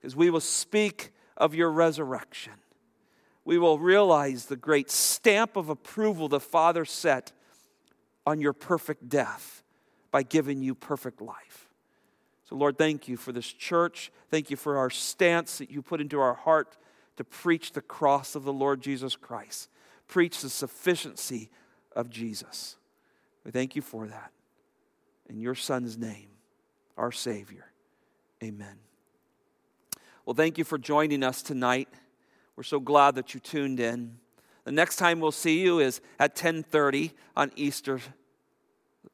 because 0.00 0.16
we 0.16 0.30
will 0.30 0.40
speak 0.40 1.12
of 1.36 1.54
your 1.54 1.70
resurrection. 1.70 2.52
We 3.44 3.58
will 3.58 3.78
realize 3.78 4.46
the 4.46 4.56
great 4.56 4.90
stamp 4.90 5.56
of 5.56 5.68
approval 5.68 6.28
the 6.28 6.40
Father 6.40 6.84
set 6.84 7.32
on 8.26 8.40
your 8.40 8.54
perfect 8.54 9.08
death 9.08 9.62
by 10.10 10.22
giving 10.22 10.62
you 10.62 10.74
perfect 10.74 11.20
life. 11.20 11.68
So, 12.48 12.56
Lord, 12.56 12.78
thank 12.78 13.08
you 13.08 13.16
for 13.16 13.32
this 13.32 13.46
church. 13.46 14.12
Thank 14.30 14.50
you 14.50 14.56
for 14.56 14.76
our 14.78 14.90
stance 14.90 15.58
that 15.58 15.70
you 15.70 15.82
put 15.82 16.00
into 16.00 16.20
our 16.20 16.34
heart 16.34 16.76
to 17.16 17.24
preach 17.24 17.72
the 17.72 17.80
cross 17.80 18.34
of 18.34 18.44
the 18.44 18.52
Lord 18.52 18.80
Jesus 18.80 19.16
Christ, 19.16 19.68
preach 20.08 20.40
the 20.40 20.50
sufficiency 20.50 21.50
of 21.94 22.10
Jesus. 22.10 22.76
We 23.44 23.50
thank 23.50 23.76
you 23.76 23.82
for 23.82 24.06
that. 24.06 24.32
In 25.28 25.40
your 25.40 25.54
Son's 25.54 25.96
name, 25.96 26.28
our 26.96 27.12
Savior. 27.12 27.66
Amen. 28.42 28.76
Well, 30.26 30.34
thank 30.34 30.58
you 30.58 30.64
for 30.64 30.78
joining 30.78 31.22
us 31.22 31.42
tonight. 31.42 31.88
We're 32.56 32.62
so 32.62 32.80
glad 32.80 33.14
that 33.16 33.34
you 33.34 33.40
tuned 33.40 33.80
in. 33.80 34.16
The 34.64 34.72
next 34.72 34.96
time 34.96 35.20
we'll 35.20 35.32
see 35.32 35.60
you 35.60 35.80
is 35.80 36.00
at 36.18 36.34
10:30 36.34 37.12
on 37.36 37.52
Easter 37.56 38.00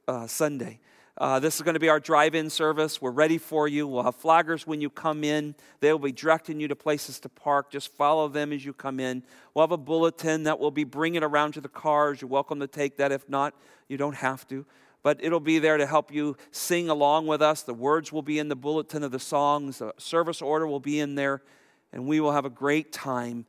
uh, 0.06 0.26
Sunday. 0.26 0.80
Uh, 1.20 1.38
this 1.38 1.56
is 1.56 1.60
going 1.60 1.74
to 1.74 1.80
be 1.80 1.90
our 1.90 2.00
drive 2.00 2.34
in 2.34 2.48
service. 2.48 3.02
We're 3.02 3.10
ready 3.10 3.36
for 3.36 3.68
you. 3.68 3.86
We'll 3.86 4.04
have 4.04 4.18
flaggers 4.18 4.66
when 4.66 4.80
you 4.80 4.88
come 4.88 5.22
in. 5.22 5.54
They'll 5.80 5.98
be 5.98 6.12
directing 6.12 6.58
you 6.58 6.68
to 6.68 6.74
places 6.74 7.20
to 7.20 7.28
park. 7.28 7.70
Just 7.70 7.94
follow 7.94 8.26
them 8.26 8.54
as 8.54 8.64
you 8.64 8.72
come 8.72 8.98
in. 8.98 9.22
We'll 9.52 9.64
have 9.64 9.70
a 9.70 9.76
bulletin 9.76 10.44
that 10.44 10.58
we'll 10.58 10.70
be 10.70 10.84
bringing 10.84 11.22
around 11.22 11.52
to 11.52 11.60
the 11.60 11.68
cars. 11.68 12.22
You're 12.22 12.30
welcome 12.30 12.58
to 12.60 12.66
take 12.66 12.96
that. 12.96 13.12
If 13.12 13.28
not, 13.28 13.54
you 13.86 13.98
don't 13.98 14.14
have 14.14 14.48
to. 14.48 14.64
But 15.02 15.22
it'll 15.22 15.40
be 15.40 15.58
there 15.58 15.76
to 15.76 15.84
help 15.84 16.10
you 16.10 16.38
sing 16.52 16.88
along 16.88 17.26
with 17.26 17.42
us. 17.42 17.60
The 17.64 17.74
words 17.74 18.10
will 18.10 18.22
be 18.22 18.38
in 18.38 18.48
the 18.48 18.56
bulletin 18.56 19.02
of 19.02 19.10
the 19.10 19.18
songs, 19.18 19.80
the 19.80 19.92
service 19.98 20.40
order 20.40 20.66
will 20.66 20.80
be 20.80 21.00
in 21.00 21.16
there, 21.16 21.42
and 21.92 22.06
we 22.06 22.20
will 22.20 22.32
have 22.32 22.46
a 22.46 22.50
great 22.50 22.92
time 22.92 23.44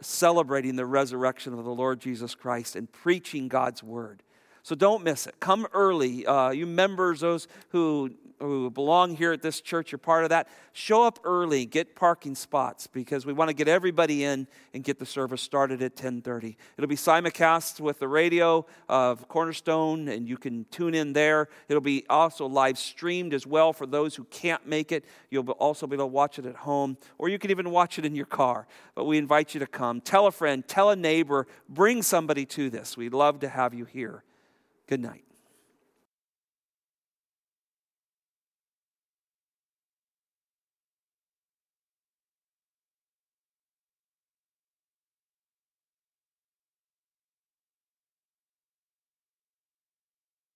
celebrating 0.00 0.76
the 0.76 0.86
resurrection 0.86 1.52
of 1.52 1.64
the 1.64 1.74
Lord 1.74 2.00
Jesus 2.00 2.36
Christ 2.36 2.76
and 2.76 2.90
preaching 2.92 3.48
God's 3.48 3.82
word. 3.82 4.22
So 4.66 4.74
don't 4.74 5.04
miss 5.04 5.28
it. 5.28 5.38
Come 5.38 5.68
early. 5.72 6.26
Uh, 6.26 6.50
you 6.50 6.66
members, 6.66 7.20
those 7.20 7.46
who, 7.68 8.10
who 8.40 8.68
belong 8.68 9.14
here 9.14 9.30
at 9.30 9.40
this 9.40 9.60
church, 9.60 9.92
you're 9.92 9.98
part 10.00 10.24
of 10.24 10.30
that. 10.30 10.48
Show 10.72 11.04
up 11.04 11.20
early. 11.22 11.66
Get 11.66 11.94
parking 11.94 12.34
spots 12.34 12.88
because 12.88 13.24
we 13.24 13.32
want 13.32 13.48
to 13.48 13.54
get 13.54 13.68
everybody 13.68 14.24
in 14.24 14.48
and 14.74 14.82
get 14.82 14.98
the 14.98 15.06
service 15.06 15.40
started 15.40 15.82
at 15.82 15.94
10:30. 15.94 16.56
It'll 16.76 16.88
be 16.88 16.96
simulcast 16.96 17.78
with 17.78 18.00
the 18.00 18.08
radio 18.08 18.66
of 18.88 19.28
Cornerstone, 19.28 20.08
and 20.08 20.28
you 20.28 20.36
can 20.36 20.66
tune 20.72 20.96
in 20.96 21.12
there. 21.12 21.46
It'll 21.68 21.80
be 21.80 22.04
also 22.10 22.46
live 22.46 22.76
streamed 22.76 23.34
as 23.34 23.46
well 23.46 23.72
for 23.72 23.86
those 23.86 24.16
who 24.16 24.24
can't 24.24 24.66
make 24.66 24.90
it. 24.90 25.04
You'll 25.30 25.48
also 25.50 25.86
be 25.86 25.94
able 25.94 26.06
to 26.06 26.08
watch 26.08 26.40
it 26.40 26.44
at 26.44 26.56
home, 26.56 26.96
or 27.18 27.28
you 27.28 27.38
can 27.38 27.52
even 27.52 27.70
watch 27.70 28.00
it 28.00 28.04
in 28.04 28.16
your 28.16 28.26
car. 28.26 28.66
But 28.96 29.04
we 29.04 29.16
invite 29.16 29.54
you 29.54 29.60
to 29.60 29.68
come. 29.68 30.00
Tell 30.00 30.26
a 30.26 30.32
friend, 30.32 30.66
tell 30.66 30.90
a 30.90 30.96
neighbor, 30.96 31.46
bring 31.68 32.02
somebody 32.02 32.44
to 32.46 32.68
this. 32.68 32.96
We'd 32.96 33.14
love 33.14 33.38
to 33.38 33.48
have 33.48 33.72
you 33.72 33.84
here. 33.84 34.24
Good 34.88 35.00
night. 35.00 35.25